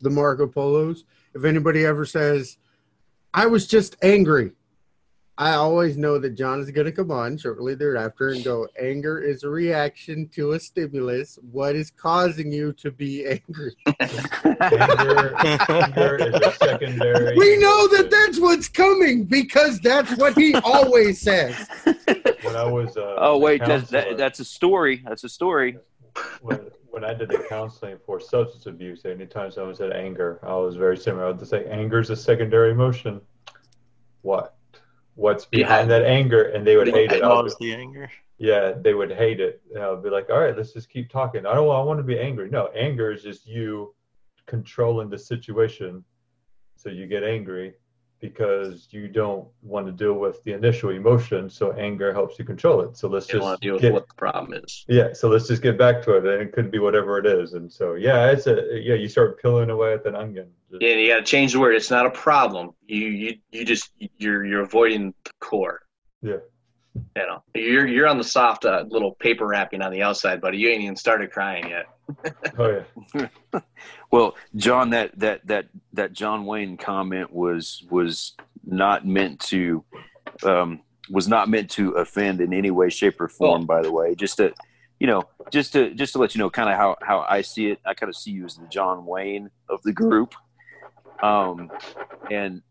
[0.00, 2.58] the Marco Polos, if anybody ever says,
[3.34, 4.52] I was just angry,
[5.42, 9.18] I always know that John is going to come on shortly thereafter and go, Anger
[9.18, 11.36] is a reaction to a stimulus.
[11.50, 13.74] What is causing you to be angry?
[14.60, 15.34] Anger,
[15.68, 17.36] anger is a secondary.
[17.36, 21.56] We know that that's what's coming because that's what he always says.
[22.42, 22.96] When I was.
[22.96, 25.02] Uh, Oh wait, that's that, that's a story.
[25.04, 25.76] That's a story.
[26.40, 30.76] when, when I did the counseling for substance abuse, anytime someone said anger, I was
[30.76, 31.26] very similar.
[31.26, 33.20] I would say anger is a secondary emotion.
[34.20, 34.54] What?
[35.14, 36.44] What's behind that anger?
[36.44, 37.22] And they would hate it.
[37.22, 38.10] I would Cause the anger.
[38.38, 39.60] yeah, they would hate it.
[39.74, 41.46] And I'll be like, all right, let's just keep talking.
[41.46, 42.48] I don't I want to be angry.
[42.50, 43.94] No, anger is just you
[44.46, 46.04] controlling the situation.
[46.76, 47.74] So you get angry
[48.22, 51.50] because you don't want to deal with the initial emotion.
[51.50, 52.96] So anger helps you control it.
[52.96, 54.86] So let's you just want to deal with get, what the problem is.
[54.88, 55.12] yeah.
[55.12, 56.24] So let's just get back to it.
[56.24, 57.54] And it could be whatever it is.
[57.54, 58.94] And so yeah, it's a yeah.
[58.94, 60.48] You start peeling away at that onion.
[60.70, 61.74] Just- Yeah, you got to change the word.
[61.74, 62.70] It's not a problem.
[62.86, 65.80] You you you just you're you're avoiding the core.
[66.22, 66.36] Yeah.
[67.16, 70.58] You know, you're you're on the soft uh, little paper wrapping on the outside, buddy.
[70.58, 71.86] You ain't even started crying yet.
[72.58, 72.82] Oh
[73.14, 73.28] yeah.
[74.12, 78.34] Well, John, that that that that John Wayne comment was was
[78.64, 79.84] not meant to
[80.44, 80.80] um,
[81.10, 83.64] was not meant to offend in any way, shape, or form.
[83.66, 84.52] By the way, just to
[85.00, 87.68] you know, just to just to let you know, kind of how how I see
[87.68, 87.80] it.
[87.86, 90.34] I kind of see you as the John Wayne of the group,
[91.22, 91.70] um,
[92.30, 92.62] and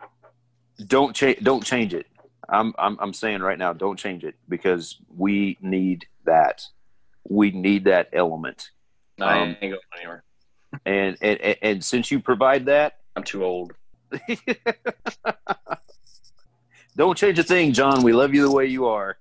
[0.85, 2.05] don't change don't change it.
[2.47, 6.61] I'm, I'm I'm saying right now, don't change it because we need that.
[7.27, 8.69] We need that element.
[9.19, 10.23] I Um, ain't going anywhere.
[10.85, 13.73] And and, and, and since you provide that I'm too old.
[16.98, 19.18] don't change a thing john we love you the way you are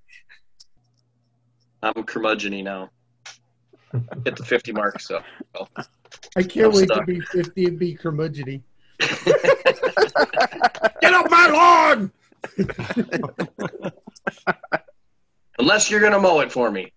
[1.83, 2.91] I'm curmudgeon now.
[4.25, 5.23] Hit the 50 mark, so
[6.37, 7.01] I can't I'm wait stuck.
[7.01, 8.63] to be 50 and be curmudgeon
[11.01, 12.13] Get off my lawn!
[15.59, 16.93] unless you're gonna mow it for me.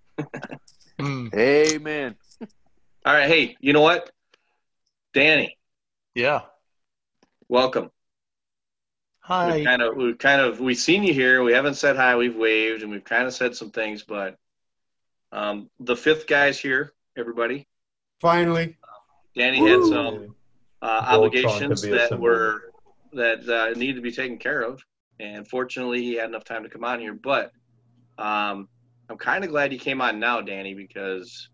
[1.00, 2.16] Mm, amen
[3.06, 4.12] All right, hey, you know what,
[5.14, 5.57] Danny,
[6.15, 6.41] yeah.
[7.48, 7.84] welcome.
[7.84, 7.90] We
[9.19, 9.64] Hi.
[9.64, 11.44] kind of we kind of we've seen you here.
[11.44, 12.15] We haven't said hi.
[12.15, 14.38] We've waved and we've kind of said some things, but
[15.31, 16.94] um, the fifth guy's here.
[17.15, 17.68] Everybody,
[18.22, 18.76] Finally.
[19.35, 20.35] Danny had some
[20.81, 22.72] uh, obligations could be a that were
[23.14, 24.84] that uh, needed to be taken care of,
[25.19, 27.14] and fortunately, he had enough time to come on here.
[27.14, 27.52] But
[28.18, 28.68] um,
[29.10, 31.49] I'm kind of glad he came on now, Danny, because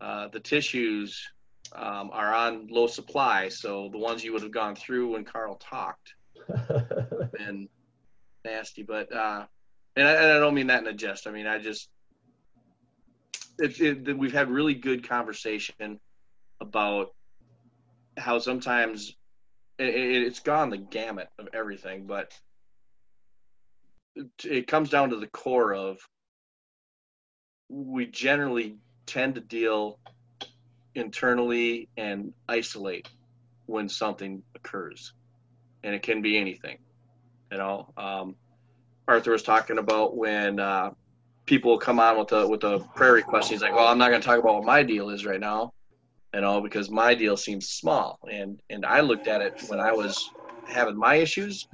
[0.00, 1.30] uh, the tissues
[1.72, 3.48] um, are on low supply.
[3.48, 6.14] So the ones you would have gone through when Carl talked
[7.32, 7.68] been
[8.44, 8.82] nasty.
[8.82, 9.46] But uh,
[9.96, 11.26] and I, and I don't mean that in a jest.
[11.26, 11.88] I mean I just
[13.58, 16.00] it, it, we've had really good conversation
[16.60, 17.14] about
[18.16, 19.14] how sometimes
[19.78, 22.32] it, it's gone the gamut of everything, but
[24.44, 25.98] it comes down to the core of
[27.68, 28.76] we generally
[29.06, 29.98] tend to deal
[30.94, 33.08] internally and isolate
[33.66, 35.12] when something occurs.
[35.82, 36.78] And it can be anything
[37.50, 38.36] you know um,
[39.08, 40.90] arthur was talking about when uh,
[41.46, 43.50] people come on with a with a prayer request.
[43.50, 45.72] He's like well i'm not going to talk about what my deal is right now
[46.34, 48.18] you know because my deal seems small.
[48.30, 50.30] And and i looked at it when i was
[50.66, 51.66] having my issues.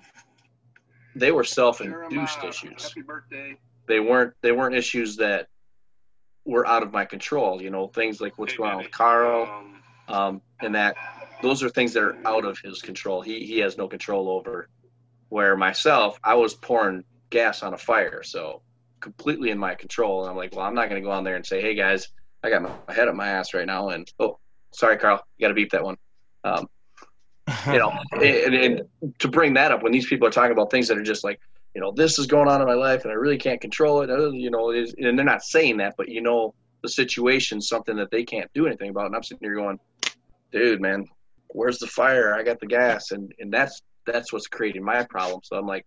[1.14, 2.82] They were self-induced issues.
[2.82, 3.56] Happy birthday.
[3.86, 5.48] they weren't they weren't issues that
[6.47, 9.77] were out of my control you know things like what's going on with carl Um,
[10.09, 10.97] um, and that
[11.43, 13.20] those are things that are out of his control.
[13.20, 14.68] He he has no control over.
[15.28, 18.62] Where myself, I was pouring gas on a fire, so
[19.01, 20.23] completely in my control.
[20.23, 22.09] And I'm like, well, I'm not going to go on there and say, hey guys,
[22.44, 24.39] I got my head up my ass right now, and oh,
[24.73, 25.97] sorry, Carl, you got to beep that one.
[26.44, 26.68] Um,
[27.66, 28.82] you know, and, and
[29.18, 31.40] to bring that up when these people are talking about things that are just like,
[31.77, 34.09] you know, this is going on in my life and I really can't control it.
[34.09, 38.24] You know, and they're not saying that, but you know, the situation's something that they
[38.24, 39.05] can't do anything about.
[39.05, 39.78] And I'm sitting here going,
[40.53, 41.05] dude, man,
[41.48, 42.35] where's the fire?
[42.35, 45.40] I got the gas, and and that's that's what's creating my problem.
[45.44, 45.85] So I'm like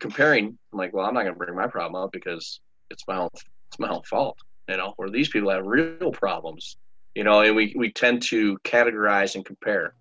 [0.00, 0.58] comparing.
[0.70, 2.60] I'm like, well, I'm not gonna bring my problem up because
[2.90, 4.36] it's my own it's my own fault.
[4.68, 6.76] You know, where these people have real problems.
[7.14, 9.94] You know, and we we tend to categorize and compare.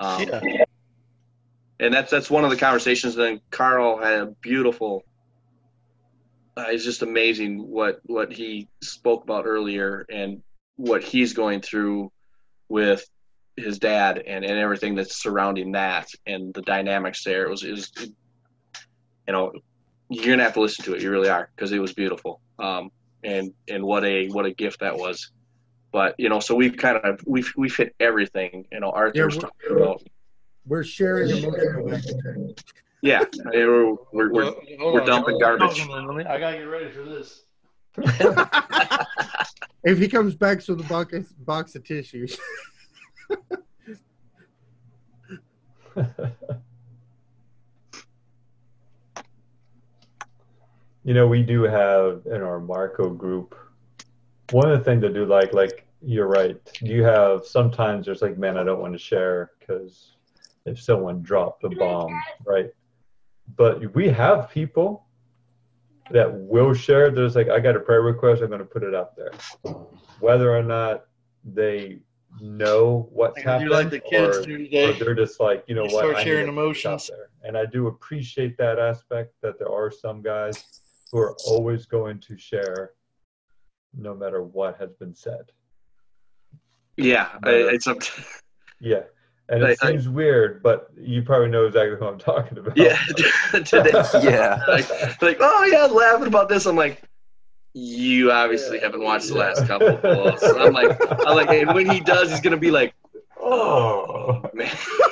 [0.00, 0.64] Um, Yeah.
[1.80, 3.14] And that's that's one of the conversations.
[3.14, 5.04] Then Carl had a beautiful.
[6.56, 10.42] Uh, it's just amazing what what he spoke about earlier and
[10.76, 12.10] what he's going through
[12.68, 13.08] with
[13.56, 17.46] his dad and, and everything that's surrounding that and the dynamics there.
[17.46, 18.10] It was, it was it,
[19.26, 19.52] you know,
[20.08, 21.02] you're gonna have to listen to it.
[21.02, 22.40] You really are because it was beautiful.
[22.58, 22.90] Um,
[23.22, 25.30] and and what a what a gift that was.
[25.92, 28.66] But you know, so we've kind of we've we've hit everything.
[28.72, 30.02] You know, Arthur's Yeah, talking about.
[30.68, 32.64] We're sharing emotional baggage.
[33.00, 35.40] Yeah, we're we're, we're Well, hold we're dumping on.
[35.40, 35.80] garbage.
[35.88, 37.44] On, me- I gotta get ready for this.
[39.84, 42.38] if he comes back with a box, box of tissues,
[51.04, 53.54] you know, we do have in our Marco group,
[54.50, 58.38] one of the things I do like, like you're right, you have sometimes there's like,
[58.38, 60.12] man, I don't want to share because
[60.68, 62.12] if someone dropped a bomb,
[62.46, 62.70] right?
[63.56, 65.06] But we have people
[66.10, 67.10] that will share.
[67.10, 69.32] There's like, I got a prayer request, I'm going to put it out there.
[70.20, 71.04] Whether or not
[71.44, 71.98] they
[72.40, 74.98] know what's Like you happening, like the kids or- do or today.
[74.98, 76.04] they're just like, you know You what?
[76.04, 77.06] start I sharing to out emotions.
[77.08, 77.30] there.
[77.42, 80.62] And I do appreciate that aspect that there are some guys
[81.10, 82.92] who are always going to share
[83.96, 85.50] no matter what has been said.
[86.96, 87.96] Yeah, I- it's a,
[88.80, 89.04] Yeah.
[89.50, 92.76] And it I- seems weird, but you probably know exactly who I'm talking about.
[92.76, 92.98] yeah.
[93.52, 93.90] Today,
[94.22, 94.62] Yeah.
[94.68, 94.88] like,
[95.22, 96.66] like, oh yeah, laughing about this.
[96.66, 97.02] I'm like,
[97.74, 99.88] you obviously haven't watched the last couple.
[99.88, 100.40] Of balls.
[100.40, 102.94] So I'm like, I'm like, and when he does, he's gonna be like,
[103.40, 104.42] Oh.
[104.52, 104.70] man.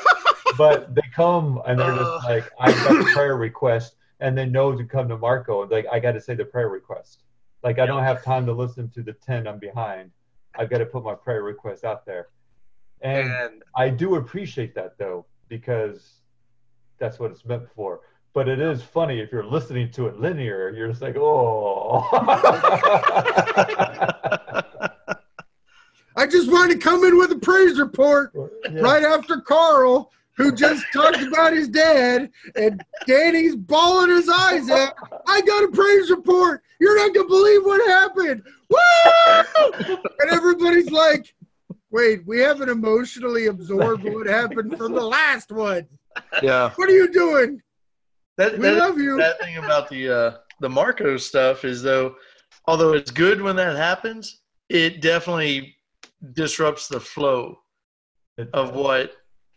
[0.58, 2.20] but they come and they're just oh.
[2.24, 5.62] like, I got a prayer request, and they know to come to Marco.
[5.62, 7.22] and Like, I got to say the prayer request.
[7.62, 10.10] Like, I don't have time to listen to the 10 I'm behind.
[10.58, 12.28] I've got to put my prayer request out there.
[13.02, 16.20] And And I do appreciate that, though, because
[16.98, 18.00] that's what it's meant for.
[18.32, 22.06] But it is funny if you're listening to it linear, you're just like, oh.
[26.18, 28.80] I just want to come in with a praise report Yeah.
[28.80, 34.94] right after Carl, who just talked about his dad, and Danny's bawling his eyes out.
[35.26, 36.62] I got a praise report.
[36.80, 38.42] You're not gonna believe what happened.
[38.70, 39.96] Woo!
[40.20, 41.34] And everybody's like,
[41.90, 45.86] "Wait, we haven't emotionally absorbed what happened from the last one.
[46.42, 46.70] Yeah.
[46.76, 47.62] What are you doing?
[48.38, 52.16] That, We that- love you." that thing about the uh, the Marco stuff is though,
[52.66, 55.76] although it's good when that happens, it definitely
[56.32, 57.58] disrupts the flow
[58.52, 59.12] of what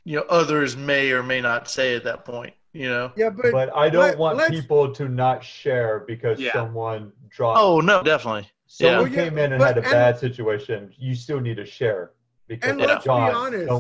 [0.06, 2.53] you know others may or may not say at that point.
[2.73, 3.11] You know.
[3.18, 6.53] Yeah, but, But I don't let- want people to not share because Yeah.
[6.53, 7.60] someone dropped.
[7.60, 8.47] Oh no, definitely.
[8.68, 10.93] someone Well, yeah, came in and but- had a and- bad situation.
[10.97, 12.11] You still need to share
[12.49, 13.71] because And let's be honest.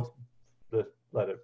[1.11, 1.39] let it.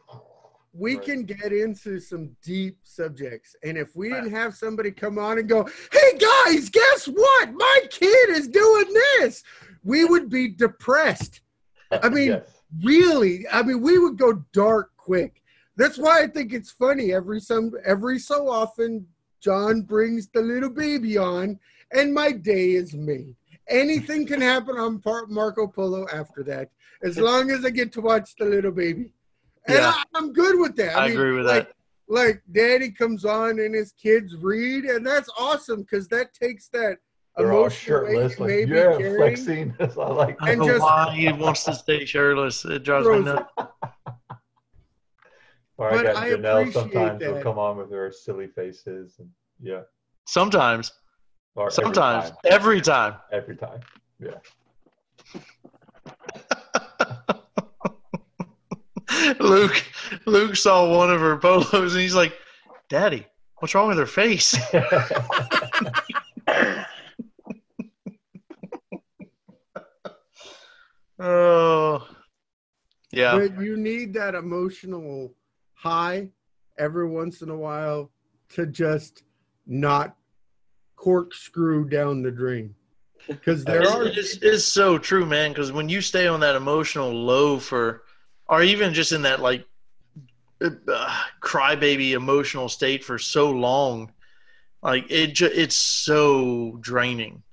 [0.74, 1.04] we Right.
[1.06, 3.56] can get into some deep subjects.
[3.64, 7.54] And if we didn't have somebody come on and go, hey guys, guess what?
[7.54, 9.44] My kid is doing this,
[9.84, 11.42] we would be depressed.
[11.92, 12.52] I mean, Yes.
[12.84, 15.42] Really, I mean, we would go dark quick.
[15.78, 17.14] That's why I think it's funny.
[17.14, 19.08] Every some every so often,
[19.40, 21.58] John brings the little baby on,
[21.94, 23.36] and my day is made.
[23.70, 26.70] Anything can happen on Par- Marco Polo after that,
[27.04, 29.12] as long as I get to watch the little baby.
[29.68, 29.92] And Yeah.
[29.96, 30.96] I, I'm good with that.
[30.98, 31.76] I mean, agree with like, that.
[32.08, 36.98] Like Daddy comes on and his kids read, and that's awesome because that takes that
[37.36, 39.18] They're all emotional weight shirtless, like may yeah, carrying.
[39.18, 39.76] flexing.
[39.80, 40.38] I like.
[40.40, 42.64] I and don't know just- why he wants to stay shirtless.
[42.66, 43.52] It drives me nuts.
[45.78, 49.16] Or I But got I Janelle appreciate sometimes will come on with her silly faces
[49.20, 49.30] and
[49.62, 49.82] yeah.
[50.26, 50.94] Sometimes,
[51.56, 53.16] Or sometimes, every time.
[53.32, 53.80] every time.
[54.20, 54.40] Every time.
[59.20, 59.34] Yeah.
[59.40, 59.84] Luke,
[60.26, 62.34] Luke saw one of her polos and he's like,
[62.90, 63.26] "Daddy,
[63.58, 64.56] what's wrong with her face?"
[71.18, 72.06] Oh,
[73.12, 73.38] yeah.
[73.38, 75.34] But you need that emotional
[75.74, 76.30] high
[76.78, 78.12] every once in a while
[78.50, 79.24] to just
[79.66, 80.18] not
[81.06, 82.74] corkscrew down the drain.
[83.28, 85.52] Because there It's, are it's, it's so true, man.
[85.52, 88.02] Because when you stay on that emotional low for,
[88.48, 89.68] or even just in that like
[90.64, 94.12] uh, crybaby emotional state for so long,
[94.82, 97.44] like it, ju- it's so draining,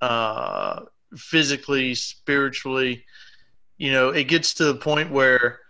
[0.00, 0.80] uh,
[1.14, 3.04] physically, spiritually.
[3.76, 5.60] You know, it gets to the point where,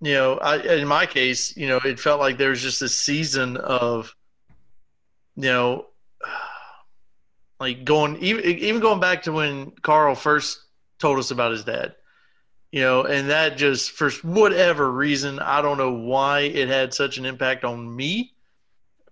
[0.00, 2.88] you know, I in my case, you know, it felt like there was just a
[2.88, 4.12] season of,
[5.36, 5.86] you know
[7.60, 10.60] like going even even going back to when Carl first
[10.98, 11.94] told us about his dad,
[12.70, 17.18] you know, and that just for whatever reason, I don't know why it had such
[17.18, 18.32] an impact on me.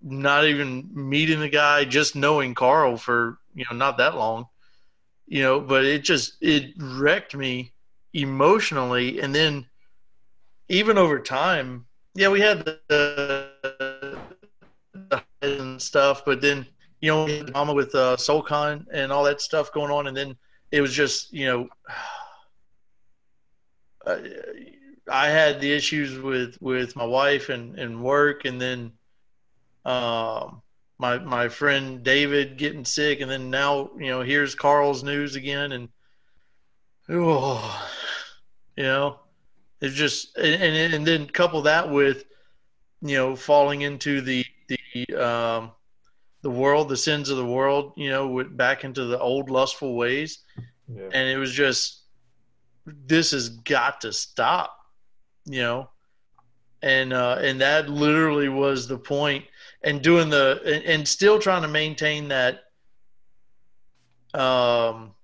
[0.01, 4.47] Not even meeting the guy, just knowing Carl for you know not that long,
[5.27, 7.73] you know, but it just it wrecked me,
[8.13, 9.65] emotionally, and then
[10.69, 14.17] even over time, yeah, we had the, the,
[14.93, 16.65] the and stuff, but then
[17.05, 20.35] you know, drama with uh, SoulCon and all that stuff going on, and then
[20.71, 21.69] it was just you know,
[24.07, 24.17] uh,
[25.11, 28.91] I had the issues with with my wife and and work, and then
[29.85, 30.63] um,
[30.97, 35.73] my my friend David getting sick, and then now you know here's Carl's news again,
[35.73, 35.89] and
[37.09, 37.87] oh,
[38.75, 39.19] you know,
[39.79, 42.25] it's just and and, and then couple that with
[43.03, 45.71] you know falling into the the um,
[46.45, 49.95] the world, the sins of the world, you know, went back into the old lustful
[49.95, 50.43] ways,
[50.87, 51.09] Yeah.
[51.11, 52.03] and it was just
[52.85, 54.77] this has got to stop,
[55.47, 55.89] you know,
[56.83, 59.43] and uh, and that literally was the point,
[59.81, 62.59] and doing the and, and still trying to maintain that
[64.35, 65.14] um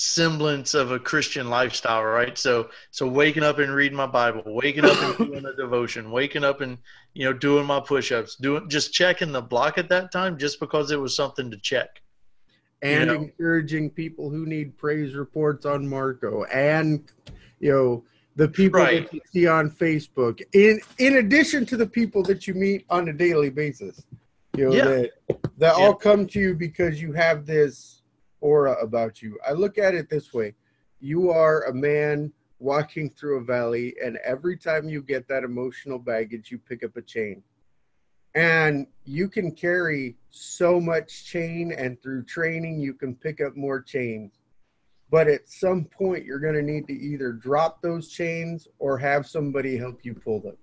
[0.00, 2.36] semblance of a Christian lifestyle, right?
[2.38, 6.44] So so waking up and reading my Bible, waking up and doing a devotion, waking
[6.44, 6.78] up and
[7.14, 10.90] you know doing my push-ups, doing just checking the block at that time just because
[10.90, 12.00] it was something to check.
[12.82, 13.14] and know.
[13.14, 17.04] encouraging people who need praise reports on Marco and
[17.60, 18.04] you know
[18.36, 19.04] the people Right.
[19.04, 23.08] that you see on Facebook in in addition to the people that you meet on
[23.08, 24.02] a daily basis
[24.56, 24.84] you know Yeah.
[24.84, 25.10] that
[25.58, 25.84] that Yeah.
[25.84, 27.99] all come to you because you have this
[28.40, 29.38] aura about you.
[29.46, 30.54] I look at it this way.
[31.00, 35.98] You are a man walking through a valley and every time you get that emotional
[35.98, 37.42] baggage you pick up a chain.
[38.34, 43.80] And you can carry so much chain and through training you can pick up more
[43.80, 44.38] chains.
[45.10, 49.26] But at some point you're going to need to either drop those chains or have
[49.26, 50.56] somebody help you pull them.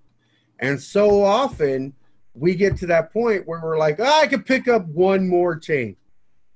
[0.60, 1.94] And so often
[2.36, 5.58] we get to that point where we're like oh, i could pick up one more
[5.58, 5.98] chain.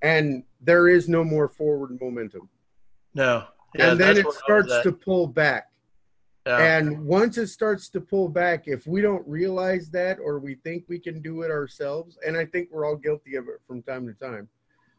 [0.03, 2.47] And there is no more forward momentum
[3.13, 3.45] No.
[3.75, 5.71] Yeah, and then it what I was starts to pull back
[6.45, 6.57] Yeah.
[6.59, 10.85] and once it starts to pull back, if we don't realize that or we think
[10.88, 14.07] we can do it ourselves, and I think we're all guilty of it from time
[14.07, 14.49] to time,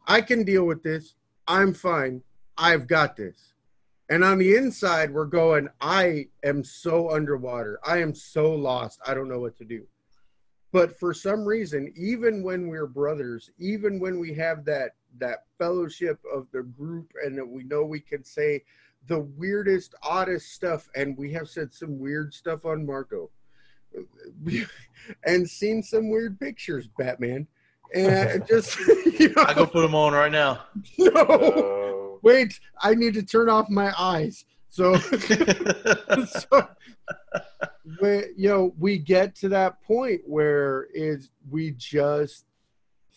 [0.06, 1.14] I can deal with this.
[1.48, 2.22] I'm fine.
[2.56, 3.54] I've got this.
[4.08, 7.78] And on the inside, we're going, I am so underwater.
[7.84, 9.00] I am so lost.
[9.06, 9.86] I don't know what to do.
[10.70, 16.20] But for some reason, even when we're brothers, even when we have that that fellowship
[16.32, 18.62] of the group and that we know we can say
[19.08, 23.30] the weirdest, oddest stuff, and we have said some weird stuff on Marco,
[25.24, 27.46] and seen some weird pictures, Batman,
[27.94, 28.78] and just
[29.18, 30.64] you know, I go put them on right now.
[30.98, 34.44] no, wait, I need to turn off my eyes.
[34.68, 36.68] So, so
[38.00, 42.46] we, you know, we get to that point where is we just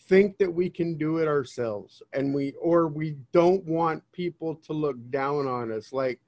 [0.08, 2.02] think that we can do it ourselves.
[2.14, 5.92] And we or we don't want people to look down on us.
[5.92, 6.20] Like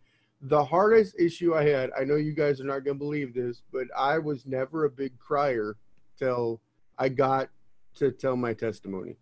[0.41, 3.63] the hardest issue i had i know you guys are not going to believe this
[3.73, 5.75] but i was never a big crier
[6.15, 6.61] till
[6.99, 7.49] i got
[7.97, 9.17] to tell my testimony.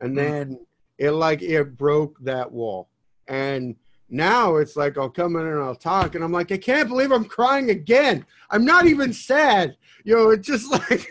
[0.00, 0.30] And mm-hmm.
[0.30, 0.66] then
[0.98, 2.88] it like it broke that wall.
[3.26, 3.76] And
[4.10, 7.12] now it's like i'll come in and i'll talk and i'm like i can't believe
[7.12, 8.24] i'm crying again.
[8.50, 9.76] I'm not even sad.
[10.04, 11.06] You know it's just like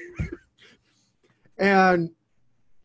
[1.57, 2.10] and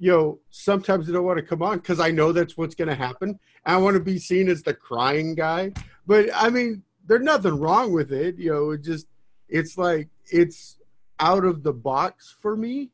[0.02, 2.88] you know, sometimes I don't want to come on because I know that's what's going
[2.88, 3.38] to happen.
[3.64, 5.74] I want to be seen as the crying guy.
[6.08, 8.36] But I mean, there's nothing wrong with it.
[8.36, 9.06] You know, it just,
[9.48, 10.78] it's like, it's
[11.20, 12.90] out of the box for me.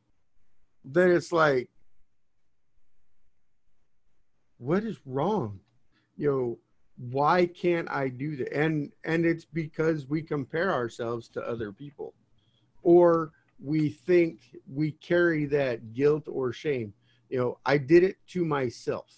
[0.84, 1.70] That it's like,
[4.58, 5.60] what is wrong?
[6.18, 6.58] You know,
[7.10, 8.52] why can't I do that?
[8.52, 12.12] And and it's because we compare ourselves to other people,
[12.82, 14.40] or we think
[14.70, 16.92] we carry that guilt or shame.
[17.28, 19.12] You know, I did it to myself,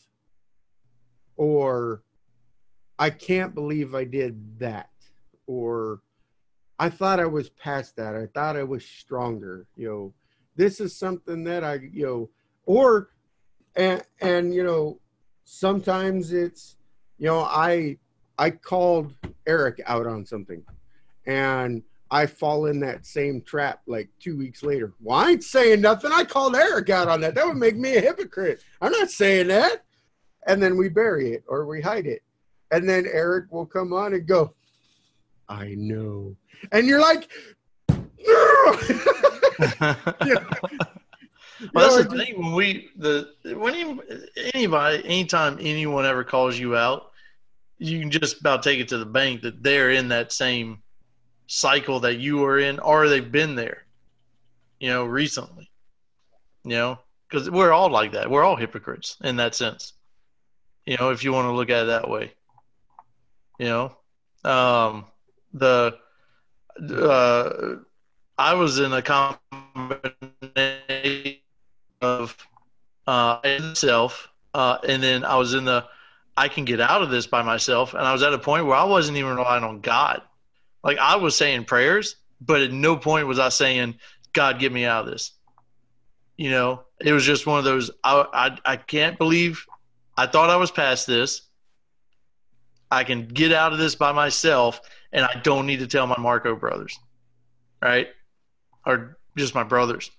[1.37, 2.03] or
[2.99, 4.91] I can't believe I did that,
[5.47, 6.03] or
[6.79, 8.17] I thought I was past that.
[8.17, 9.67] I thought I was stronger.
[9.77, 10.15] You know,
[10.57, 12.31] this is something that I, you know,
[12.67, 13.11] or
[13.77, 14.99] and and you know,
[15.45, 16.77] sometimes it's,
[17.19, 17.99] you know, I
[18.39, 19.15] I called
[19.47, 20.65] Eric out on something,
[21.27, 24.93] and I fall in that same trap like two weeks later.
[25.01, 26.11] Well, I ain't saying nothing.
[26.13, 27.35] I called Eric out on that.
[27.35, 28.65] That would make me a hypocrite.
[28.81, 29.85] I'm not saying that.
[30.47, 32.23] And then we bury it or we hide it.
[32.73, 34.55] And then Eric will come on and go,
[35.49, 36.35] I know.
[36.73, 37.29] And you're like,
[41.75, 44.01] Well, that's the thing when we the when
[44.55, 47.11] anybody anytime anyone ever calls you out,
[47.79, 50.83] you can just about take it to the bank that they're in that same
[51.53, 53.83] cycle that you are in, or they've been there,
[54.79, 55.69] you know, recently.
[56.63, 56.99] You know,
[57.29, 58.31] because we're all like that.
[58.31, 59.95] We're all hypocrites in that sense.
[60.87, 62.33] You know, if you want to look at it that way.
[63.59, 63.97] You know,
[64.45, 65.07] Um,
[65.53, 65.97] the
[66.81, 67.77] uh,
[68.39, 71.37] I was in a combination
[72.01, 72.37] of
[73.07, 75.85] uh, itself, uh, and then I was in the
[76.37, 78.77] I can get out of this by myself, and I was at a point where
[78.77, 80.23] I wasn't even relying on God.
[80.83, 83.97] Like I was saying prayers, but at no point was I saying,
[84.33, 85.33] "God, get me out of this."
[86.37, 87.91] You know, it was just one of those.
[88.03, 89.65] I I, I can't believe
[90.17, 91.43] I thought I was past this.
[92.91, 94.81] I can get out of this by myself,
[95.13, 96.99] and I don't need to tell my Marco brothers,
[97.81, 98.09] right?
[98.85, 100.11] Or just my brothers,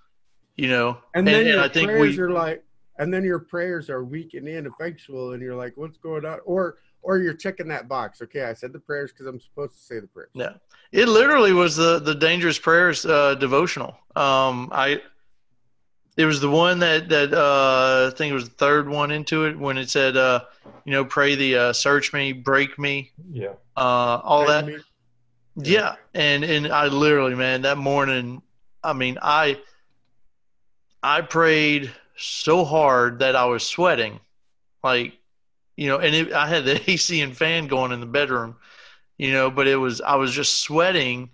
[0.56, 0.98] you know.
[1.14, 2.64] And then and your I think prayers we- are like,
[2.98, 6.40] and then your prayers are weak and ineffectual, and you're like, what's going on?
[6.46, 8.22] Or or you're checking that box.
[8.22, 10.30] Okay, I said the prayers because I'm supposed to say the prayers.
[10.34, 10.54] Yeah,
[10.92, 13.96] it literally was the the dangerous prayers uh, devotional.
[14.16, 15.02] Um, I
[16.18, 19.46] it was the one that that uh, I think it was the third one into
[19.46, 20.42] it when it said, uh,
[20.86, 23.54] you know, pray the uh, search me, break me, Yeah.
[23.78, 24.64] uh, all that.
[24.66, 24.84] Enemy.
[25.58, 28.42] Yeah, and and I literally, man, that morning,
[28.84, 29.60] I mean, I
[31.04, 34.20] I prayed so hard that I was sweating,
[34.84, 35.18] like,
[35.82, 38.56] you know, and it, I had the AC and fan going in the bedroom,
[39.18, 41.32] you know, but it was I was just sweating,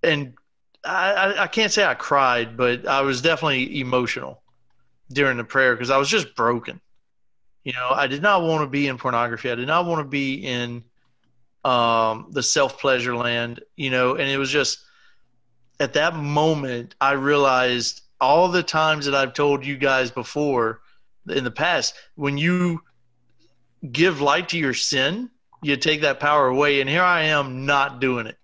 [0.00, 0.34] and
[0.84, 4.40] I I, can't say I cried, but I was definitely emotional
[5.12, 6.80] during the prayer because I was just broken.
[7.64, 9.50] You know, I did not want to be in pornography.
[9.50, 10.84] I did not want to be in
[11.64, 14.84] um, the self pleasure land, you know, and it was just
[15.80, 20.80] at that moment I realized all the times that I've told you guys before
[21.28, 22.82] in the past, when you
[23.90, 25.30] give light to your sin,
[25.62, 26.80] you take that power away.
[26.80, 28.36] And here I am not doing it.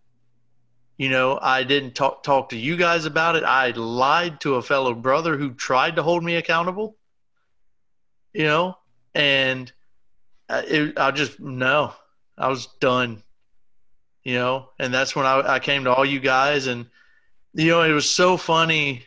[0.97, 3.43] You know, I didn't talk talk to you guys about it.
[3.43, 6.97] I lied to a fellow brother who tried to hold me accountable.
[8.33, 8.79] You know,
[9.15, 9.73] and
[10.49, 11.93] I- it, I just no,
[12.39, 13.23] I was done.
[14.23, 16.87] You know, and that's when I, I came to all you guys, and
[17.55, 19.05] you know, it was so funny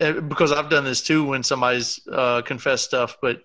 [0.00, 3.42] uh, because I've done this too when somebody's uh, confessed stuff, but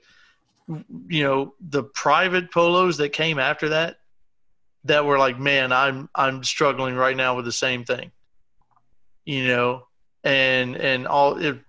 [0.68, 3.98] you know, the private polos that came after that,
[4.86, 8.12] that were like, man, I'm I'm struggling right now with the same thing.
[9.26, 9.88] You know,
[10.24, 11.60] and and all it,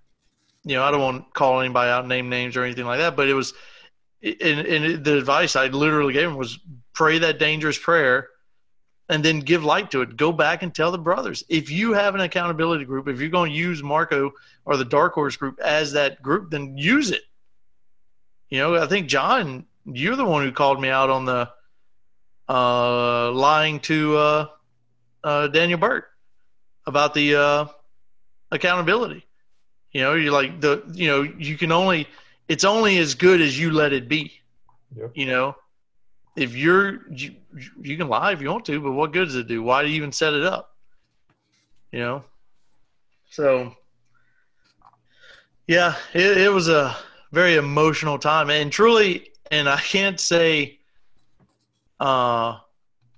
[0.63, 3.15] you know, I don't want to call anybody out, name names or anything like that,
[3.15, 3.53] but it was,
[4.21, 6.59] and, and the advice I literally gave him was
[6.93, 8.29] pray that dangerous prayer
[9.07, 10.17] and then give light to it.
[10.17, 11.43] Go back and tell the brothers.
[11.47, 14.33] If you have an accountability group, if you're going to use Marco
[14.65, 17.21] or the Dark Horse group as that group, then use it.
[18.49, 21.49] You know, I think John, you're the one who called me out on the
[22.47, 24.47] uh, lying to uh,
[25.23, 26.05] uh, Daniel Burt
[26.85, 27.65] about the uh,
[28.51, 29.25] accountability.
[29.91, 32.07] You know, you're like the you know you can only
[32.47, 34.33] it's only as good as you let it be.
[34.95, 35.11] Yep.
[35.15, 35.55] You know,
[36.35, 37.35] if you're you,
[37.81, 39.63] you can lie if you want to, but what good does it do?
[39.63, 40.75] Why do you even set it up?
[41.91, 42.23] You know.
[43.29, 43.75] So,
[45.67, 46.95] yeah, it, it was a
[47.31, 50.79] very emotional time, and truly, and I can't say,
[51.99, 52.57] uh,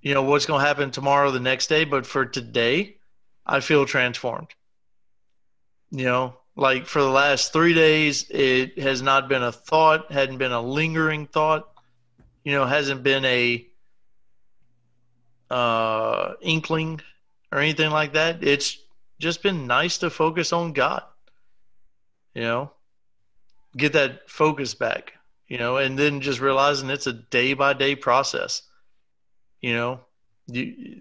[0.02, 2.96] you know, what's going to happen tomorrow, the next day, but for today,
[3.46, 4.48] I feel transformed.
[5.90, 10.38] You know, like for the last three days, it has not been a thought, hadn't
[10.38, 11.68] been a lingering thought
[12.48, 13.66] you know, hasn't been a
[15.50, 16.98] uh, inkling
[17.52, 18.42] or anything like that.
[18.42, 18.78] It's
[19.18, 21.02] just been nice to focus on God.
[22.34, 22.72] You know,
[23.78, 25.14] get that focus back.
[25.48, 28.62] You know, and then just realizing it's a day by day process.
[29.62, 30.00] You know,
[30.46, 31.00] you,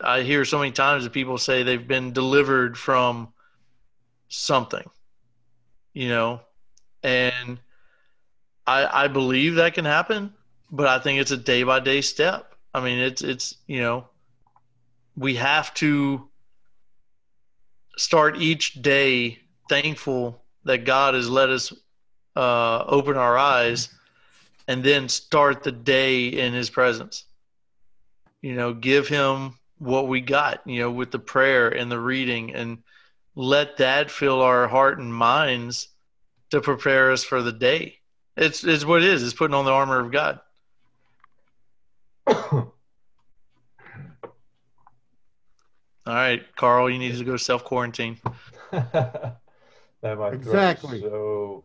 [0.00, 3.32] I hear so many times that people say they've been delivered from
[4.28, 4.88] something.
[5.94, 6.40] You know,
[7.02, 7.58] and
[8.66, 10.32] I I believe that can happen
[10.70, 12.54] but I think it's a day by day step.
[12.74, 14.06] I mean, it's it's you know,
[15.16, 16.28] we have to
[17.96, 19.38] start each day
[19.68, 21.72] thankful that God has let us
[22.38, 23.88] uh, open our eyes,
[24.68, 27.24] and then start the day in His presence.
[28.42, 30.60] You know, give Him what we got.
[30.64, 32.78] You know, with the prayer and the reading, and
[33.34, 35.88] let that fill our heart and minds
[36.50, 37.98] to prepare us for the day.
[38.36, 39.24] It's it's what it is.
[39.24, 40.38] It's putting on the armor of God.
[46.06, 48.18] All right, Carl, you need to go self quarantine.
[48.70, 49.40] that
[50.02, 51.00] my throat is Exactly.
[51.00, 51.64] So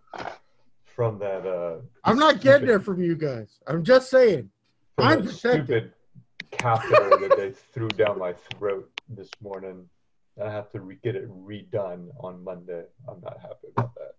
[0.96, 3.60] from that uh I'm not getting there from you guys.
[3.68, 4.50] I'm just saying.
[4.98, 5.66] I'm that protected.
[5.66, 5.94] stupid
[6.52, 9.86] catheter that they threw down my throat this morning.
[10.44, 12.84] I have to re- get it redone on Monday.
[13.08, 14.16] I'm not happy about that.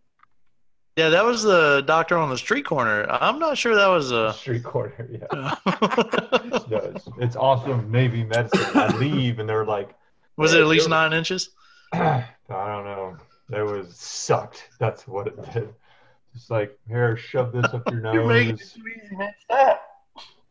[0.96, 3.04] Yeah, that was the doctor on the street corner.
[3.08, 4.32] I'm not sure that was a.
[4.32, 5.54] Street corner, yeah.
[6.70, 8.66] No, it's, it's awesome Navy medicine.
[8.74, 9.94] I leave and they're like,
[10.36, 11.50] was it at least nine inches?
[11.92, 13.16] I don't know.
[13.52, 14.70] It was sucked.
[14.78, 15.74] That's what it did.
[16.34, 18.14] Just like here, shove this up your nose.
[18.14, 18.72] You're making it nose.
[18.72, 19.32] too easy, man.
[19.44, 19.82] Stop.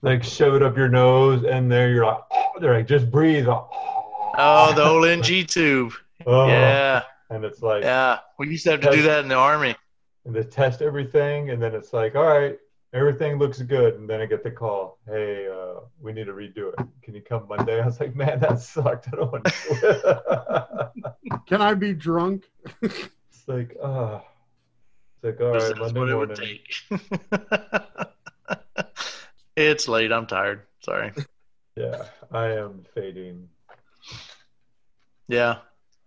[0.01, 2.23] Like shove it up your nose, and there you're like,
[2.59, 3.47] they're like, just breathe.
[3.47, 5.93] Oh, the old NG tube.
[6.25, 6.47] Oh.
[6.47, 8.19] Yeah, And it's like, yeah.
[8.37, 9.75] We used to have to do that in the army.
[10.25, 12.57] and they test everything, and then it's like, all right,
[12.93, 16.73] everything looks good, and then I get the call, hey, uh, we need to redo
[16.73, 16.85] it.
[17.01, 17.81] Can you come Monday?
[17.81, 19.07] I was like, man, that sucked.
[19.11, 19.77] I don't want to do
[21.31, 21.41] it.
[21.47, 22.49] Can I be drunk?
[22.81, 24.19] it's like, uh,
[25.23, 26.59] it's like, all Because Monday what it would morning.
[26.89, 28.07] take.
[29.55, 30.11] it's late.
[30.11, 30.61] I'm tired.
[30.81, 31.11] Sorry.
[31.75, 33.47] Yeah, I am fading.
[35.27, 35.57] Yeah.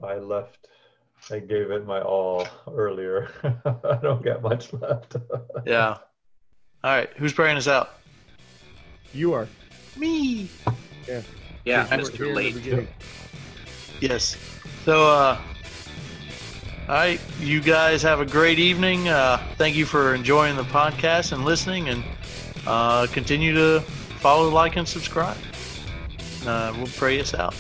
[0.03, 0.69] I left.
[1.31, 3.31] I gave it my all earlier.
[3.65, 5.17] I don't get much left.
[5.67, 5.97] Yeah.
[6.85, 7.11] All right.
[7.17, 7.95] Who's praying us out?
[9.13, 9.49] You are.
[9.97, 10.49] Me.
[11.09, 11.23] Yeah,
[11.65, 11.89] Yeah.
[11.89, 12.17] weren't Mr.
[12.17, 12.55] here in the Late.
[12.55, 12.89] beginning.
[14.01, 14.37] Yes.
[14.85, 15.41] So, uh,
[16.89, 19.09] all right, you guys have a great evening.
[19.09, 22.05] Uh, thank you for enjoying the podcast and listening, and
[22.65, 23.81] uh, continue to
[24.21, 25.37] follow, like, and subscribe.
[26.47, 27.57] Uh, we'll pray us out.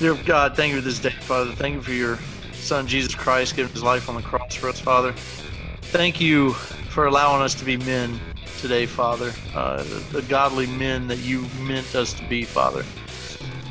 [0.00, 1.52] Dear God, thank you for this day, Father.
[1.52, 2.18] Thank you for your
[2.52, 5.12] Son, Jesus Christ, giving his life on the cross for us, Father.
[5.12, 8.18] Thank you for allowing us to be men
[8.58, 9.32] today, Father.
[9.54, 12.84] Uh, the, the godly men that you meant us to be, Father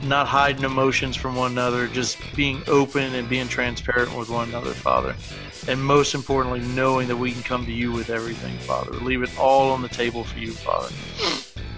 [0.03, 4.74] not hiding emotions from one another, just being open and being transparent with one another,
[4.74, 5.15] Father.
[5.68, 8.91] And most importantly, knowing that we can come to you with everything, Father.
[8.91, 10.94] Leave it all on the table for you, Father.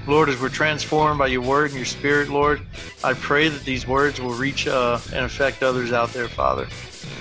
[0.07, 2.61] Lord, as we're transformed by your word and your spirit, Lord,
[3.03, 6.67] I pray that these words will reach uh, and affect others out there, Father.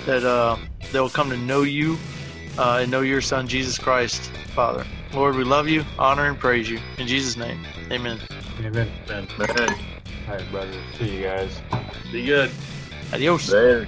[0.05, 0.57] That uh,
[0.91, 1.97] they'll come to know you
[2.57, 4.21] uh, and know your Son, Jesus Christ,
[4.55, 4.85] Father.
[5.13, 6.79] Lord, we love you, honor, and praise you.
[6.97, 8.19] In Jesus' name, amen.
[8.59, 8.91] Amen.
[9.07, 9.27] Man,
[10.29, 10.77] All right, brother.
[10.93, 11.59] See you guys.
[12.11, 12.51] be good.
[13.11, 13.47] Adios.
[13.47, 13.87] There.